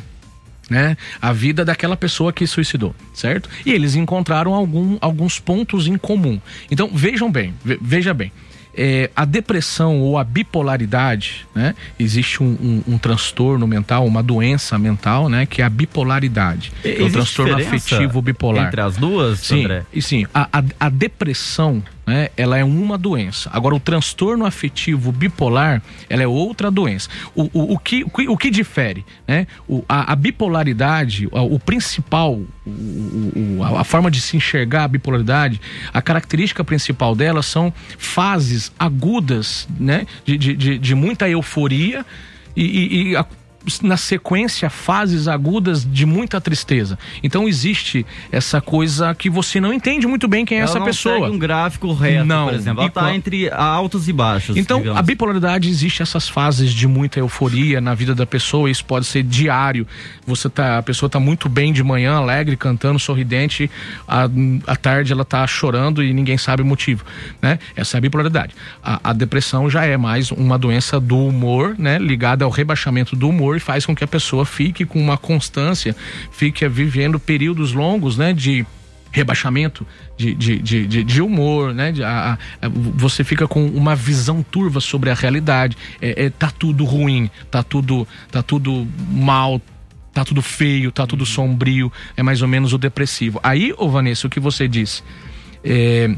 né, 0.70 0.96
a 1.20 1.30
vida 1.30 1.62
daquela 1.62 1.94
pessoa 1.94 2.32
que 2.32 2.46
suicidou, 2.46 2.94
certo? 3.12 3.50
E 3.66 3.72
eles 3.72 3.94
encontraram 3.94 4.54
algum, 4.54 4.96
alguns 4.98 5.38
pontos 5.38 5.86
em 5.86 5.98
comum. 5.98 6.40
Então 6.70 6.88
vejam 6.90 7.30
bem, 7.30 7.52
veja 7.82 8.14
bem 8.14 8.32
é, 8.76 9.10
a 9.14 9.24
depressão 9.24 10.00
ou 10.00 10.18
a 10.18 10.24
bipolaridade, 10.24 11.46
né? 11.54 11.74
Existe 11.98 12.42
um, 12.42 12.46
um, 12.46 12.94
um, 12.94 12.98
transtorno 12.98 13.66
mental, 13.66 14.06
uma 14.06 14.22
doença 14.22 14.78
mental, 14.78 15.28
né? 15.28 15.46
Que 15.46 15.62
é 15.62 15.64
a 15.64 15.70
bipolaridade. 15.70 16.72
É 16.84 17.02
o 17.02 17.10
transtorno 17.10 17.56
afetivo 17.56 18.20
bipolar. 18.20 18.66
Entre 18.66 18.80
as 18.80 18.96
duas, 18.96 19.40
sim, 19.40 19.64
André? 19.64 19.84
E 19.92 20.02
sim, 20.02 20.26
a, 20.34 20.48
a, 20.52 20.64
a 20.80 20.88
depressão 20.88 21.82
né, 22.06 22.28
ela 22.36 22.58
é 22.58 22.64
uma 22.64 22.98
doença. 22.98 23.50
Agora, 23.52 23.74
o 23.74 23.80
transtorno 23.80 24.44
afetivo 24.44 25.10
bipolar, 25.10 25.82
ela 26.08 26.22
é 26.22 26.26
outra 26.26 26.70
doença. 26.70 27.08
O, 27.34 27.44
o, 27.52 27.74
o, 27.74 27.78
que, 27.78 28.04
o, 28.04 28.36
que 28.36 28.50
difere? 28.50 29.04
Né? 29.26 29.46
O, 29.68 29.84
a, 29.88 30.12
a 30.12 30.16
bipolaridade, 30.16 31.26
o, 31.30 31.54
o 31.54 31.58
principal, 31.58 32.42
a 33.74 33.84
forma 33.84 34.10
de 34.10 34.20
se 34.20 34.36
enxergar 34.36 34.84
a 34.84 34.88
bipolaridade, 34.88 35.60
a 35.92 36.02
característica 36.02 36.62
principal 36.62 37.14
dela 37.14 37.42
são 37.42 37.72
fases 37.98 38.72
agudas 38.78 39.68
né, 39.78 40.06
de, 40.24 40.36
de, 40.36 40.54
de, 40.54 40.78
de 40.78 40.94
muita 40.94 41.28
euforia 41.28 42.04
e, 42.56 42.64
e, 42.64 43.10
e 43.10 43.16
a, 43.16 43.26
na 43.82 43.96
sequência 43.96 44.68
fases 44.68 45.26
agudas 45.26 45.86
de 45.90 46.04
muita 46.04 46.40
tristeza. 46.40 46.98
Então 47.22 47.48
existe 47.48 48.04
essa 48.30 48.60
coisa 48.60 49.14
que 49.14 49.30
você 49.30 49.60
não 49.60 49.72
entende 49.72 50.06
muito 50.06 50.28
bem 50.28 50.44
quem 50.44 50.58
é 50.58 50.60
ela 50.60 50.70
essa 50.70 50.78
não 50.78 50.86
pessoa. 50.86 51.20
Segue 51.20 51.30
um 51.30 51.38
gráfico 51.38 51.92
reto, 51.92 52.24
não. 52.24 52.46
por 52.46 52.54
exemplo. 52.54 52.80
Ela 52.82 52.88
está 52.88 53.14
entre 53.14 53.50
altos 53.50 54.08
e 54.08 54.12
baixos. 54.12 54.56
Então 54.56 54.78
digamos. 54.78 54.98
a 54.98 55.02
bipolaridade 55.02 55.68
existe 55.68 56.02
essas 56.02 56.28
fases 56.28 56.72
de 56.72 56.86
muita 56.86 57.18
euforia 57.18 57.80
na 57.80 57.94
vida 57.94 58.14
da 58.14 58.26
pessoa. 58.26 58.70
Isso 58.70 58.84
pode 58.84 59.06
ser 59.06 59.22
diário. 59.22 59.86
Você 60.26 60.48
tá, 60.48 60.78
a 60.78 60.82
pessoa 60.82 61.08
está 61.08 61.18
muito 61.18 61.48
bem 61.48 61.72
de 61.72 61.82
manhã, 61.82 62.16
alegre, 62.16 62.56
cantando, 62.56 62.98
sorridente. 62.98 63.70
À, 64.06 64.28
à 64.66 64.76
tarde 64.76 65.12
ela 65.12 65.22
está 65.22 65.46
chorando 65.46 66.02
e 66.02 66.12
ninguém 66.12 66.36
sabe 66.36 66.62
o 66.62 66.66
motivo, 66.66 67.04
né? 67.40 67.58
Essa 67.74 67.96
é 67.96 67.98
a 67.98 68.00
bipolaridade. 68.00 68.54
A, 68.82 69.10
a 69.10 69.12
depressão 69.12 69.70
já 69.70 69.84
é 69.84 69.96
mais 69.96 70.30
uma 70.30 70.58
doença 70.58 71.00
do 71.00 71.18
humor, 71.18 71.74
né? 71.78 71.98
Ligada 71.98 72.44
ao 72.44 72.50
rebaixamento 72.50 73.16
do 73.16 73.28
humor 73.28 73.53
e 73.56 73.60
faz 73.60 73.86
com 73.86 73.94
que 73.94 74.04
a 74.04 74.08
pessoa 74.08 74.44
fique 74.44 74.84
com 74.84 75.00
uma 75.00 75.16
constância, 75.16 75.94
fique 76.30 76.66
vivendo 76.68 77.18
períodos 77.18 77.72
longos, 77.72 78.16
né, 78.16 78.32
de 78.32 78.66
rebaixamento 79.14 79.86
de, 80.16 80.34
de, 80.34 80.58
de, 80.58 81.04
de, 81.04 81.22
humor, 81.22 81.72
né? 81.72 81.92
De, 81.92 82.02
a, 82.02 82.36
a, 82.60 82.68
você 82.68 83.22
fica 83.22 83.46
com 83.46 83.64
uma 83.64 83.94
visão 83.94 84.42
turva 84.42 84.80
sobre 84.80 85.08
a 85.08 85.14
realidade. 85.14 85.76
É, 86.02 86.24
é, 86.24 86.30
tá 86.30 86.50
tudo 86.50 86.84
ruim, 86.84 87.30
tá 87.48 87.62
tudo, 87.62 88.08
tá 88.32 88.42
tudo 88.42 88.86
mal, 89.12 89.62
tá 90.12 90.24
tudo 90.24 90.42
feio, 90.42 90.90
tá 90.90 91.06
tudo 91.06 91.24
sombrio. 91.24 91.92
É 92.16 92.24
mais 92.24 92.42
ou 92.42 92.48
menos 92.48 92.72
o 92.72 92.78
depressivo. 92.78 93.38
Aí, 93.40 93.72
ô 93.78 93.88
Vanessa, 93.88 94.26
o 94.26 94.30
que 94.30 94.40
você 94.40 94.66
disse? 94.66 95.04
É, 95.62 96.12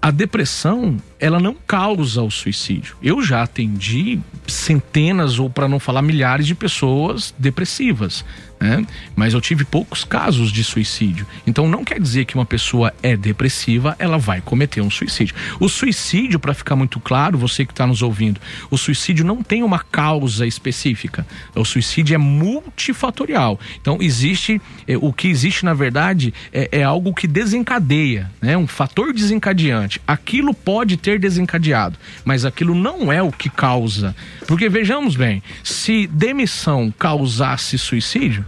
a 0.00 0.10
depressão 0.10 0.96
ela 1.18 1.40
não 1.40 1.54
causa 1.66 2.22
o 2.22 2.30
suicídio. 2.30 2.96
Eu 3.02 3.22
já 3.22 3.42
atendi 3.42 4.20
centenas 4.46 5.38
ou 5.38 5.50
para 5.50 5.68
não 5.68 5.78
falar 5.80 6.02
milhares 6.02 6.46
de 6.46 6.54
pessoas 6.54 7.34
depressivas 7.38 8.24
né? 8.60 8.84
Mas 9.14 9.34
eu 9.34 9.40
tive 9.40 9.64
poucos 9.64 10.04
casos 10.04 10.50
de 10.50 10.64
suicídio. 10.64 11.26
Então 11.46 11.68
não 11.68 11.84
quer 11.84 12.00
dizer 12.00 12.24
que 12.24 12.34
uma 12.34 12.46
pessoa 12.46 12.92
é 13.02 13.16
depressiva, 13.16 13.94
ela 13.98 14.18
vai 14.18 14.40
cometer 14.40 14.80
um 14.80 14.90
suicídio. 14.90 15.34
O 15.60 15.68
suicídio, 15.68 16.38
para 16.38 16.54
ficar 16.54 16.76
muito 16.76 16.98
claro, 17.00 17.38
você 17.38 17.64
que 17.64 17.72
está 17.72 17.86
nos 17.86 18.02
ouvindo, 18.02 18.40
o 18.70 18.76
suicídio 18.76 19.24
não 19.24 19.42
tem 19.42 19.62
uma 19.62 19.78
causa 19.78 20.46
específica. 20.46 21.26
O 21.54 21.64
suicídio 21.64 22.14
é 22.14 22.18
multifatorial. 22.18 23.58
Então 23.80 23.98
existe, 24.00 24.60
é, 24.86 24.96
o 24.96 25.12
que 25.12 25.28
existe 25.28 25.64
na 25.64 25.74
verdade 25.74 26.34
é, 26.52 26.68
é 26.72 26.82
algo 26.82 27.14
que 27.14 27.26
desencadeia, 27.26 28.30
né? 28.40 28.56
Um 28.56 28.66
fator 28.66 29.12
desencadeante. 29.12 30.00
Aquilo 30.06 30.52
pode 30.52 30.96
ter 30.96 31.07
desencadeado, 31.16 31.96
mas 32.24 32.44
aquilo 32.44 32.74
não 32.74 33.12
é 33.12 33.22
o 33.22 33.30
que 33.30 33.48
causa. 33.48 34.16
Porque 34.48 34.68
vejamos 34.68 35.14
bem, 35.14 35.40
se 35.62 36.08
demissão 36.08 36.92
causasse 36.98 37.78
suicídio, 37.78 38.44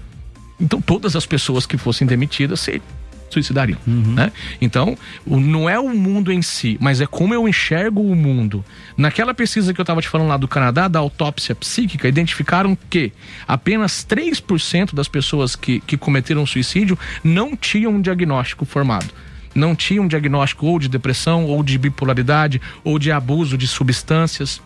então 0.61 0.81
todas 0.81 1.14
as 1.14 1.25
pessoas 1.25 1.64
que 1.64 1.79
fossem 1.79 2.05
demitidas 2.07 2.59
se 2.59 2.83
suicidariam, 3.31 3.79
uhum. 3.87 4.14
né? 4.14 4.33
Então, 4.61 4.99
não 5.25 5.70
é 5.70 5.79
o 5.79 5.88
mundo 5.90 6.33
em 6.33 6.42
si, 6.42 6.77
mas 6.81 7.01
é 7.01 7.07
como 7.07 7.33
eu 7.33 7.49
enxergo 7.49 8.03
o 8.03 8.16
mundo. 8.16 8.64
Naquela 8.96 9.33
pesquisa 9.33 9.73
que 9.73 9.81
eu 9.81 9.85
estava 9.85 10.03
te 10.03 10.09
falando 10.09 10.29
lá 10.29 10.37
do 10.37 10.49
Canadá, 10.49 10.88
da 10.88 10.99
autópsia 10.99 11.55
psíquica, 11.55 12.09
identificaram 12.09 12.77
que 12.88 13.12
apenas 13.46 14.05
3% 14.05 14.94
das 14.94 15.07
pessoas 15.07 15.55
que, 15.55 15.81
que 15.81 15.96
cometeram 15.96 16.44
suicídio 16.44 16.99
não 17.23 17.57
tinham 17.57 17.92
um 17.92 18.01
diagnóstico 18.01 18.64
formado 18.64 19.14
não 19.55 19.75
tinham 19.75 20.05
um 20.05 20.09
diagnóstico 20.09 20.67
ou 20.67 20.79
de 20.79 20.89
depressão, 20.89 21.47
ou 21.47 21.63
de 21.63 21.77
bipolaridade, 21.79 22.61
ou 22.85 22.99
de 22.99 23.11
abuso 23.11 23.57
de 23.57 23.67
substâncias 23.67 24.61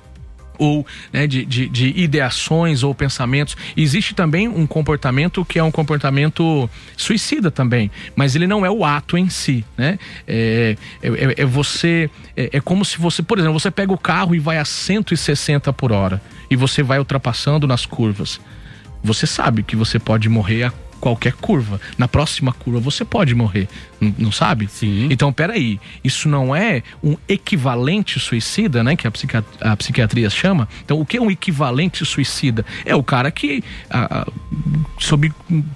ou 0.59 0.87
né, 1.13 1.27
de, 1.27 1.45
de, 1.45 1.69
de, 1.69 1.89
ideações 2.01 2.83
ou 2.83 2.95
pensamentos. 2.95 3.57
Existe 3.77 4.15
também 4.15 4.49
um 4.49 4.67
comportamento 4.67 5.45
que 5.45 5.59
é 5.59 5.63
um 5.63 5.71
comportamento 5.71 6.69
suicida 6.97 7.51
também, 7.51 7.91
mas 8.15 8.35
ele 8.35 8.47
não 8.47 8.65
é 8.65 8.71
o 8.71 8.85
ato 8.85 9.17
em 9.17 9.29
si, 9.29 9.65
né? 9.77 9.99
É, 10.27 10.77
é, 11.03 11.09
é, 11.09 11.35
é 11.39 11.45
você, 11.45 12.11
é, 12.37 12.51
é, 12.53 12.61
como 12.61 12.85
se 12.85 12.99
você, 12.99 13.23
por 13.23 13.39
exemplo, 13.39 13.59
você 13.59 13.71
pega 13.71 13.93
o 13.93 13.99
carro 13.99 14.35
e 14.35 14.39
vai 14.39 14.59
a 14.59 14.65
160 14.65 15.73
por 15.73 15.93
hora 15.93 16.21
e 16.51 16.57
você 16.57 16.83
vai 16.83 16.99
ultrapassando 16.99 17.67
nas 17.67 17.87
curvas. 17.87 18.41
Você 19.03 19.27
sabe 19.27 19.63
que 19.63 19.77
você 19.77 19.99
pode 19.99 20.29
morrer 20.29 20.65
a 20.65 20.73
qualquer 21.05 21.35
curva. 21.35 21.79
Na 21.99 22.09
próxima 22.09 22.51
curva 22.51 22.81
você 22.81 23.05
pode 23.05 23.35
morrer, 23.35 23.69
não, 24.01 24.33
sabe? 24.33 24.67
Sim. 24.69 25.09
Então, 25.11 25.31
peraí, 25.31 25.79
isso 26.03 26.31
não 26.31 26.57
é 26.57 26.83
um 27.03 27.15
equivalente 27.29 28.19
suicida, 28.19 28.83
né? 28.83 28.97
Que 28.97 29.07
a, 29.07 29.11
psiquiatria, 29.11 29.71
a 29.71 29.77
psiquiatria 29.77 30.31
chama. 30.31 30.67
Então, 30.83 30.99
o 30.99 31.05
que 31.05 31.19
é 31.19 31.21
um 31.21 31.31
equivalente 31.31 32.07
suicida? 32.07 32.65
É 32.87 32.97
o 32.97 33.03
cara 33.03 33.31
que, 33.31 33.63
sob 34.99 35.31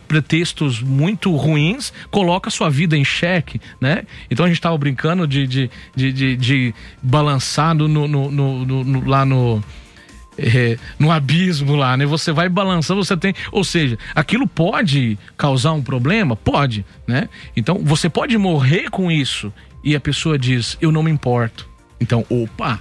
pretextos 0.07 0.81
muito 0.81 1.37
ruins, 1.37 1.93
coloca 2.11 2.49
sua 2.49 2.71
vida 2.71 2.97
em 2.97 3.05
xeque, 3.05 3.61
né? 3.79 4.05
Então 4.31 4.47
a 4.47 4.49
gente 4.49 4.57
estava 4.57 4.79
brincando 4.79 5.27
de, 5.27 5.47
de, 5.47 5.71
de, 5.95 6.11
de, 6.11 6.37
de 6.39 6.75
balançar 7.03 7.75
no, 7.75 7.87
no, 7.87 8.09
no, 8.09 8.65
no 8.65 9.07
lá 9.07 9.27
no 9.27 9.63
é, 10.39 10.79
no 10.99 11.11
abismo 11.11 11.75
lá, 11.75 11.97
né? 11.97 12.07
Você 12.07 12.33
vai 12.33 12.49
balançando, 12.49 13.05
você 13.05 13.17
tem. 13.17 13.35
Ou 13.51 13.65
seja, 13.65 13.99
aquilo 14.15 14.47
pode 14.47 15.19
causar 15.37 15.73
um 15.73 15.83
problema? 15.83 16.37
Pode, 16.37 16.87
né? 17.07 17.29
Então 17.57 17.79
você 17.83 18.09
pode 18.09 18.39
morrer 18.39 18.89
com 18.91 19.11
isso. 19.11 19.53
E 19.83 19.97
a 19.97 20.01
pessoa 20.01 20.39
diz, 20.39 20.77
eu 20.81 20.93
não 20.93 21.03
me 21.03 21.11
importo. 21.11 21.69
Então, 22.01 22.25
opa, 22.29 22.81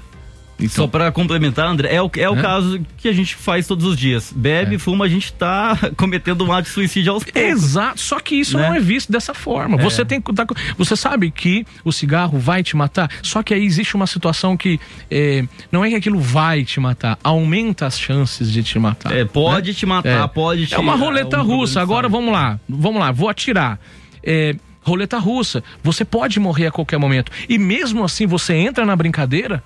então, 0.59 0.85
Só 0.85 0.87
para 0.87 1.11
complementar, 1.11 1.67
André, 1.67 1.93
é 1.93 2.01
o, 2.01 2.09
é 2.17 2.29
o 2.29 2.35
é? 2.35 2.41
caso 2.41 2.79
que 2.97 3.07
a 3.07 3.13
gente 3.13 3.35
faz 3.35 3.67
todos 3.67 3.85
os 3.85 3.95
dias. 3.95 4.33
Bebe, 4.35 4.75
é. 4.75 4.79
fuma, 4.79 5.05
a 5.05 5.07
gente 5.07 5.31
tá 5.31 5.77
cometendo 5.95 6.43
um 6.43 6.51
ato 6.51 6.63
de 6.63 6.69
suicídio 6.69 7.13
aos 7.13 7.23
poucos. 7.23 7.41
Exato, 7.41 7.99
só 7.99 8.19
que 8.19 8.35
isso 8.35 8.57
né? 8.57 8.67
não 8.67 8.75
é 8.75 8.79
visto 8.79 9.11
dessa 9.11 9.35
forma. 9.35 9.79
É. 9.79 9.83
Você 9.83 10.03
tem 10.03 10.19
tá, 10.19 10.47
você 10.75 10.95
sabe 10.95 11.29
que 11.29 11.65
o 11.83 11.91
cigarro 11.91 12.39
vai 12.39 12.63
te 12.63 12.75
matar, 12.75 13.09
só 13.21 13.43
que 13.43 13.53
aí 13.53 13.63
existe 13.63 13.95
uma 13.95 14.07
situação 14.07 14.57
que 14.57 14.79
é, 15.11 15.45
não 15.71 15.85
é 15.85 15.89
que 15.89 15.95
aquilo 15.95 16.19
vai 16.19 16.63
te 16.63 16.79
matar, 16.79 17.19
aumenta 17.23 17.85
as 17.85 17.99
chances 17.99 18.51
de 18.51 18.63
te 18.63 18.79
matar. 18.79 19.15
É, 19.15 19.25
pode 19.25 19.71
né? 19.71 19.77
te 19.77 19.85
matar, 19.85 20.25
é. 20.25 20.27
pode 20.27 20.65
te 20.65 20.73
É 20.73 20.79
uma 20.79 20.95
roleta 20.95 21.37
russa. 21.37 21.81
Agora 21.81 22.09
vamos 22.09 22.33
lá, 22.33 22.59
vamos 22.67 22.99
lá, 22.99 23.11
vou 23.11 23.29
atirar. 23.29 23.79
É, 24.23 24.55
roleta 24.81 25.19
russa, 25.19 25.63
você 25.83 26.03
pode 26.03 26.39
morrer 26.39 26.67
a 26.67 26.71
qualquer 26.71 26.97
momento. 26.97 27.31
E 27.47 27.59
mesmo 27.59 28.03
assim 28.03 28.25
você 28.25 28.55
entra 28.55 28.85
na 28.85 28.95
brincadeira, 28.95 29.63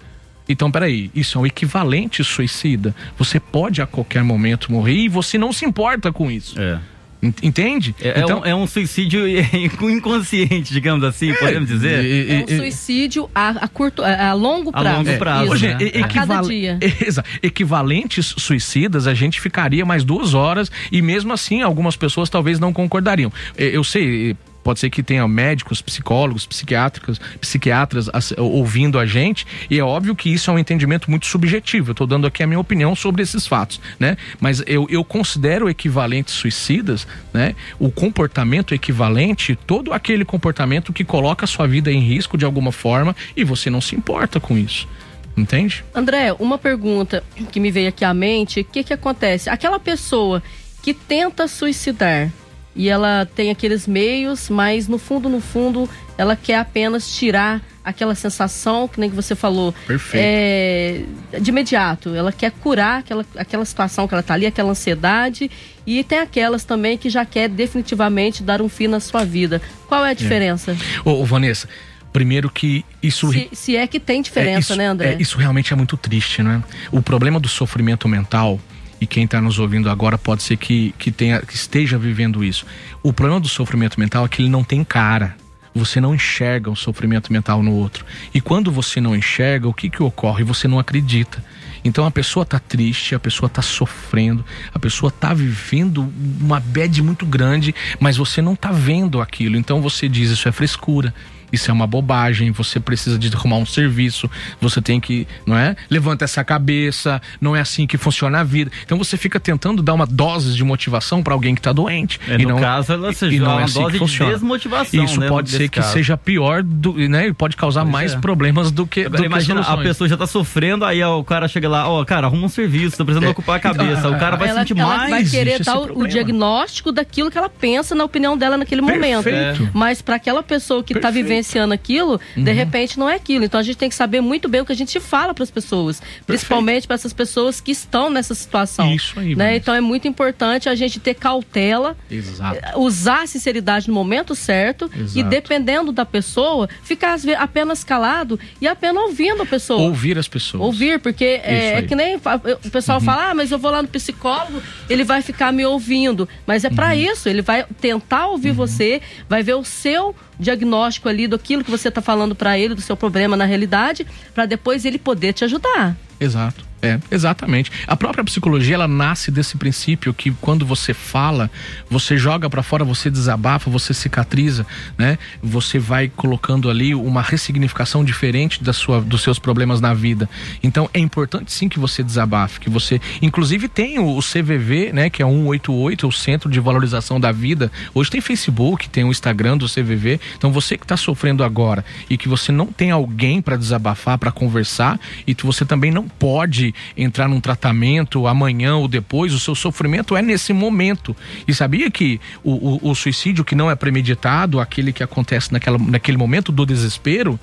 então, 0.52 0.72
peraí, 0.72 1.10
isso 1.16 1.38
é 1.38 1.42
um 1.42 1.46
equivalente 1.46 2.24
suicida. 2.24 2.96
Você 3.18 3.40
pode 3.40 3.82
a 3.82 3.86
qualquer 3.86 4.24
momento 4.24 4.72
morrer 4.72 4.96
e 4.96 5.10
você 5.10 5.38
não 5.38 5.52
se 5.52 5.66
importa 5.66 6.12
com 6.12 6.30
isso. 6.30 6.60
É. 6.60 6.80
Entende? 7.22 7.96
É, 8.02 8.20
então, 8.20 8.40
é, 8.40 8.56
um, 8.56 8.60
é 8.60 8.64
um 8.64 8.66
suicídio 8.66 9.28
inconsciente, 9.88 10.74
digamos 10.74 11.04
assim, 11.04 11.30
é, 11.30 11.34
podemos 11.36 11.70
dizer? 11.70 12.04
É, 12.04 12.42
é 12.42 12.44
um 12.44 12.58
suicídio 12.58 13.30
a, 13.34 13.50
a, 13.50 13.68
curto, 13.68 14.04
a 14.04 14.34
longo 14.34 14.72
prazo. 14.72 14.88
A 14.88 14.98
longo 14.98 15.18
prazo. 15.20 15.44
Isso, 15.44 15.54
Hoje, 15.54 15.68
né? 15.68 15.78
equival... 15.82 16.44
Equivalentes 17.44 18.34
suicidas, 18.38 19.06
a 19.06 19.14
gente 19.14 19.40
ficaria 19.40 19.86
mais 19.86 20.04
duas 20.04 20.34
horas 20.34 20.72
e 20.92 21.00
mesmo 21.02 21.32
assim 21.32 21.62
algumas 21.62 21.96
pessoas 21.96 22.28
talvez 22.28 22.60
não 22.60 22.74
concordariam. 22.74 23.32
Eu 23.56 23.84
sei, 23.84 24.36
Pode 24.64 24.80
ser 24.80 24.90
que 24.90 25.02
tenha 25.02 25.28
médicos, 25.28 25.82
psicólogos, 25.82 26.46
psiquiátricos, 26.46 27.20
psiquiatras 27.40 28.10
ouvindo 28.38 29.00
a 29.00 29.06
gente, 29.06 29.46
e 29.70 29.80
é 29.80 29.84
óbvio 29.84 30.16
que 30.16 30.30
isso 30.30 30.50
é 30.50 30.54
um 30.54 30.60
entendimento 30.60 31.10
muito 31.10 31.26
subjetivo. 31.26 31.90
Eu 31.90 31.94
estou 31.94 32.08
dando 32.08 32.28
aqui 32.28 32.44
a 32.44 32.48
minha 32.48 32.60
opinião 32.60 32.96
sobre 32.96 33.24
esses 33.24 33.48
fatos, 33.48 33.80
né? 34.00 34.18
Mas 34.40 34.64
eu, 34.68 34.88
eu 34.90 35.04
considero 35.04 35.70
equivalentes 35.70 36.34
suicidas, 36.34 37.08
né? 37.34 37.56
O 37.80 37.92
comportamento 37.92 38.74
equivalente, 38.74 39.56
todo 39.56 39.94
aquele 39.94 40.26
comportamento 40.26 40.94
que 40.94 41.04
coloca 41.04 41.46
a 41.46 41.48
sua 41.48 41.68
vida 41.68 41.92
em 41.92 42.00
risco 42.00 42.38
de 42.38 42.46
alguma 42.46 42.72
forma 42.72 43.16
e 43.36 43.44
você 43.44 43.70
não 43.70 43.82
se 43.82 43.96
importa 43.96 44.40
com 44.40 44.58
isso. 44.58 44.88
Entende? 45.36 45.84
André, 45.96 46.34
uma 46.40 46.58
pergunta 46.58 47.24
que 47.52 47.60
me 47.60 47.72
veio 47.72 47.90
aqui 47.90 48.04
à 48.04 48.14
mente: 48.14 48.62
o 48.62 48.66
que, 48.66 48.84
que 48.84 48.94
acontece? 48.94 49.50
Aquela 49.50 49.80
pessoa 49.80 50.44
que 50.84 50.94
tenta 50.94 51.48
suicidar, 51.48 52.30
e 52.76 52.90
ela 52.90 53.28
tem 53.36 53.52
aqueles 53.52 53.86
meios, 53.86 54.50
mas 54.50 54.88
no 54.88 54.98
fundo, 54.98 55.28
no 55.28 55.42
fundo, 55.42 55.90
ela 56.18 56.36
quer 56.36 56.58
apenas 56.58 57.14
tirar 57.14 57.62
aquela 57.84 58.16
sensação, 58.16 58.88
que 58.88 59.00
nem 59.00 59.10
que 59.10 59.16
você 59.16 59.36
falou, 59.36 59.74
é, 60.14 61.02
de 61.40 61.50
imediato. 61.50 62.16
Ela 62.16 62.32
quer 62.32 62.52
curar 62.52 63.00
aquela, 63.00 63.26
aquela 63.36 63.66
situação 63.66 64.08
que 64.08 64.14
ela 64.14 64.22
está 64.22 64.36
ali, 64.36 64.46
aquela 64.46 64.70
ansiedade. 64.70 65.50
E 65.86 66.04
tem 66.04 66.20
aquelas 66.20 66.64
também 66.64 66.98
que 66.98 67.10
já 67.10 67.26
quer 67.26 67.50
definitivamente 67.50 68.44
dar 68.44 68.62
um 68.62 68.70
fim 68.70 68.88
na 68.88 69.00
sua 69.00 69.26
vida. 69.26 69.62
Qual 69.88 70.06
é 70.06 70.10
a 70.10 70.12
é. 70.12 70.16
diferença? 70.16 70.72
É. 70.72 71.10
Ô, 71.10 71.22
ô, 71.22 71.26
Vanessa, 71.26 71.68
primeiro 72.14 72.50
que 72.50 72.86
isso. 73.02 73.32
Se, 73.32 73.50
se 73.52 73.76
é 73.76 73.88
que 73.88 74.00
tem 74.00 74.22
diferença, 74.22 74.58
é, 74.58 74.60
isso, 74.60 74.76
né, 74.76 74.88
André? 74.88 75.14
É, 75.14 75.22
isso 75.22 75.38
realmente 75.38 75.74
é 75.74 75.76
muito 75.76 75.98
triste, 75.98 76.44
né? 76.44 76.64
O 76.92 77.02
problema 77.02 77.40
do 77.40 77.48
sofrimento 77.48 78.08
mental 78.08 78.60
e 79.02 79.08
quem 79.08 79.26
está 79.26 79.42
nos 79.42 79.58
ouvindo 79.58 79.90
agora 79.90 80.16
pode 80.16 80.44
ser 80.44 80.56
que, 80.58 80.94
que, 81.00 81.12
tenha, 81.12 81.42
que 81.42 81.56
esteja 81.56 81.98
vivendo 81.98 82.44
isso. 82.44 82.68
O 83.02 83.12
problema 83.12 83.40
do 83.40 83.48
sofrimento 83.48 84.00
mental 84.00 84.24
é 84.24 84.30
que 84.30 84.44
ele 84.44 84.50
não 84.50 84.64
tem 84.64 84.84
cara. 84.84 85.36
Você 85.74 86.00
não 86.00 86.14
enxerga 86.14 86.70
o 86.70 86.76
sofrimento 86.76 87.34
mental 87.34 87.64
no 87.64 87.72
outro. 87.74 88.06
E 88.32 88.40
quando 88.40 88.72
você 88.72 89.02
não 89.02 89.16
enxerga, 89.16 89.68
o 89.68 89.74
que, 89.74 89.90
que 89.90 90.04
ocorre? 90.04 90.44
Você 90.44 90.68
não 90.68 90.78
acredita. 90.78 91.44
Então 91.84 92.06
a 92.06 92.12
pessoa 92.12 92.44
está 92.44 92.60
triste, 92.60 93.16
a 93.16 93.20
pessoa 93.20 93.48
está 93.48 93.64
sofrendo, 93.64 94.46
a 94.72 94.78
pessoa 94.78 95.10
está 95.10 95.34
vivendo 95.34 96.08
uma 96.40 96.60
bad 96.60 97.02
muito 97.02 97.26
grande, 97.26 97.74
mas 98.00 98.18
você 98.18 98.40
não 98.40 98.54
está 98.54 98.72
vendo 98.72 99.20
aquilo. 99.20 99.58
Então 99.58 99.82
você 99.82 100.08
diz: 100.08 100.30
Isso 100.30 100.48
é 100.48 100.52
frescura 100.52 101.12
isso 101.52 101.70
é 101.70 101.74
uma 101.74 101.88
bobagem, 101.88 102.52
você 102.52 102.80
precisa 102.80 103.18
de 103.18 103.34
arrumar 103.36 103.58
um 103.58 103.66
serviço, 103.66 104.30
você 104.60 104.82
tem 104.82 105.00
que, 105.00 105.28
não 105.46 105.58
é? 105.58 105.76
Levanta 105.90 106.26
essa 106.26 106.44
cabeça, 106.44 107.22
não 107.40 107.56
é 107.56 107.62
assim 107.62 107.86
que 107.88 107.98
funciona 107.98 108.40
a 108.40 108.44
vida. 108.44 108.72
Então 108.84 108.98
você 108.98 109.18
fica 109.18 109.40
tentando 109.40 109.82
dar 109.82 109.94
uma 109.94 110.06
dose 110.06 110.56
de 110.56 110.64
motivação 110.64 111.22
para 111.22 111.34
alguém 111.34 111.56
que 111.56 111.60
está 111.60 111.74
doente. 111.74 112.20
É, 112.28 112.36
e 112.36 112.44
no 112.44 112.50
não, 112.50 112.60
caso, 112.60 112.94
ela 112.94 113.14
seja 113.14 113.36
e 113.36 113.40
não 113.40 113.60
é 113.60 113.64
assim 113.64 113.82
dose 113.82 114.00
de 114.00 114.26
desmotivação. 114.26 115.04
Isso 115.04 115.20
né, 115.20 115.28
pode 115.28 115.50
ser 115.50 115.70
que 115.70 115.80
caso. 115.80 115.94
seja 115.94 116.18
pior, 116.18 116.64
do, 116.64 116.94
né? 116.94 117.34
Pode 117.34 117.56
causar 117.56 117.82
pois 117.82 117.92
mais 117.92 118.14
é. 118.14 118.20
problemas 118.20 118.72
do 118.72 118.86
que. 118.86 119.02
Agora, 119.02 119.22
do 119.22 119.26
imagina, 119.26 119.64
que 119.64 119.72
a 119.72 119.78
pessoa 119.78 120.08
já 120.08 120.16
está 120.16 120.28
sofrendo, 120.28 120.86
aí 120.86 121.02
ó, 121.04 121.20
o 121.20 121.24
cara 121.24 121.48
chega 121.48 121.68
lá, 121.68 121.88
ó, 121.88 122.02
oh, 122.02 122.06
cara, 122.06 122.28
arruma 122.28 122.46
um 122.46 122.50
serviço, 122.50 122.98
tô 122.98 123.06
precisando 123.06 123.28
é. 123.28 123.32
ocupar 123.32 123.58
a 123.58 123.60
cabeça. 123.60 124.10
o 124.10 124.18
cara 124.18 124.36
vai 124.36 124.50
ela, 124.50 124.60
sentir 124.60 124.78
ela 124.78 124.98
mais. 124.98 125.10
vai 125.10 125.24
querer 125.24 125.64
dar 125.64 125.80
o, 125.80 126.00
o 126.00 126.08
diagnóstico 126.08 126.92
daquilo 126.92 127.30
que 127.30 127.38
ela 127.38 127.50
pensa 127.50 127.96
na 127.96 128.04
opinião 128.04 128.38
dela 128.38 128.58
naquele 128.58 128.82
momento. 128.82 129.24
Perfeito. 129.24 129.70
Mas 129.74 130.02
para 130.02 130.16
aquela 130.16 130.44
pessoa 130.44 130.84
que 130.84 130.94
está 130.94 131.10
vivenciando 131.42 131.74
aquilo, 131.74 132.20
uhum. 132.38 132.44
de 132.44 132.52
repente 132.52 132.98
não 132.98 133.10
é 133.10 133.16
aquilo. 133.16 133.44
Então 133.44 133.60
a 133.60 133.64
gente 133.64 133.78
tem 133.78 133.90
que 133.90 133.96
saber 133.96 134.22
muito 134.22 134.48
bem 134.48 134.62
o 134.62 134.66
que 134.66 134.72
a 134.72 134.76
gente 134.76 135.00
fala 135.00 135.34
para 135.34 135.44
as 135.44 135.52
pessoas, 135.52 136.00
Perfeito. 136.00 136.26
principalmente 136.26 136.88
para 136.88 136.96
essas 136.96 137.14
pessoas 137.14 137.60
que 137.60 137.72
estão 137.72 138.10
nessa 138.10 138.36
situação. 138.36 138.94
Isso 138.94 139.20
aí. 139.20 139.36
Né? 139.36 139.56
Então 139.56 139.74
é 139.74 139.82
muito 139.82 140.08
importante 140.08 140.70
a 140.70 140.76
gente 140.76 141.00
ter 141.00 141.16
cautela, 141.16 141.98
Exato. 142.10 142.58
Eh, 142.58 142.74
usar 142.78 143.24
a 143.24 143.28
sinceridade 143.28 143.88
no 143.88 143.94
momento 143.94 144.36
certo 144.36 144.90
Exato. 144.96 145.20
e 145.20 145.24
dependendo 145.24 145.92
da 145.92 146.06
pessoa, 146.06 146.70
ficar 146.84 147.18
apenas 147.38 147.84
calado 147.84 148.40
e 148.60 148.68
apenas 148.68 149.04
ouvindo 149.04 149.42
a 149.44 149.46
pessoa. 149.46 149.82
Ouvir 149.82 150.18
as 150.18 150.28
pessoas. 150.28 150.64
Ouvir, 150.64 151.00
porque 151.00 151.42
é, 151.44 151.78
é, 151.78 151.82
que 151.82 151.96
nem 151.96 152.16
o 152.16 152.70
pessoal 152.72 153.00
uhum. 153.00 153.06
fala, 153.06 153.32
ah, 153.32 153.34
mas 153.34 153.52
eu 153.52 153.58
vou 153.58 153.72
lá 153.72 153.82
no 153.82 153.88
psicólogo, 153.88 154.62
ele 154.90 155.04
vai 155.04 155.22
ficar 155.22 155.52
me 155.52 155.66
ouvindo. 155.66 156.28
Mas 156.46 156.64
é 156.64 156.70
para 156.70 156.90
uhum. 156.90 156.94
isso, 156.94 157.28
ele 157.28 157.42
vai 157.42 157.66
tentar 157.80 158.28
ouvir 158.28 158.50
uhum. 158.50 158.56
você, 158.56 159.02
vai 159.28 159.44
ver 159.44 159.56
o 159.56 159.64
seu 159.64 160.16
diagnóstico 160.42 161.08
ali 161.08 161.28
do 161.28 161.36
aquilo 161.36 161.64
que 161.64 161.72
você 161.72 161.88
está 161.88 162.02
falando 162.02 162.36
para 162.36 162.58
ele, 162.58 162.74
do 162.74 162.82
seu 162.82 162.98
problema 162.98 163.38
na 163.38 163.46
realidade, 163.46 164.06
para 164.34 164.46
depois 164.46 164.84
ele 164.84 164.98
poder 164.98 165.34
te 165.34 165.46
ajudar. 165.46 165.96
Exato. 166.20 166.71
É, 166.82 167.00
exatamente. 167.12 167.72
A 167.86 167.96
própria 167.96 168.24
psicologia 168.24 168.74
ela 168.74 168.88
nasce 168.88 169.30
desse 169.30 169.56
princípio 169.56 170.12
que 170.14 170.32
quando 170.32 170.66
você 170.66 170.96
fala, 170.96 171.50
você 171.88 172.18
joga 172.18 172.50
para 172.50 172.64
fora, 172.64 172.84
você 172.84 173.08
desabafa, 173.08 173.70
você 173.70 173.94
cicatriza, 173.94 174.66
né? 174.98 175.20
Você 175.44 175.78
vai 175.78 176.10
colocando 176.10 176.72
ali 176.72 176.96
uma 176.96 177.22
ressignificação 177.22 178.04
diferente 178.04 178.64
da 178.64 178.74
sua, 178.74 179.00
dos 179.00 179.22
seus 179.22 179.38
problemas 179.38 179.80
na 179.80 179.94
vida. 179.94 180.28
Então 180.64 180.90
é 180.92 181.00
importante 181.00 181.52
sim 181.52 181.70
que 181.70 181.78
você 181.78 182.02
desabafe, 182.02 182.60
que 182.60 182.70
você, 182.70 183.00
inclusive 183.22 183.68
tem 183.68 184.00
o, 184.00 184.20
CVV, 184.20 184.92
né? 184.92 185.10
Que 185.10 185.22
é 185.22 185.26
188, 185.26 186.08
o 186.08 186.12
Centro 186.12 186.50
de 186.50 186.60
Valorização 186.60 187.20
da 187.20 187.32
Vida. 187.32 187.72
Hoje 187.94 188.10
tem 188.10 188.22
Facebook, 188.22 188.90
tem 188.90 189.04
o 189.04 189.12
Instagram 189.12 189.56
do 189.56 189.68
CVV. 189.68 190.20
Então 190.36 190.52
você 190.52 190.78
que 190.78 190.86
está 190.86 190.98
sofrendo 190.98 191.44
agora 191.44 191.86
e 192.10 192.18
que 192.18 192.28
você 192.28 192.52
não 192.52 192.68
tem 192.68 192.90
alguém 192.90 193.40
para 193.40 193.56
desabafar, 193.56 194.18
para 194.18 194.32
conversar 194.32 195.00
e 195.28 195.36
que 195.36 195.46
você 195.46 195.64
também 195.64 195.92
não 195.92 196.08
pode 196.08 196.71
entrar 196.96 197.28
num 197.28 197.40
tratamento 197.40 198.28
amanhã 198.28 198.76
ou 198.76 198.88
depois, 198.88 199.34
o 199.34 199.40
seu 199.40 199.56
sofrimento 199.56 200.16
é 200.16 200.22
nesse 200.22 200.54
momento. 200.54 201.16
E 201.48 201.54
sabia 201.54 201.90
que 201.90 202.20
o, 202.44 202.88
o, 202.88 202.92
o 202.92 202.96
suicídio 202.96 203.46
que 203.46 203.56
não 203.56 203.70
é 203.70 203.76
premeditado, 203.76 204.60
aquele 204.60 204.92
que 204.92 205.04
acontece 205.04 205.52
naquela, 205.52 205.78
naquele 205.78 206.18
momento 206.18 206.52
do 206.52 206.66
desespero, 206.66 207.40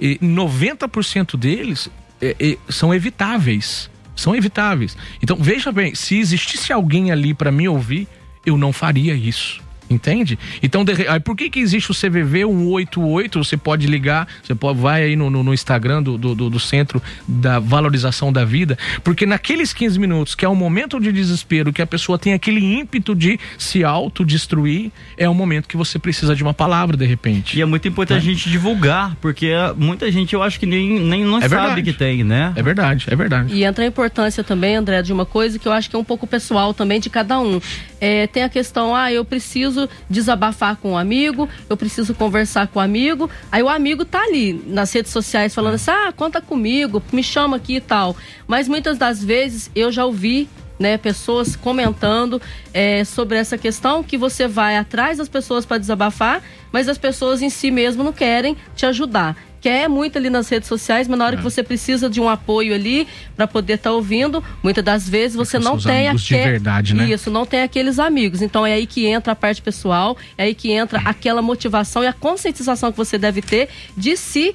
e 0.00 0.18
90% 0.18 1.36
deles 1.36 1.88
é, 2.20 2.36
é, 2.38 2.58
são 2.68 2.94
evitáveis. 2.94 3.90
São 4.14 4.34
evitáveis. 4.36 4.96
Então, 5.22 5.36
veja 5.36 5.72
bem, 5.72 5.94
se 5.94 6.18
existisse 6.18 6.72
alguém 6.72 7.10
ali 7.10 7.34
para 7.34 7.50
me 7.50 7.68
ouvir, 7.68 8.06
eu 8.46 8.56
não 8.56 8.72
faria 8.72 9.14
isso. 9.14 9.63
Entende? 9.88 10.38
Então, 10.62 10.84
de, 10.84 11.06
aí 11.06 11.20
por 11.20 11.36
que 11.36 11.50
que 11.50 11.60
existe 11.60 11.90
o 11.90 11.94
CVV 11.94 12.44
188? 12.46 13.44
Você 13.44 13.56
pode 13.56 13.86
ligar, 13.86 14.26
você 14.42 14.54
pode, 14.54 14.80
vai 14.80 15.02
aí 15.02 15.16
no, 15.16 15.28
no, 15.28 15.42
no 15.42 15.52
Instagram 15.52 16.02
do, 16.02 16.16
do, 16.16 16.34
do, 16.34 16.60
Centro 16.60 17.02
da 17.28 17.58
Valorização 17.58 18.32
da 18.32 18.44
Vida, 18.44 18.78
porque 19.02 19.26
naqueles 19.26 19.72
15 19.72 19.98
minutos, 19.98 20.34
que 20.34 20.44
é 20.44 20.48
um 20.48 20.54
momento 20.54 20.98
de 20.98 21.12
desespero, 21.12 21.72
que 21.72 21.82
a 21.82 21.86
pessoa 21.86 22.18
tem 22.18 22.32
aquele 22.32 22.60
ímpeto 22.60 23.14
de 23.14 23.38
se 23.58 23.84
autodestruir, 23.84 24.90
é 25.18 25.28
um 25.28 25.34
momento 25.34 25.68
que 25.68 25.76
você 25.76 25.98
precisa 25.98 26.34
de 26.34 26.42
uma 26.42 26.54
palavra, 26.54 26.96
de 26.96 27.04
repente. 27.04 27.58
E 27.58 27.60
é 27.60 27.66
muito 27.66 27.86
importante 27.86 28.26
é. 28.26 28.30
a 28.30 28.32
gente 28.34 28.48
divulgar, 28.48 29.14
porque 29.20 29.52
muita 29.76 30.10
gente 30.10 30.34
eu 30.34 30.42
acho 30.42 30.58
que 30.58 30.66
nem, 30.66 30.98
nem 31.00 31.24
não 31.24 31.38
é 31.38 31.42
sabe 31.42 31.56
verdade. 31.56 31.82
que 31.82 31.92
tem, 31.92 32.24
né? 32.24 32.52
É 32.56 32.62
verdade, 32.62 33.06
é 33.10 33.14
verdade. 33.16 33.54
E 33.54 33.64
entra 33.64 33.84
a 33.84 33.86
importância 33.86 34.42
também, 34.42 34.76
André, 34.76 35.02
de 35.02 35.12
uma 35.12 35.26
coisa 35.26 35.58
que 35.58 35.68
eu 35.68 35.72
acho 35.72 35.90
que 35.90 35.96
é 35.96 35.98
um 35.98 36.04
pouco 36.04 36.26
pessoal 36.26 36.72
também 36.72 37.00
de 37.00 37.10
cada 37.10 37.38
um. 37.38 37.60
É, 38.00 38.26
tem 38.26 38.42
a 38.42 38.48
questão, 38.48 38.94
ah, 38.96 39.12
eu 39.12 39.24
preciso 39.24 39.73
desabafar 40.08 40.76
com 40.76 40.92
um 40.92 40.98
amigo, 40.98 41.48
eu 41.68 41.76
preciso 41.76 42.14
conversar 42.14 42.68
com 42.68 42.78
um 42.78 42.82
amigo. 42.82 43.28
Aí 43.50 43.62
o 43.62 43.68
amigo 43.68 44.04
tá 44.04 44.22
ali 44.22 44.52
nas 44.66 44.92
redes 44.92 45.12
sociais 45.12 45.54
falando 45.54 45.74
assim: 45.74 45.90
ah, 45.90 46.12
conta 46.16 46.40
comigo, 46.40 47.02
me 47.12 47.22
chama 47.22 47.56
aqui 47.56 47.76
e 47.76 47.80
tal. 47.80 48.16
Mas 48.46 48.68
muitas 48.68 48.98
das 48.98 49.22
vezes 49.22 49.70
eu 49.74 49.90
já 49.90 50.04
ouvi 50.04 50.48
né, 50.78 50.98
pessoas 50.98 51.54
comentando 51.56 52.40
é, 52.72 53.04
sobre 53.04 53.38
essa 53.38 53.56
questão 53.56 54.02
que 54.02 54.16
você 54.16 54.48
vai 54.48 54.76
atrás 54.76 55.18
das 55.18 55.28
pessoas 55.28 55.64
para 55.64 55.78
desabafar, 55.78 56.42
mas 56.72 56.88
as 56.88 56.98
pessoas 56.98 57.42
em 57.42 57.50
si 57.50 57.70
mesmo 57.70 58.02
não 58.02 58.12
querem 58.12 58.56
te 58.74 58.84
ajudar 58.86 59.36
quer 59.64 59.88
muito 59.88 60.18
ali 60.18 60.28
nas 60.28 60.46
redes 60.50 60.68
sociais, 60.68 61.08
mas 61.08 61.18
na 61.18 61.24
hora 61.24 61.36
é. 61.36 61.38
que 61.38 61.42
você 61.42 61.62
precisa 61.62 62.10
de 62.10 62.20
um 62.20 62.28
apoio 62.28 62.74
ali 62.74 63.08
para 63.34 63.46
poder 63.46 63.74
estar 63.74 63.88
tá 63.88 63.96
ouvindo, 63.96 64.44
muitas 64.62 64.84
das 64.84 65.08
vezes 65.08 65.34
você 65.34 65.58
não 65.58 65.78
tem 65.78 66.06
aquele... 66.06 66.18
de 66.22 66.50
verdade, 66.50 66.94
né? 66.94 67.08
Isso, 67.08 67.30
não 67.30 67.46
tem 67.46 67.62
aqueles 67.62 67.98
amigos. 67.98 68.42
Então 68.42 68.66
é 68.66 68.74
aí 68.74 68.86
que 68.86 69.06
entra 69.06 69.32
a 69.32 69.36
parte 69.36 69.62
pessoal, 69.62 70.18
é 70.36 70.44
aí 70.44 70.54
que 70.54 70.70
entra 70.70 71.00
aquela 71.06 71.40
motivação 71.40 72.04
e 72.04 72.06
a 72.06 72.12
conscientização 72.12 72.92
que 72.92 72.98
você 72.98 73.16
deve 73.16 73.40
ter 73.40 73.70
de 73.96 74.18
se 74.18 74.54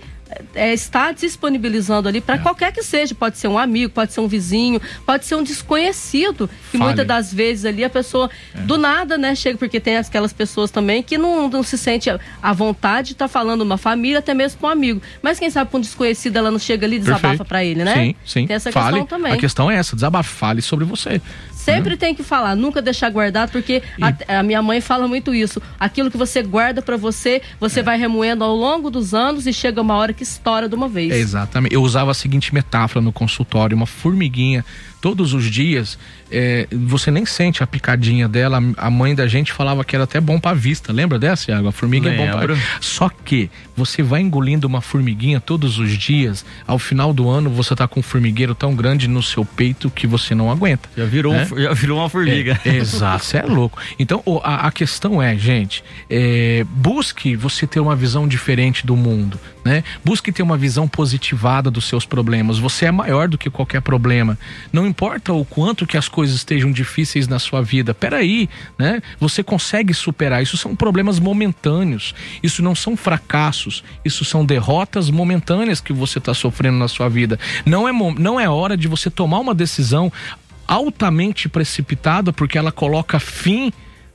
é, 0.53 0.73
está 0.73 1.11
disponibilizando 1.11 2.07
ali 2.07 2.21
para 2.21 2.36
é. 2.36 2.38
qualquer 2.38 2.71
que 2.71 2.84
seja. 2.84 3.15
Pode 3.15 3.38
ser 3.38 3.47
um 3.47 3.57
amigo, 3.57 3.91
pode 3.91 4.13
ser 4.13 4.21
um 4.21 4.27
vizinho, 4.27 4.82
pode 5.05 5.25
ser 5.25 5.36
um 5.36 5.43
desconhecido. 5.43 6.49
Que 6.71 6.77
Fale. 6.77 6.84
muitas 6.84 7.07
das 7.07 7.34
vezes 7.34 7.65
ali 7.65 7.84
a 7.84 7.89
pessoa, 7.89 8.30
é. 8.53 8.61
do 8.61 8.77
nada, 8.77 9.17
né, 9.17 9.34
chega, 9.36 9.57
porque 9.57 9.80
tem 9.80 9.97
aquelas 9.97 10.34
pessoas 10.34 10.69
também 10.71 11.01
que 11.01 11.17
não, 11.17 11.49
não 11.49 11.63
se 11.63 11.77
sente 11.77 12.09
à 12.41 12.53
vontade 12.53 13.07
de 13.07 13.13
estar 13.13 13.25
tá 13.25 13.30
falando 13.30 13.61
uma 13.61 13.77
família, 13.77 14.19
até 14.19 14.34
mesmo 14.34 14.59
com 14.59 14.67
um 14.67 14.69
amigo. 14.69 15.01
Mas 15.21 15.39
quem 15.39 15.49
sabe 15.49 15.71
com 15.71 15.77
um 15.77 15.82
desconhecido 15.82 16.38
ela 16.38 16.51
não 16.51 16.59
chega 16.59 16.86
ali 16.86 16.97
e 16.97 16.99
desabafa 16.99 17.43
para 17.43 17.63
ele, 17.63 17.84
né? 17.84 17.95
Sim, 17.95 18.15
sim. 18.25 18.47
Tem 18.47 18.55
essa 18.55 18.71
Fale. 18.71 18.99
questão 18.99 19.05
também. 19.05 19.34
A 19.34 19.38
questão 19.38 19.71
é 19.71 19.75
essa, 19.75 19.95
desabafe, 19.95 20.30
fale 20.30 20.61
sobre 20.61 20.86
você. 20.86 21.21
Sempre 21.60 21.97
tem 21.97 22.16
que 22.16 22.24
falar, 22.24 22.55
nunca 22.55 22.82
deixar 22.82 23.10
guardado, 23.10 23.51
porque 23.51 23.84
e... 23.97 24.03
a, 24.03 24.39
a, 24.39 24.43
minha 24.43 24.62
mãe 24.62 24.80
fala 24.80 25.10
muito 25.10 25.36
isso. 25.36 25.62
Aquilo 25.78 26.10
que 26.10 26.16
você 26.16 26.41
guarda 26.41 26.82
para 26.82 26.95
você, 26.95 27.41
você 27.60 27.82
é. 27.82 27.84
vai 27.84 27.97
remoendo 27.97 28.45
ao 28.45 28.55
longo 28.55 28.89
dos 28.89 29.14
anos 29.14 29.45
e 29.45 29.51
chega 29.51 29.82
uma 29.82 29.95
hora 29.95 30.14
que 30.14 30.24
estoura 30.24 30.70
de 30.70 30.76
uma 30.76 30.88
vez. 30.88 31.12
É, 31.12 31.18
exatamente. 31.18 31.76
Eu 31.76 31.84
usava 31.84 32.12
a 32.12 32.14
seguinte 32.14 32.53
metáfora 32.53 33.01
no 33.01 33.12
consultório: 33.12 33.76
uma 33.76 33.86
formiguinha 33.86 34.64
todos 35.02 35.34
os 35.34 35.45
dias, 35.45 35.97
é, 36.32 36.68
você 36.72 37.10
nem 37.10 37.26
sente 37.26 37.64
a 37.64 37.68
picadinha 37.68 38.28
dela. 38.28 38.62
A 38.78 38.89
mãe 38.89 39.16
da 39.16 39.28
gente 39.28 39.52
falava 39.52 39.84
que 39.84 39.95
era 39.95 40.04
até 40.04 40.20
bom 40.20 40.39
para 40.39 40.56
vista. 40.56 40.91
Lembra 40.93 41.18
dessa, 41.18 41.52
Iago? 41.52 41.68
A 41.68 41.72
formiga 41.72 42.10
Lembro. 42.10 42.24
é 42.24 42.32
bom 42.32 42.39
pra... 42.39 42.56
Só 42.80 43.10
que 43.10 43.50
você 43.76 44.04
vai 44.04 44.22
engolindo 44.22 44.68
uma 44.68 44.82
formiguinha 44.82 45.39
todos 45.39 45.80
os 45.80 45.97
dias, 45.97 46.45
ao 46.68 46.78
final 46.78 47.14
do 47.14 47.30
ano 47.30 47.50
você 47.50 47.74
tá 47.76 47.88
com 47.88 48.02
um 48.02 48.04
formigueiro 48.04 48.54
tão 48.54 48.76
grande 48.76 49.08
no 49.08 49.24
seu 49.24 49.45
peito 49.45 49.89
que 49.89 50.06
você 50.06 50.36
não 50.36 50.52
aguenta. 50.52 50.89
Já 50.97 51.06
virou, 51.06 51.34
né? 51.34 51.47
já 51.56 51.74
virou 51.74 52.00
uma 52.00 52.10
formiga. 52.10 52.60
É, 52.66 52.76
exato, 52.76 53.24
você 53.24 53.38
é 53.38 53.43
louco. 53.43 53.80
Então 53.97 54.22
a, 54.43 54.68
a 54.68 54.72
questão 54.72 55.22
é, 55.22 55.38
gente, 55.38 55.84
é, 56.10 56.66
busque 56.70 57.36
você 57.36 57.66
ter 57.66 57.80
uma 57.80 57.95
visão 57.95 58.28
diferente 58.28 58.86
do 58.86 58.95
mundo. 58.95 59.39
Né? 59.64 59.84
Busque 60.04 60.32
ter 60.32 60.41
uma 60.41 60.58
visão 60.58 60.88
positivada 60.88 61.70
dos 61.70 61.86
seus 61.86 62.06
problemas. 62.06 62.58
Você 62.58 62.86
é 62.86 62.91
maior 62.91 63.28
do 63.28 63.38
que 63.38 63.50
qualquer 63.50 63.82
problema. 63.82 64.38
Não 64.72 64.88
importa 64.89 65.31
o 65.31 65.45
quanto 65.45 65.85
que 65.85 65.97
as 65.97 66.09
coisas 66.09 66.35
estejam 66.35 66.71
difíceis 66.71 67.27
na 67.27 67.39
sua 67.39 67.61
vida. 67.61 67.93
Peraí, 67.93 68.49
né? 68.77 69.01
Você 69.19 69.43
consegue 69.43 69.93
superar. 69.93 70.41
Isso 70.41 70.57
são 70.57 70.75
problemas 70.75 71.19
momentâneos. 71.19 72.13
Isso 72.41 72.61
não 72.61 72.75
são 72.75 72.97
fracassos. 72.97 73.83
Isso 74.03 74.25
são 74.25 74.45
derrotas 74.45 75.09
momentâneas 75.09 75.79
que 75.79 75.93
você 75.93 76.17
está 76.17 76.33
sofrendo 76.33 76.77
na 76.77 76.87
sua 76.87 77.07
vida. 77.07 77.39
Não 77.65 77.87
é, 77.87 77.91
não 78.17 78.39
é 78.39 78.49
hora 78.49 78.75
de 78.75 78.87
você 78.87 79.09
tomar 79.09 79.39
uma 79.39 79.55
decisão 79.55 80.11
altamente 80.67 81.47
precipitada 81.47 82.31
porque 82.33 82.57
ela 82.57 82.71
coloca 82.71 83.19
fim 83.19 83.71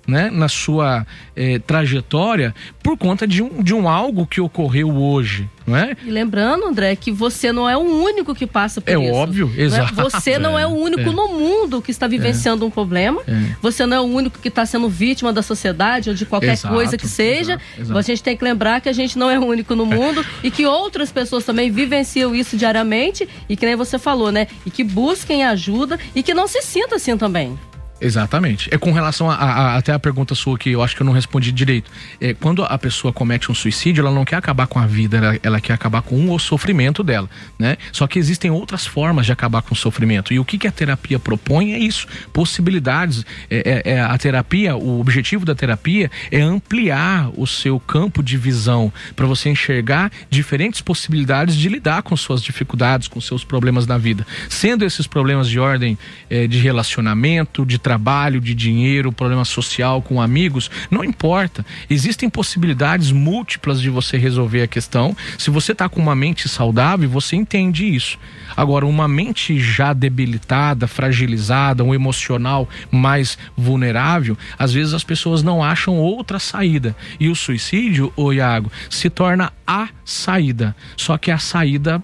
né, 0.06 0.30
na 0.30 0.48
sua 0.48 1.06
eh, 1.34 1.58
trajetória 1.58 2.54
por 2.82 2.96
conta 2.98 3.26
de 3.26 3.42
um, 3.42 3.62
de 3.62 3.74
um 3.74 3.88
algo 3.88 4.26
que 4.26 4.40
ocorreu 4.40 4.94
hoje, 4.94 5.48
não 5.66 5.76
é? 5.76 5.96
E 6.04 6.10
lembrando, 6.10 6.66
André, 6.66 6.94
que 6.94 7.10
você 7.10 7.52
não 7.52 7.68
é 7.68 7.76
o 7.76 7.80
único 7.80 8.34
que 8.34 8.46
passa 8.46 8.80
por 8.80 8.90
é 8.90 8.94
isso. 8.94 9.02
É 9.02 9.12
óbvio, 9.12 9.52
exato. 9.56 9.94
Não 9.94 10.06
é? 10.06 10.10
Você 10.10 10.38
não 10.38 10.58
é 10.58 10.66
o 10.66 10.70
único 10.70 11.08
é. 11.08 11.12
no 11.12 11.28
mundo 11.28 11.80
que 11.80 11.90
está 11.90 12.06
vivenciando 12.06 12.64
é. 12.64 12.68
um 12.68 12.70
problema. 12.70 13.22
É. 13.26 13.56
Você 13.62 13.86
não 13.86 13.96
é 13.96 14.00
o 14.00 14.04
único 14.04 14.38
que 14.38 14.48
está 14.48 14.66
sendo 14.66 14.88
vítima 14.88 15.32
da 15.32 15.42
sociedade 15.42 16.10
ou 16.10 16.14
de 16.14 16.26
qualquer 16.26 16.52
exato, 16.52 16.74
coisa 16.74 16.98
que 16.98 17.08
seja. 17.08 17.54
Exato, 17.54 17.80
exato. 17.80 17.98
A 17.98 18.02
gente 18.02 18.22
tem 18.22 18.36
que 18.36 18.44
lembrar 18.44 18.80
que 18.80 18.88
a 18.88 18.92
gente 18.92 19.18
não 19.18 19.30
é 19.30 19.38
o 19.38 19.44
único 19.44 19.74
no 19.74 19.86
mundo 19.86 20.24
e 20.42 20.50
que 20.50 20.66
outras 20.66 21.10
pessoas 21.10 21.44
também 21.44 21.70
vivenciam 21.70 22.34
isso 22.34 22.56
diariamente 22.56 23.26
e 23.48 23.56
que 23.56 23.64
nem 23.64 23.76
você 23.76 23.98
falou, 23.98 24.30
né? 24.30 24.46
E 24.66 24.70
que 24.70 24.84
busquem 24.84 25.44
ajuda 25.44 25.98
e 26.14 26.22
que 26.22 26.34
não 26.34 26.46
se 26.46 26.60
sinta 26.60 26.96
assim 26.96 27.16
também. 27.16 27.58
Exatamente. 28.00 28.68
É 28.72 28.76
com 28.76 28.92
relação 28.92 29.30
a, 29.30 29.34
a, 29.34 29.76
até 29.76 29.92
a 29.92 29.98
pergunta 29.98 30.34
sua 30.34 30.58
que 30.58 30.70
eu 30.70 30.82
acho 30.82 30.96
que 30.96 31.02
eu 31.02 31.06
não 31.06 31.12
respondi 31.12 31.52
direito. 31.52 31.90
É, 32.20 32.34
quando 32.34 32.64
a 32.64 32.76
pessoa 32.76 33.12
comete 33.12 33.50
um 33.50 33.54
suicídio, 33.54 34.02
ela 34.02 34.10
não 34.10 34.24
quer 34.24 34.36
acabar 34.36 34.66
com 34.66 34.78
a 34.78 34.86
vida, 34.86 35.16
ela, 35.16 35.38
ela 35.42 35.60
quer 35.60 35.72
acabar 35.72 36.02
com 36.02 36.30
o 36.30 36.38
sofrimento 36.38 37.02
dela, 37.02 37.28
né? 37.58 37.76
Só 37.92 38.06
que 38.06 38.18
existem 38.18 38.50
outras 38.50 38.86
formas 38.86 39.26
de 39.26 39.32
acabar 39.32 39.62
com 39.62 39.74
o 39.74 39.76
sofrimento. 39.76 40.34
E 40.34 40.38
o 40.38 40.44
que, 40.44 40.58
que 40.58 40.66
a 40.66 40.72
terapia 40.72 41.18
propõe 41.18 41.72
é 41.72 41.78
isso, 41.78 42.06
possibilidades. 42.32 43.24
É, 43.48 43.82
é, 43.86 43.92
é 43.92 44.00
a 44.00 44.16
terapia, 44.18 44.76
o 44.76 45.00
objetivo 45.00 45.44
da 45.44 45.54
terapia 45.54 46.10
é 46.30 46.40
ampliar 46.40 47.30
o 47.36 47.46
seu 47.46 47.78
campo 47.78 48.22
de 48.22 48.36
visão 48.36 48.92
para 49.14 49.26
você 49.26 49.48
enxergar 49.48 50.10
diferentes 50.28 50.80
possibilidades 50.80 51.54
de 51.54 51.68
lidar 51.68 52.02
com 52.02 52.16
suas 52.16 52.42
dificuldades, 52.42 53.06
com 53.08 53.20
seus 53.20 53.44
problemas 53.44 53.86
na 53.86 53.96
vida, 53.96 54.26
sendo 54.48 54.84
esses 54.84 55.06
problemas 55.06 55.48
de 55.48 55.60
ordem 55.60 55.96
é, 56.28 56.46
de 56.46 56.58
relacionamento, 56.58 57.64
de 57.64 57.78
trabalho, 57.84 58.40
de 58.40 58.54
dinheiro, 58.54 59.12
problema 59.12 59.44
social 59.44 60.00
com 60.00 60.20
amigos, 60.20 60.70
não 60.90 61.04
importa. 61.04 61.64
Existem 61.88 62.30
possibilidades 62.30 63.12
múltiplas 63.12 63.78
de 63.78 63.90
você 63.90 64.16
resolver 64.16 64.62
a 64.62 64.66
questão. 64.66 65.14
Se 65.38 65.50
você 65.50 65.72
está 65.72 65.86
com 65.86 66.00
uma 66.00 66.16
mente 66.16 66.48
saudável, 66.48 67.08
você 67.10 67.36
entende 67.36 67.94
isso. 67.94 68.18
Agora, 68.56 68.86
uma 68.86 69.06
mente 69.06 69.60
já 69.60 69.92
debilitada, 69.92 70.86
fragilizada, 70.86 71.84
um 71.84 71.94
emocional 71.94 72.66
mais 72.90 73.36
vulnerável, 73.54 74.36
às 74.58 74.72
vezes 74.72 74.94
as 74.94 75.04
pessoas 75.04 75.42
não 75.42 75.62
acham 75.62 75.98
outra 75.98 76.38
saída. 76.38 76.96
E 77.20 77.28
o 77.28 77.36
suicídio, 77.36 78.10
ô 78.16 78.32
Iago, 78.32 78.72
se 78.88 79.10
torna 79.10 79.52
a 79.66 79.88
saída. 80.04 80.74
Só 80.96 81.18
que 81.18 81.30
é 81.30 81.34
a 81.34 81.38
saída 81.38 82.02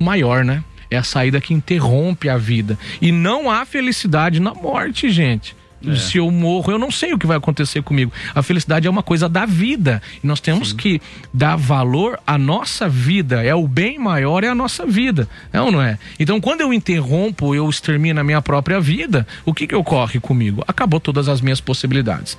maior, 0.00 0.42
né? 0.42 0.64
É 0.92 0.98
a 0.98 1.02
saída 1.02 1.40
que 1.40 1.54
interrompe 1.54 2.28
a 2.28 2.36
vida. 2.36 2.78
E 3.00 3.10
não 3.10 3.50
há 3.50 3.64
felicidade 3.64 4.40
na 4.40 4.52
morte, 4.52 5.08
gente. 5.10 5.56
É. 5.86 5.96
Se 5.96 6.18
eu 6.18 6.30
morro, 6.30 6.70
eu 6.70 6.78
não 6.78 6.90
sei 6.90 7.12
o 7.12 7.18
que 7.18 7.26
vai 7.26 7.36
acontecer 7.36 7.82
comigo. 7.82 8.12
A 8.34 8.42
felicidade 8.42 8.86
é 8.86 8.90
uma 8.90 9.02
coisa 9.02 9.28
da 9.28 9.44
vida. 9.44 10.00
E 10.22 10.26
nós 10.26 10.40
temos 10.40 10.70
Sim. 10.70 10.76
que 10.76 11.02
dar 11.32 11.56
valor 11.56 12.18
à 12.26 12.38
nossa 12.38 12.88
vida. 12.88 13.42
É 13.42 13.54
o 13.54 13.66
bem 13.66 13.98
maior, 13.98 14.44
é 14.44 14.48
a 14.48 14.54
nossa 14.54 14.86
vida. 14.86 15.28
É 15.52 15.60
ou 15.60 15.72
não 15.72 15.82
é? 15.82 15.98
Então, 16.18 16.40
quando 16.40 16.60
eu 16.60 16.72
interrompo, 16.72 17.54
eu 17.54 17.68
extermino 17.68 18.20
a 18.20 18.24
minha 18.24 18.40
própria 18.40 18.80
vida, 18.80 19.26
o 19.44 19.52
que, 19.52 19.66
que 19.66 19.74
ocorre 19.74 20.20
comigo? 20.20 20.62
Acabou 20.68 21.00
todas 21.00 21.28
as 21.28 21.40
minhas 21.40 21.60
possibilidades. 21.60 22.36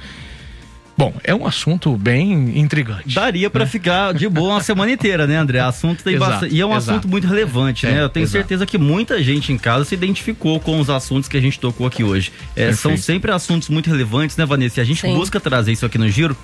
Bom, 0.96 1.14
é 1.24 1.34
um 1.34 1.46
assunto 1.46 1.98
bem 1.98 2.60
intrigante. 2.60 3.16
Daria 3.16 3.50
para 3.50 3.66
né? 3.66 3.70
ficar 3.70 4.14
de 4.14 4.30
boa 4.30 4.54
uma 4.54 4.62
semana 4.62 4.92
inteira, 4.92 5.26
né, 5.26 5.38
André? 5.38 5.60
Assunto 5.60 6.04
tem 6.04 6.16
exato, 6.16 6.32
bastante. 6.32 6.56
E 6.56 6.62
é 6.62 6.66
um 6.66 6.76
exato. 6.76 6.92
assunto 6.92 7.08
muito 7.08 7.28
relevante, 7.28 7.86
né? 7.86 7.92
é, 7.92 7.96
né? 7.96 8.04
Eu 8.04 8.10
tenho 8.10 8.24
exato. 8.24 8.38
certeza 8.38 8.66
que 8.66 8.78
muita 8.78 9.22
gente 9.24 9.52
em 9.52 9.58
casa 9.58 9.86
se 9.86 9.96
identificou 9.96 10.60
com 10.60 10.80
os 10.80 10.90
assuntos 10.90 11.28
que 11.28 11.36
a 11.36 11.42
gente 11.42 11.60
tocou 11.60 11.88
aqui 11.88 12.04
hoje. 12.04 12.32
É, 12.56 12.72
são 12.74 12.96
sempre 12.96 13.32
assuntos 13.32 13.70
muito 13.70 13.90
relevantes, 13.90 14.38
né, 14.38 14.46
Vanessa? 14.46 14.80
E 14.80 14.82
a 14.82 14.86
gente 14.86 15.02
Sim. 15.02 15.16
busca 15.16 15.40
trazer 15.40 15.72
isso 15.72 15.86
aqui 15.86 15.98
no 15.98 16.08
Giro 16.10 16.38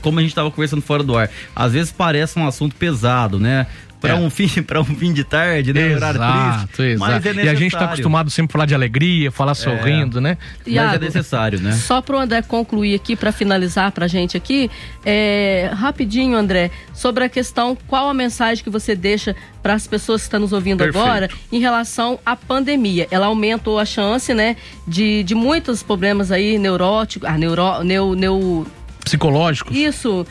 como 0.00 0.18
a 0.18 0.22
gente 0.22 0.32
estava 0.32 0.50
conversando 0.50 0.82
fora 0.82 1.02
do 1.04 1.16
ar, 1.16 1.30
às 1.54 1.72
vezes 1.72 1.92
parece 1.92 2.36
um 2.36 2.46
assunto 2.46 2.74
pesado, 2.74 3.38
né? 3.38 3.68
Para 4.02 4.14
é. 4.14 4.16
um 4.16 4.28
fim 4.28 4.48
para 4.62 4.80
um 4.80 4.84
fim 4.84 5.12
de 5.12 5.22
tarde, 5.22 5.72
né? 5.72 5.92
Exato, 5.92 6.66
triste, 6.66 6.82
exato. 6.82 7.28
É 7.28 7.44
e 7.44 7.48
a 7.48 7.54
gente 7.54 7.72
está 7.72 7.84
acostumado 7.84 8.28
sempre 8.30 8.50
a 8.50 8.52
falar 8.52 8.66
de 8.66 8.74
alegria, 8.74 9.30
falar 9.30 9.52
é. 9.52 9.54
sorrindo, 9.54 10.20
né? 10.20 10.36
Iago, 10.66 10.88
mas 10.88 10.96
é 10.96 11.04
necessário, 11.04 11.60
né? 11.60 11.72
Só 11.72 12.02
para 12.02 12.16
o 12.16 12.18
André 12.18 12.42
concluir 12.42 12.96
aqui, 12.96 13.14
para 13.14 13.30
finalizar 13.30 13.92
para 13.92 14.06
a 14.06 14.08
gente 14.08 14.36
aqui, 14.36 14.68
é, 15.06 15.70
rapidinho, 15.72 16.36
André, 16.36 16.72
sobre 16.92 17.22
a 17.22 17.28
questão, 17.28 17.78
qual 17.86 18.08
a 18.08 18.14
mensagem 18.14 18.64
que 18.64 18.70
você 18.70 18.96
deixa 18.96 19.36
para 19.62 19.74
as 19.74 19.86
pessoas 19.86 20.22
que 20.22 20.26
estão 20.26 20.40
nos 20.40 20.52
ouvindo 20.52 20.78
Perfeito. 20.78 21.06
agora 21.06 21.30
em 21.52 21.60
relação 21.60 22.18
à 22.26 22.34
pandemia? 22.34 23.06
Ela 23.08 23.26
aumentou 23.26 23.78
a 23.78 23.84
chance, 23.84 24.34
né, 24.34 24.56
de, 24.86 25.22
de 25.22 25.34
muitos 25.34 25.82
problemas 25.82 26.32
aí 26.32 26.58
neuróticos, 26.58 27.28
ah, 27.28 27.38
neuro, 27.38 27.84
neu, 27.84 28.16
neu 28.16 28.66
psicológicos. 29.02 29.76
Isso, 29.76 30.26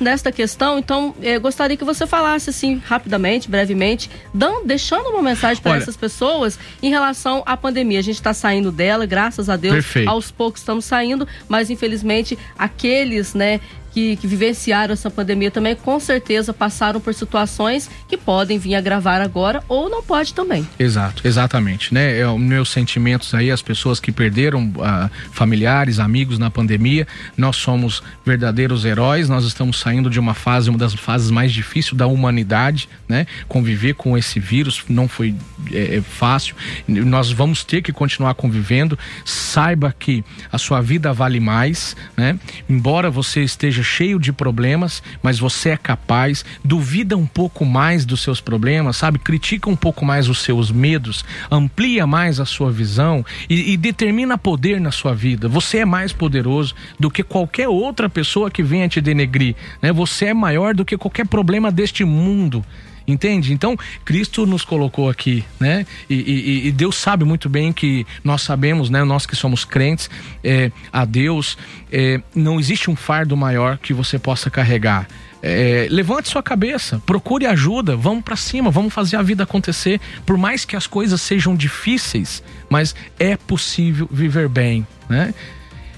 nesta 0.00 0.32
questão, 0.32 0.78
então 0.78 1.14
eu 1.22 1.40
gostaria 1.40 1.76
que 1.76 1.84
você 1.84 2.06
falasse 2.06 2.50
assim 2.50 2.80
rapidamente, 2.84 3.48
brevemente, 3.48 4.10
dando, 4.32 4.66
deixando 4.66 5.08
uma 5.10 5.22
mensagem 5.22 5.62
para 5.62 5.76
essas 5.76 5.96
pessoas 5.96 6.58
em 6.82 6.90
relação 6.90 7.42
à 7.46 7.56
pandemia. 7.56 7.98
A 7.98 8.02
gente 8.02 8.16
está 8.16 8.32
saindo 8.32 8.72
dela, 8.72 9.06
graças 9.06 9.48
a 9.48 9.56
Deus, 9.56 9.74
Perfeito. 9.74 10.08
aos 10.08 10.30
poucos 10.30 10.60
estamos 10.60 10.84
saindo, 10.84 11.26
mas 11.48 11.70
infelizmente 11.70 12.38
aqueles, 12.58 13.34
né, 13.34 13.60
que, 13.96 14.14
que 14.16 14.26
vivenciaram 14.26 14.92
essa 14.92 15.10
pandemia 15.10 15.50
também, 15.50 15.74
com 15.74 15.98
certeza 15.98 16.52
passaram 16.52 17.00
por 17.00 17.14
situações 17.14 17.88
que 18.06 18.18
podem 18.18 18.58
vir 18.58 18.74
agravar 18.74 19.22
agora 19.22 19.64
ou 19.70 19.88
não 19.88 20.02
pode 20.02 20.34
também. 20.34 20.68
Exato, 20.78 21.26
exatamente, 21.26 21.94
né? 21.94 22.18
É, 22.18 22.30
meus 22.36 22.68
sentimentos 22.68 23.32
aí, 23.32 23.50
as 23.50 23.62
pessoas 23.62 23.98
que 23.98 24.12
perderam 24.12 24.66
uh, 24.66 25.10
familiares, 25.32 25.98
amigos 25.98 26.38
na 26.38 26.50
pandemia, 26.50 27.08
nós 27.38 27.56
somos 27.56 28.02
verdadeiros 28.22 28.84
heróis, 28.84 29.30
nós 29.30 29.46
estamos 29.46 29.80
saindo 29.80 30.10
de 30.10 30.20
uma 30.20 30.34
fase, 30.34 30.68
uma 30.68 30.78
das 30.78 30.92
fases 30.92 31.30
mais 31.30 31.50
difíceis 31.50 31.96
da 31.96 32.06
humanidade, 32.06 32.90
né? 33.08 33.26
Conviver 33.48 33.94
com 33.94 34.18
esse 34.18 34.38
vírus 34.38 34.84
não 34.90 35.08
foi 35.08 35.34
é, 35.72 35.96
é 35.96 36.02
fácil, 36.02 36.54
nós 36.86 37.32
vamos 37.32 37.64
ter 37.64 37.80
que 37.80 37.94
continuar 37.94 38.34
convivendo, 38.34 38.98
saiba 39.24 39.94
que 39.98 40.22
a 40.52 40.58
sua 40.58 40.82
vida 40.82 41.14
vale 41.14 41.40
mais, 41.40 41.96
né? 42.14 42.38
Embora 42.68 43.10
você 43.10 43.42
esteja 43.42 43.85
cheio 43.86 44.18
de 44.18 44.32
problemas, 44.32 45.02
mas 45.22 45.38
você 45.38 45.70
é 45.70 45.76
capaz, 45.76 46.44
duvida 46.64 47.16
um 47.16 47.26
pouco 47.26 47.64
mais 47.64 48.04
dos 48.04 48.20
seus 48.20 48.40
problemas, 48.40 48.96
sabe? 48.96 49.18
Critica 49.18 49.70
um 49.70 49.76
pouco 49.76 50.04
mais 50.04 50.28
os 50.28 50.42
seus 50.42 50.70
medos, 50.70 51.24
amplia 51.50 52.06
mais 52.06 52.40
a 52.40 52.44
sua 52.44 52.70
visão 52.70 53.24
e, 53.48 53.72
e 53.72 53.76
determina 53.76 54.36
poder 54.36 54.80
na 54.80 54.90
sua 54.90 55.14
vida. 55.14 55.48
Você 55.48 55.78
é 55.78 55.84
mais 55.84 56.12
poderoso 56.12 56.74
do 56.98 57.10
que 57.10 57.22
qualquer 57.22 57.68
outra 57.68 58.08
pessoa 58.08 58.50
que 58.50 58.62
venha 58.62 58.88
te 58.88 59.00
denegrir, 59.00 59.54
né? 59.80 59.92
Você 59.92 60.26
é 60.26 60.34
maior 60.34 60.74
do 60.74 60.84
que 60.84 60.96
qualquer 60.96 61.26
problema 61.26 61.70
deste 61.70 62.04
mundo. 62.04 62.64
Entende? 63.06 63.52
Então, 63.52 63.76
Cristo 64.04 64.44
nos 64.46 64.64
colocou 64.64 65.08
aqui, 65.08 65.44
né? 65.60 65.86
E, 66.10 66.14
e, 66.14 66.66
e 66.66 66.72
Deus 66.72 66.96
sabe 66.96 67.24
muito 67.24 67.48
bem 67.48 67.72
que 67.72 68.04
nós 68.24 68.42
sabemos, 68.42 68.90
né? 68.90 69.04
Nós 69.04 69.24
que 69.24 69.36
somos 69.36 69.64
crentes 69.64 70.10
é, 70.42 70.72
a 70.92 71.04
Deus, 71.04 71.56
é, 71.92 72.20
não 72.34 72.58
existe 72.58 72.90
um 72.90 72.96
fardo 72.96 73.36
maior 73.36 73.78
que 73.78 73.92
você 73.94 74.18
possa 74.18 74.50
carregar. 74.50 75.06
É, 75.40 75.86
levante 75.88 76.28
sua 76.28 76.42
cabeça, 76.42 77.00
procure 77.06 77.46
ajuda, 77.46 77.94
vamos 77.94 78.24
para 78.24 78.34
cima, 78.34 78.70
vamos 78.70 78.92
fazer 78.92 79.16
a 79.16 79.22
vida 79.22 79.44
acontecer. 79.44 80.00
Por 80.24 80.36
mais 80.36 80.64
que 80.64 80.74
as 80.74 80.88
coisas 80.88 81.20
sejam 81.20 81.54
difíceis, 81.54 82.42
mas 82.68 82.92
é 83.20 83.36
possível 83.36 84.08
viver 84.10 84.48
bem, 84.48 84.84
né? 85.08 85.32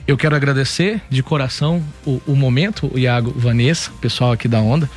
Eu 0.07 0.17
quero 0.17 0.35
agradecer 0.35 1.01
de 1.09 1.23
coração 1.23 1.83
o, 2.05 2.21
o 2.27 2.37
momento, 2.37 2.91
o 2.93 2.99
Iago, 2.99 3.33
Vanessa, 3.35 3.91
pessoal 4.01 4.33
aqui 4.33 4.49
da 4.49 4.61
Onda, 4.61 4.91